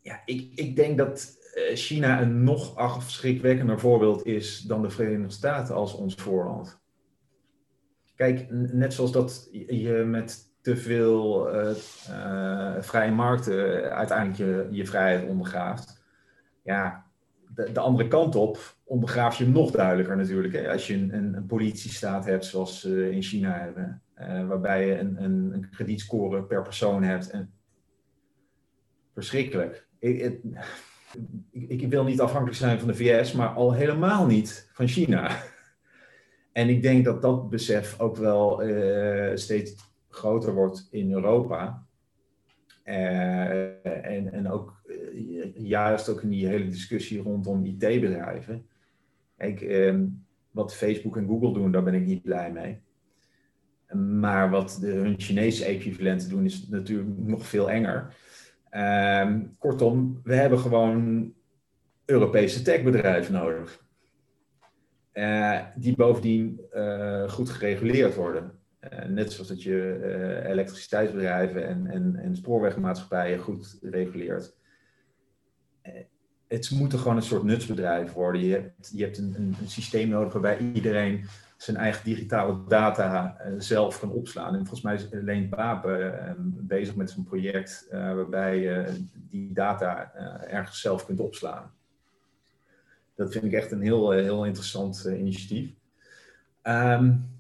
Ja, 0.01 0.23
ik, 0.25 0.53
ik 0.55 0.77
denk 0.77 0.99
dat 0.99 1.37
eh, 1.55 1.77
China 1.77 2.21
een 2.21 2.45
nog 2.45 2.77
afschrikwekkender 2.77 3.81
voorbeeld 3.81 4.27
is 4.27 4.61
dan 4.61 4.83
de 4.83 4.91
Verenigde 4.91 5.35
Staten 5.35 5.75
als 5.75 5.95
ons 5.95 6.15
voorland. 6.15 6.82
Kijk, 8.23 8.47
net 8.51 8.95
zoals 8.95 9.13
dat 9.13 9.49
je 9.53 9.93
met 10.07 10.55
te 10.61 10.77
veel 10.77 11.51
eh, 11.51 11.71
eh, 12.09 12.83
vrije 12.83 13.11
markten 13.11 13.91
uiteindelijk 13.93 14.39
je, 14.39 14.69
je 14.71 14.87
vrijheid 14.87 15.29
ondergraaft. 15.29 16.03
Ja, 16.65 17.07
de, 17.55 17.73
de 17.73 17.81
andere 17.81 18.09
kant 18.09 18.35
op 18.35 18.77
ondergraaf 18.85 19.37
je 19.37 19.45
hem 19.45 19.53
nog 19.53 19.71
duidelijker 19.71 20.17
natuurlijk. 20.17 20.55
Hè? 20.55 20.73
Als 20.73 20.87
je 20.87 20.95
een, 20.95 21.15
een, 21.15 21.35
een 21.35 21.47
politiestaat 21.47 22.25
hebt 22.25 22.45
zoals 22.45 22.81
ze 22.81 23.11
in 23.11 23.23
China 23.23 23.59
hebben, 23.59 24.03
eh, 24.15 24.47
waarbij 24.47 24.87
je 24.87 24.99
een, 24.99 25.23
een, 25.23 25.51
een 25.53 25.71
kredietscore 25.71 26.43
per 26.43 26.63
persoon 26.63 27.03
hebt. 27.03 27.31
En... 27.31 27.53
Verschrikkelijk. 29.15 29.87
Ik, 29.99 30.41
Ik, 31.51 31.81
ik 31.81 31.91
wil 31.91 32.05
niet 32.05 32.21
afhankelijk 32.21 32.59
zijn 32.59 32.79
van 32.79 32.89
de 32.89 32.95
VS, 32.95 33.33
maar 33.33 33.49
al 33.49 33.73
helemaal 33.73 34.27
niet 34.27 34.71
van 34.73 34.89
China. 34.89 35.31
En 36.53 36.69
ik 36.69 36.83
denk 36.83 37.05
dat 37.05 37.23
dat 37.23 37.51
besef 37.51 38.01
ook 38.01 38.17
wel 38.17 38.69
uh, 38.69 39.31
steeds 39.35 39.75
groter 40.09 40.55
wordt 40.55 40.89
in 40.91 41.13
Europa. 41.13 41.87
Uh, 42.85 43.87
en, 43.87 44.33
en 44.33 44.51
ook 44.51 44.83
uh, 44.87 45.53
juist 45.55 46.09
ook 46.09 46.23
in 46.23 46.29
die 46.29 46.47
hele 46.47 46.69
discussie 46.69 47.23
rondom 47.23 47.65
IT-bedrijven. 47.65 48.67
Kijk, 49.37 49.61
uh, 49.61 50.01
wat 50.51 50.75
Facebook 50.75 51.17
en 51.17 51.27
Google 51.27 51.53
doen, 51.53 51.73
daar 51.73 51.83
ben 51.83 51.95
ik 51.95 52.07
niet 52.07 52.23
blij 52.23 52.53
mee. 52.53 52.81
Maar 53.97 54.51
wat 54.51 54.79
de, 54.81 54.87
hun 54.87 55.21
Chinese 55.21 55.65
equivalenten 55.65 56.29
doen, 56.29 56.45
is 56.45 56.69
natuurlijk 56.69 57.19
nog 57.19 57.47
veel 57.47 57.71
enger. 57.71 58.15
Ehm, 58.71 59.43
kortom, 59.59 60.21
we 60.25 60.35
hebben 60.35 60.59
gewoon 60.59 61.33
Europese 62.05 62.63
techbedrijven 62.63 63.33
nodig. 63.33 63.85
Uh, 65.15 65.61
die 65.77 65.97
bovendien 65.97 66.61
uh, 66.75 67.29
goed 67.29 67.51
gereguleerd 67.51 68.15
worden. 68.15 68.53
Uh, 68.93 69.05
net 69.05 69.33
zoals 69.33 69.49
dat 69.49 69.63
je 69.63 70.43
elektriciteitsbedrijven 70.47 71.67
en, 71.69 71.87
en, 71.87 72.17
en 72.17 72.37
spoorwegmaatschappijen 72.37 73.39
goed 73.39 73.79
reguleert. 73.83 74.57
het 76.49 76.71
moeten 76.71 76.99
gewoon 76.99 77.17
een 77.17 77.23
soort 77.23 77.43
nutsbedrijf 77.43 78.13
worden. 78.13 78.45
Je 78.45 78.53
hebt, 78.53 78.91
je 78.95 79.03
hebt 79.03 79.19
een, 79.19 79.35
een, 79.37 79.55
een 79.61 79.69
systeem 79.69 80.09
nodig 80.09 80.33
waarbij 80.33 80.59
iedereen 80.59 81.25
zijn 81.57 81.77
eigen 81.77 82.05
digitale 82.05 82.65
data 82.69 83.37
zelf 83.59 84.01
kan 84.01 84.11
opslaan. 84.11 84.55
En 84.55 84.67
volgens 84.67 84.83
mij 84.83 84.95
is 84.95 85.09
Leen 85.11 85.49
Papen 85.49 86.67
bezig 86.67 86.97
met 86.97 87.11
zo'n 87.11 87.25
project 87.25 87.87
waarbij 87.91 88.61
je 88.61 89.07
die 89.15 89.53
data 89.53 90.13
ergens 90.47 90.81
zelf 90.81 91.07
kunt 91.07 91.21
opslaan. 91.21 91.73
Dat 93.23 93.33
vind 93.33 93.45
ik 93.45 93.53
echt 93.53 93.71
een 93.71 93.81
heel, 93.81 94.15
eh, 94.15 94.23
heel 94.23 94.45
interessant 94.45 95.05
eh, 95.05 95.19
initiatief. 95.19 95.71
Um, 96.63 97.31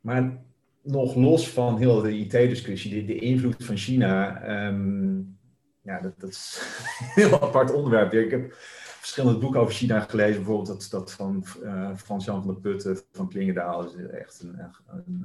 maar 0.00 0.38
nog 0.82 1.14
los 1.14 1.50
van 1.50 1.78
heel 1.78 2.00
de 2.00 2.18
IT-discussie, 2.18 2.94
de, 2.94 3.04
de, 3.12 3.18
invloed 3.18 3.64
van 3.64 3.76
China, 3.76 4.42
um, 4.66 5.38
ja, 5.82 6.00
dat, 6.00 6.20
dat, 6.20 6.30
is 6.30 6.62
een 7.00 7.06
heel 7.22 7.42
apart 7.42 7.72
onderwerp. 7.72 8.12
Ik 8.12 8.30
heb 8.30 8.52
verschillende 8.98 9.38
boeken 9.38 9.60
over 9.60 9.74
China 9.74 10.00
gelezen, 10.00 10.36
bijvoorbeeld 10.36 10.66
dat, 10.66 10.88
dat 10.90 11.12
van 11.12 11.44
uh, 11.62 11.96
Frans-Jan 11.96 12.42
van 12.42 12.52
der 12.52 12.60
Putten 12.60 13.00
van 13.12 13.28
Klingendaal, 13.28 13.84
is 13.84 13.94
echt 14.06 14.42
een, 14.42 14.58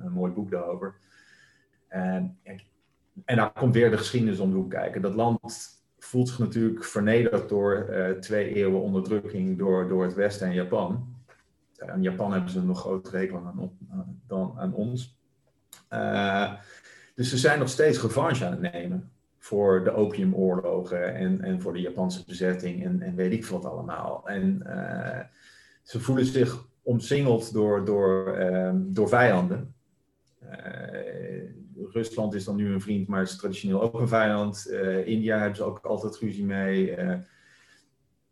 een, 0.02 0.12
mooi 0.12 0.32
boek 0.32 0.52
daarover. 0.52 0.96
En, 1.88 2.38
en 3.26 3.36
daar 3.36 3.52
komt 3.52 3.74
weer 3.74 3.92
de 3.92 3.98
geschiedenis 3.98 4.40
om 4.40 4.52
de 4.52 4.68
kijken. 4.68 5.02
Dat 5.02 5.16
land 5.16 5.83
voelt 6.04 6.28
zich 6.28 6.40
natuurlijk 6.40 6.84
vernederd 6.84 7.50
door 7.50 7.88
uh, 7.90 8.10
twee 8.10 8.54
eeuwen 8.54 8.82
onderdrukking 8.82 9.58
door, 9.58 9.88
door 9.88 10.04
het 10.04 10.14
Westen 10.14 10.48
en 10.48 10.54
Japan. 10.54 11.16
Aan 11.78 12.02
Japan 12.02 12.32
hebben 12.32 12.52
ze 12.52 12.60
een 12.60 12.66
nog 12.66 12.80
grotere 12.80 13.18
rekening 13.18 13.46
aan, 13.46 14.22
dan 14.28 14.54
aan 14.58 14.74
ons. 14.74 15.18
Uh, 15.94 16.54
dus 17.16 17.30
ze 17.30 17.38
zijn 17.38 17.60
nog 17.60 17.70
steeds 17.70 18.02
revanche 18.02 18.46
aan 18.46 18.52
het 18.52 18.74
nemen 18.74 19.12
voor 19.38 19.84
de 19.84 19.92
opiumoorlogen 19.92 21.16
en, 21.16 21.42
en 21.42 21.62
voor 21.62 21.74
de 21.74 21.82
Japanse 21.82 22.24
bezetting 22.26 22.84
en, 22.84 23.02
en 23.02 23.16
weet 23.16 23.32
ik 23.32 23.46
wat 23.46 23.66
allemaal. 23.66 24.28
En 24.28 24.64
uh, 24.68 25.20
ze 25.82 26.00
voelen 26.00 26.26
zich 26.26 26.66
omsingeld 26.82 27.54
door, 27.54 27.86
door, 27.86 28.38
um, 28.38 28.94
door 28.94 29.08
vijanden. 29.08 29.74
Rusland 31.94 32.34
is 32.34 32.44
dan 32.44 32.56
nu 32.56 32.74
een 32.74 32.82
vriend, 32.82 33.08
maar 33.08 33.22
is 33.22 33.36
traditioneel 33.36 33.82
ook 33.82 34.00
een 34.00 34.08
vijand. 34.08 34.68
Uh, 34.70 35.08
India 35.08 35.38
hebben 35.38 35.56
ze 35.56 35.64
ook 35.64 35.80
altijd 35.86 36.18
ruzie 36.18 36.46
mee. 36.46 36.90
Uh, 36.90 37.08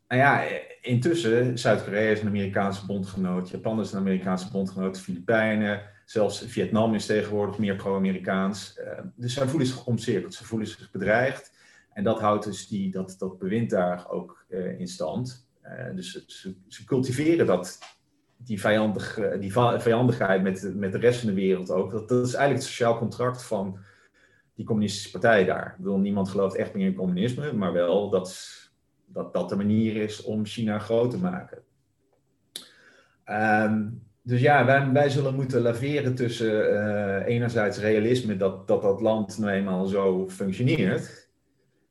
nou 0.08 0.22
ja, 0.22 0.44
intussen, 0.82 1.60
Zuid-Korea 1.60 2.12
is 2.12 2.22
een 2.22 2.28
Amerikaanse 2.28 2.86
bondgenoot, 2.86 3.50
Japan 3.50 3.80
is 3.80 3.92
een 3.92 4.00
Amerikaanse 4.00 4.52
bondgenoot, 4.52 5.00
Filipijnen, 5.00 5.82
zelfs 6.06 6.46
Vietnam 6.46 6.96
is 6.96 7.06
tegenwoordig 7.06 7.58
meer 7.58 7.76
pro-Amerikaans. 7.76 8.80
Uh, 8.80 9.00
dus 9.16 9.34
zij 9.34 9.48
voelen 9.48 9.68
zich 9.68 9.86
omcirkeld, 9.86 10.34
ze 10.34 10.46
voelen 10.46 10.68
zich 10.68 10.92
bedreigd. 10.92 11.60
En 11.94 12.04
dat 12.04 12.20
houdt 12.20 12.46
dus 12.46 12.68
die, 12.68 12.92
dat, 12.92 13.16
dat 13.18 13.40
bewind 13.40 13.70
daar 13.70 14.10
ook 14.10 14.46
in 14.78 14.88
stand. 14.88 15.48
dus 15.96 16.26
ze, 16.28 16.56
ze 16.68 16.86
cultiveren 16.86 17.46
dat 17.46 17.80
die, 18.44 18.62
vijandig, 18.62 19.20
die 19.40 19.52
vijandigheid 19.78 20.44
met, 20.44 20.72
met 20.76 20.92
de 20.92 20.98
rest 20.98 21.20
van 21.20 21.30
de 21.30 21.36
wereld 21.36 21.72
ook. 21.72 21.92
Dat, 21.92 22.10
dat 22.10 22.28
is 22.28 22.34
eigenlijk 22.34 22.64
het 22.64 22.74
sociaal 22.74 22.98
contract 22.98 23.44
van 23.44 23.78
die 24.56 24.66
communistische 24.66 25.12
partij 25.12 25.46
daar. 25.46 25.66
Ik 25.66 25.78
bedoel, 25.78 25.98
niemand 25.98 26.30
gelooft 26.30 26.56
echt 26.56 26.74
meer 26.74 26.86
in 26.86 26.96
communisme, 26.96 27.54
maar 27.54 27.74
wel 27.74 28.10
dat 28.10 28.60
dat, 29.14 29.34
dat 29.34 29.50
de 29.50 29.56
manier 29.56 29.96
is 29.96 30.24
om 30.24 30.46
China 30.46 30.80
groot 30.80 31.12
te 31.12 31.18
maken. 31.18 31.64
Um, 33.26 34.04
dus 34.22 34.42
ja, 34.42 34.66
wij, 34.66 34.92
wij 34.92 35.10
zullen 35.10 35.36
moeten 35.36 35.62
laveren 35.62 36.16
tussen 36.16 36.74
uh, 36.74 37.26
enerzijds 37.26 37.78
realisme 37.78 38.38
dat, 38.38 38.68
dat 38.68 38.82
dat 38.82 39.02
land 39.02 39.38
nou 39.38 39.52
eenmaal 39.52 39.86
zo 39.86 40.30
functioneert. 40.30 41.30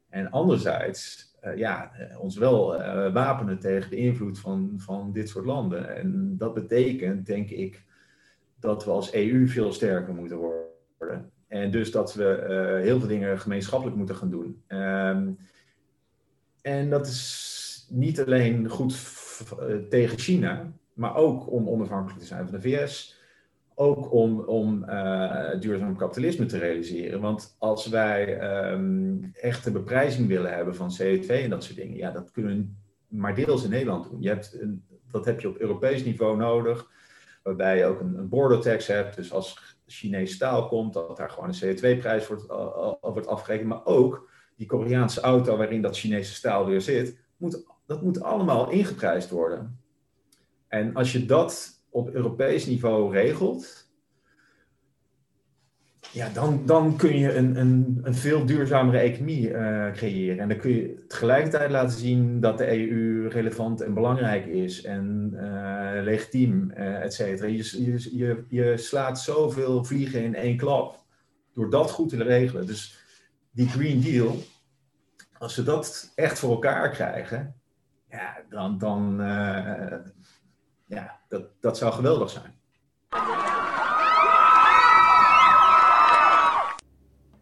En 0.08 0.30
anderzijds 0.30 1.29
uh, 1.44 1.56
ja, 1.56 1.92
eh, 1.92 2.20
ons 2.20 2.36
wel 2.36 2.80
uh, 2.80 3.12
wapenen 3.12 3.58
tegen 3.58 3.90
de 3.90 3.96
invloed 3.96 4.38
van, 4.38 4.72
van 4.76 5.12
dit 5.12 5.28
soort 5.28 5.44
landen. 5.44 5.96
En 5.96 6.34
dat 6.38 6.54
betekent, 6.54 7.26
denk 7.26 7.50
ik, 7.50 7.84
dat 8.60 8.84
we 8.84 8.90
als 8.90 9.12
EU 9.12 9.48
veel 9.48 9.72
sterker 9.72 10.14
moeten 10.14 10.36
worden. 10.36 11.30
En 11.48 11.70
dus 11.70 11.90
dat 11.90 12.14
we 12.14 12.80
heel 12.82 12.98
veel 12.98 13.08
dingen 13.08 13.38
gemeenschappelijk 13.38 13.96
moeten 13.96 14.16
gaan 14.16 14.30
doen. 14.30 14.62
Um, 14.68 15.38
en 16.62 16.90
dat 16.90 17.06
is 17.06 17.86
niet 17.90 18.20
alleen 18.20 18.68
goed 18.68 18.98
tegen 19.90 20.18
China, 20.18 20.72
maar 20.92 21.14
ook 21.14 21.50
om 21.50 21.68
onafhankelijk 21.68 22.20
te 22.20 22.26
zijn 22.26 22.48
van 22.48 22.60
de 22.60 22.60
VS 22.60 23.19
ook 23.80 24.12
om, 24.12 24.40
om 24.40 24.84
uh, 24.88 25.60
duurzaam 25.60 25.96
kapitalisme 25.96 26.46
te 26.46 26.58
realiseren. 26.58 27.20
Want 27.20 27.56
als 27.58 27.86
wij 27.86 28.42
um, 28.72 29.30
echt 29.32 29.66
een 29.66 29.72
beprijzing 29.72 30.28
willen 30.28 30.54
hebben 30.54 30.74
van 30.74 30.96
CO2 31.02 31.26
en 31.26 31.50
dat 31.50 31.64
soort 31.64 31.76
dingen, 31.76 31.96
ja, 31.96 32.10
dat 32.10 32.30
kunnen 32.30 32.76
we 33.08 33.16
maar 33.16 33.34
deels 33.34 33.64
in 33.64 33.70
Nederland 33.70 34.10
doen. 34.10 34.22
Je 34.22 34.28
hebt 34.28 34.58
dat 35.10 35.24
heb 35.24 35.40
je 35.40 35.48
op 35.48 35.58
Europees 35.58 36.04
niveau 36.04 36.36
nodig, 36.36 36.90
waarbij 37.42 37.78
je 37.78 37.84
ook 37.84 38.00
een, 38.00 38.18
een 38.18 38.28
border 38.28 38.60
tax 38.60 38.86
hebt. 38.86 39.16
Dus 39.16 39.32
als 39.32 39.76
Chinees 39.86 40.32
staal 40.32 40.68
komt, 40.68 40.92
dat 40.92 41.16
daar 41.16 41.30
gewoon 41.30 41.48
een 41.48 41.76
CO2-prijs 41.76 42.26
wordt, 42.26 42.46
wordt 43.00 43.26
afgerekend. 43.26 43.68
Maar 43.68 43.84
ook 43.84 44.30
die 44.56 44.66
Koreaanse 44.66 45.20
auto 45.20 45.56
waarin 45.56 45.82
dat 45.82 45.98
Chinese 45.98 46.34
staal 46.34 46.66
weer 46.66 46.80
zit, 46.80 47.18
moet, 47.36 47.64
dat 47.86 48.02
moet 48.02 48.22
allemaal 48.22 48.70
ingeprijsd 48.70 49.30
worden. 49.30 49.80
En 50.68 50.94
als 50.94 51.12
je 51.12 51.26
dat 51.26 51.79
op 51.90 52.14
Europees 52.14 52.66
niveau 52.66 53.12
regelt, 53.12 53.88
ja, 56.12 56.28
dan, 56.28 56.62
dan 56.66 56.96
kun 56.96 57.18
je 57.18 57.34
een, 57.34 57.56
een, 57.56 58.00
een 58.02 58.14
veel 58.14 58.46
duurzamere 58.46 58.98
economie 58.98 59.50
uh, 59.50 59.92
creëren. 59.92 60.38
En 60.38 60.48
dan 60.48 60.58
kun 60.58 60.70
je 60.70 61.04
tegelijkertijd 61.08 61.70
laten 61.70 61.98
zien 61.98 62.40
dat 62.40 62.58
de 62.58 62.90
EU 62.90 63.28
relevant 63.28 63.80
en 63.80 63.94
belangrijk 63.94 64.46
is 64.46 64.82
en 64.82 65.30
uh, 65.34 66.02
legitiem, 66.02 66.72
uh, 66.76 67.02
et 67.02 67.14
cetera. 67.14 67.48
Je, 67.48 67.84
je, 67.84 68.16
je, 68.16 68.44
je 68.48 68.76
slaat 68.76 69.20
zoveel 69.20 69.84
vliegen 69.84 70.22
in 70.22 70.34
één 70.34 70.56
klap 70.56 71.04
door 71.52 71.70
dat 71.70 71.90
goed 71.90 72.08
te 72.08 72.22
regelen. 72.22 72.66
Dus 72.66 72.98
die 73.50 73.68
Green 73.68 74.00
Deal, 74.00 74.36
als 75.38 75.54
ze 75.54 75.62
dat 75.62 76.12
echt 76.14 76.38
voor 76.38 76.50
elkaar 76.50 76.90
krijgen, 76.90 77.54
ja, 78.08 78.36
dan, 78.48 78.78
dan, 78.78 79.20
ja, 80.90 81.20
dat, 81.28 81.42
dat 81.60 81.78
zou 81.78 81.92
geweldig 81.92 82.30
zijn. 82.30 82.54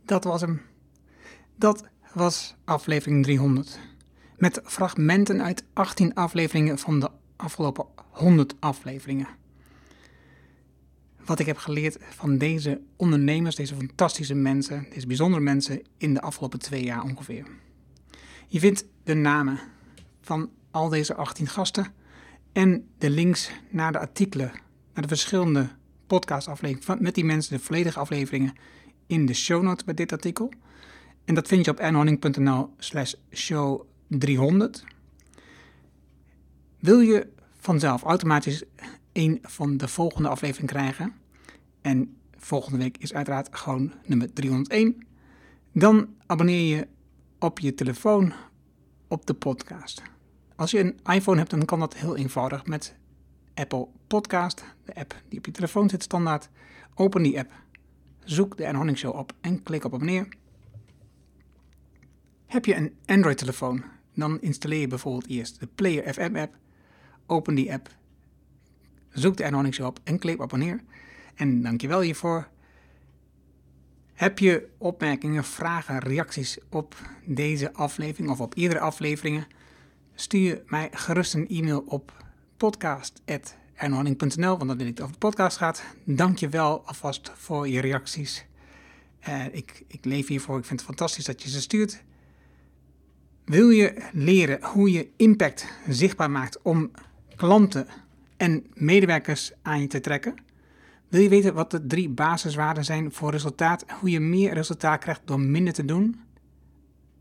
Dat 0.05 0.25
was 0.25 0.41
hem. 0.41 0.63
Dat 1.57 1.89
was 2.13 2.55
aflevering 2.65 3.25
300. 3.25 3.79
Met 4.37 4.61
fragmenten 4.65 5.43
uit 5.43 5.65
18 5.73 6.15
afleveringen 6.15 6.79
van 6.79 7.01
de 7.01 7.11
afgelopen 7.37 7.87
100 8.11 8.55
afleveringen. 8.61 9.29
Wat 11.25 11.39
ik 11.39 11.47
heb 11.47 11.57
geleerd 11.57 11.97
van 12.01 12.39
deze 12.39 12.81
ondernemers, 12.97 13.57
deze 13.57 13.75
fantastische 13.75 14.35
mensen, 14.35 14.87
deze 14.95 15.07
bijzondere 15.07 15.43
mensen 15.43 15.83
in 15.97 16.15
de 16.15 16.21
afgelopen 16.21 16.59
twee 16.59 16.85
jaar 16.85 17.03
ongeveer. 17.03 17.47
Je 18.47 18.59
vindt 18.59 18.85
de 19.05 19.15
namen 19.15 19.61
van 20.21 20.51
al 20.71 20.89
deze 20.89 21.15
18 21.15 21.47
gasten 21.47 21.93
en 22.59 22.89
de 22.99 23.11
links 23.11 23.51
naar 23.71 23.93
de 23.93 23.99
artikelen, 23.99 24.51
naar 24.95 25.03
de 25.03 25.09
verschillende 25.09 25.69
podcastafleveringen 26.07 27.03
met 27.03 27.15
die 27.15 27.25
mensen, 27.25 27.57
de 27.57 27.63
volledige 27.63 27.99
afleveringen, 27.99 28.55
in 29.07 29.27
de 29.27 29.35
show 29.35 29.63
notes 29.63 29.85
bij 29.85 29.95
dit 29.95 30.13
artikel. 30.13 30.53
En 31.25 31.35
dat 31.35 31.49
vind 31.49 31.65
je 31.65 31.71
op 31.71 31.79
ernhorning.nl 31.79 32.71
slash 32.79 33.15
show 33.33 33.87
300. 34.07 34.85
Wil 36.79 37.01
je 37.01 37.27
vanzelf 37.59 38.03
automatisch 38.03 38.63
een 39.13 39.39
van 39.43 39.77
de 39.77 39.89
volgende 39.89 40.29
afleveringen 40.29 40.75
krijgen, 40.75 41.13
en 41.81 42.17
volgende 42.37 42.79
week 42.79 42.99
is 42.99 43.15
uiteraard 43.15 43.49
gewoon 43.57 43.93
nummer 44.07 44.33
301, 44.33 45.07
dan 45.73 46.09
abonneer 46.27 46.77
je 46.77 46.87
op 47.39 47.59
je 47.59 47.75
telefoon 47.75 48.33
op 49.09 49.27
de 49.27 49.35
podcast. 49.35 50.03
Als 50.59 50.71
je 50.71 50.79
een 50.79 51.15
iPhone 51.15 51.39
hebt, 51.39 51.51
dan 51.51 51.65
kan 51.65 51.81
dat 51.81 51.97
heel 51.97 52.17
eenvoudig 52.17 52.67
met 52.67 52.95
Apple 53.55 53.89
Podcast, 54.07 54.65
de 54.85 54.95
app 54.95 55.23
die 55.29 55.39
op 55.39 55.47
je 55.47 55.53
telefoon 55.53 55.89
zit 55.89 56.03
standaard. 56.03 56.49
Open 56.95 57.23
die 57.23 57.39
app, 57.39 57.53
zoek 58.25 58.57
de 58.57 58.65
Erno 58.65 58.95
Show 58.95 59.17
op 59.17 59.33
en 59.41 59.63
klik 59.63 59.85
op 59.85 59.95
abonneer. 59.95 60.29
Heb 62.47 62.65
je 62.65 62.75
een 62.75 62.95
Android-telefoon, 63.07 63.85
dan 64.15 64.41
installeer 64.41 64.81
je 64.81 64.87
bijvoorbeeld 64.87 65.29
eerst 65.29 65.61
de 65.61 65.67
Player 65.67 66.13
FM 66.13 66.37
app. 66.37 66.57
Open 67.27 67.55
die 67.55 67.73
app, 67.73 67.89
zoek 69.09 69.37
de 69.37 69.43
Erno 69.43 69.71
Show 69.71 69.87
op 69.87 70.01
en 70.05 70.19
klik 70.19 70.35
op 70.35 70.43
abonneer. 70.43 70.81
En 71.35 71.63
dankjewel 71.63 72.01
hiervoor. 72.01 72.49
Heb 74.13 74.39
je 74.39 74.69
opmerkingen, 74.79 75.45
vragen, 75.45 75.99
reacties 75.99 76.59
op 76.71 76.95
deze 77.25 77.73
aflevering 77.73 78.31
of 78.31 78.41
op 78.41 78.57
eerdere 78.57 78.81
afleveringen? 78.81 79.47
Stuur 80.21 80.63
mij 80.67 80.89
gerust 80.93 81.35
een 81.35 81.49
e-mail 81.49 81.85
op 81.87 82.25
podcast.ernohanning.nl, 82.57 84.57
want 84.57 84.69
dan 84.69 84.77
wil 84.77 84.87
ik 84.87 85.01
over 85.01 85.13
de 85.13 85.19
podcast 85.19 85.57
gaat. 85.57 85.83
Dank 86.05 86.39
je 86.39 86.49
wel 86.49 86.87
alvast 86.87 87.33
voor 87.35 87.69
je 87.69 87.81
reacties. 87.81 88.47
Uh, 89.29 89.55
ik, 89.55 89.85
ik 89.87 90.05
leef 90.05 90.29
hiervoor, 90.29 90.59
ik 90.59 90.65
vind 90.65 90.81
het 90.81 90.89
fantastisch 90.89 91.25
dat 91.25 91.43
je 91.43 91.49
ze 91.49 91.61
stuurt. 91.61 92.03
Wil 93.45 93.71
je 93.71 94.09
leren 94.13 94.65
hoe 94.65 94.93
je 94.93 95.09
impact 95.17 95.67
zichtbaar 95.89 96.31
maakt 96.31 96.63
om 96.63 96.91
klanten 97.37 97.87
en 98.37 98.67
medewerkers 98.75 99.53
aan 99.63 99.81
je 99.81 99.87
te 99.87 100.01
trekken? 100.01 100.35
Wil 101.09 101.21
je 101.21 101.29
weten 101.29 101.55
wat 101.55 101.71
de 101.71 101.87
drie 101.87 102.09
basiswaarden 102.09 102.85
zijn 102.85 103.13
voor 103.13 103.31
resultaat? 103.31 103.85
Hoe 104.01 104.11
je 104.11 104.21
meer 104.21 104.53
resultaat 104.53 105.01
krijgt 105.01 105.21
door 105.25 105.41
minder 105.41 105.73
te 105.73 105.85
doen? 105.85 106.21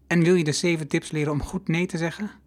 En 0.07 0.23
wil 0.23 0.35
je 0.35 0.43
de 0.43 0.51
zeven 0.51 0.87
tips 0.87 1.11
leren 1.11 1.31
om 1.31 1.43
goed 1.43 1.67
nee 1.67 1.85
te 1.85 1.97
zeggen? 1.97 2.45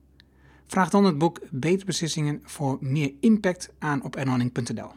Vraag 0.71 0.91
dan 0.91 1.05
het 1.05 1.19
boek 1.19 1.41
Beter 1.51 1.87
Beslissingen 1.87 2.41
voor 2.45 2.79
meer 2.81 3.13
impact 3.21 3.71
aan 3.79 4.03
op 4.03 4.17
erhanning.nl. 4.17 4.91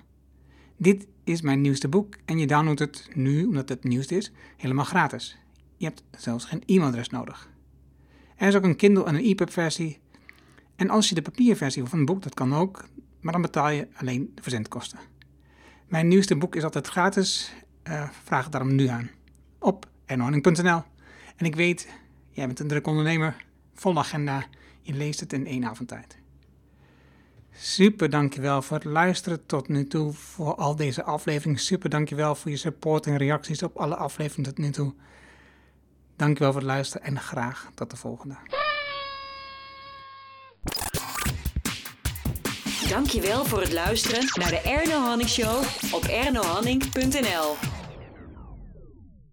Dit 0.78 1.08
is 1.24 1.41
mijn 1.41 1.62
nieuwste 1.62 1.88
boek 1.88 2.16
en 2.26 2.38
je 2.38 2.48
downloadt 2.48 2.80
het 2.80 3.10
nu, 3.14 3.45
omdat 3.45 3.70
het 3.70 3.84
nieuwste 3.84 4.16
is, 4.16 4.32
helemaal 4.58 4.86
gratis. 4.86 5.38
Je 5.78 5.86
hebt 5.86 6.04
zelfs 6.18 6.45
geen 6.45 6.64
e-mailadres 6.66 7.10
nodig. 7.10 7.50
Er 8.36 8.48
is 8.48 8.56
ook 8.56 8.64
een 8.64 8.76
Kindle 8.76 9.04
en 9.06 9.16
een 9.16 9.24
EPUB 9.24 9.52
versie. 9.52 10.00
En 10.76 10.90
als 10.90 11.10
je 11.10 11.16
de 11.16 11.22
papierversie 11.22 11.86
van 11.86 12.00
een 12.00 12.06
boek, 12.06 12.22
dat 12.22 12.34
kan 12.34 12.54
ook, 12.54 12.86
maar 13.22 13.34
dan 13.34 13.41
betaal 13.41 13.70
je 13.70 13.88
alleen 13.95 14.32
de 14.36 14.41
verzendkosten. 14.41 15.00
Mijn 15.88 16.08
nieuwste 16.08 16.36
boek 16.36 16.56
is 16.56 16.64
altijd 16.64 16.88
gratis. 16.88 17.54
Uh, 17.88 18.10
vraag 18.24 18.44
het 18.44 18.52
daarom 18.52 18.76
nu 18.76 18.88
aan. 18.88 19.10
Op 19.60 19.90
ernohanning.nl. 20.06 20.82
En 21.36 21.45
ik 21.45 21.56
weet, 21.56 21.88
jij 22.30 22.45
bent 22.45 22.60
een 22.60 22.68
druk 22.68 22.88
ondernemer, 22.88 23.45
vol 23.74 23.98
agenda. 23.98 24.45
Je 24.84 24.93
leest 24.93 25.19
het 25.19 25.34
in 25.34 25.47
één 25.47 25.65
avond 25.65 25.89
tijd. 25.89 26.18
Super 27.51 28.10
dankjewel 28.10 28.61
voor 28.61 28.77
het 28.77 28.85
luisteren 28.85 29.45
tot 29.45 29.68
nu 29.68 29.88
toe. 29.88 30.14
Voor 30.14 30.55
al 30.55 30.76
deze 30.76 31.03
afleveringen. 31.03 31.60
Super 31.60 31.89
dankjewel 31.89 32.35
voor 32.35 32.51
je 32.51 32.57
support 32.57 33.05
en 33.05 33.18
reacties 33.18 33.64
op 33.64 33.77
alle 33.77 33.95
afleveringen 33.95 34.53
tot 34.53 34.65
nu 34.65 34.72
toe. 34.72 34.93
Dankjewel 36.15 36.51
voor 36.51 36.61
het 36.61 36.69
luisteren 36.69 37.07
en 37.07 37.19
graag 37.19 37.69
tot 37.73 37.89
de 37.89 37.95
volgende. 37.95 38.35
Dankjewel 42.89 43.45
voor 43.45 43.61
het 43.61 43.73
luisteren 43.73 44.26
naar 44.34 44.49
de 44.49 44.61
Erno 44.61 44.99
Hanning 44.99 45.30
Show 45.30 45.64
op 45.91 46.03
ernohanning.nl. 46.03 47.82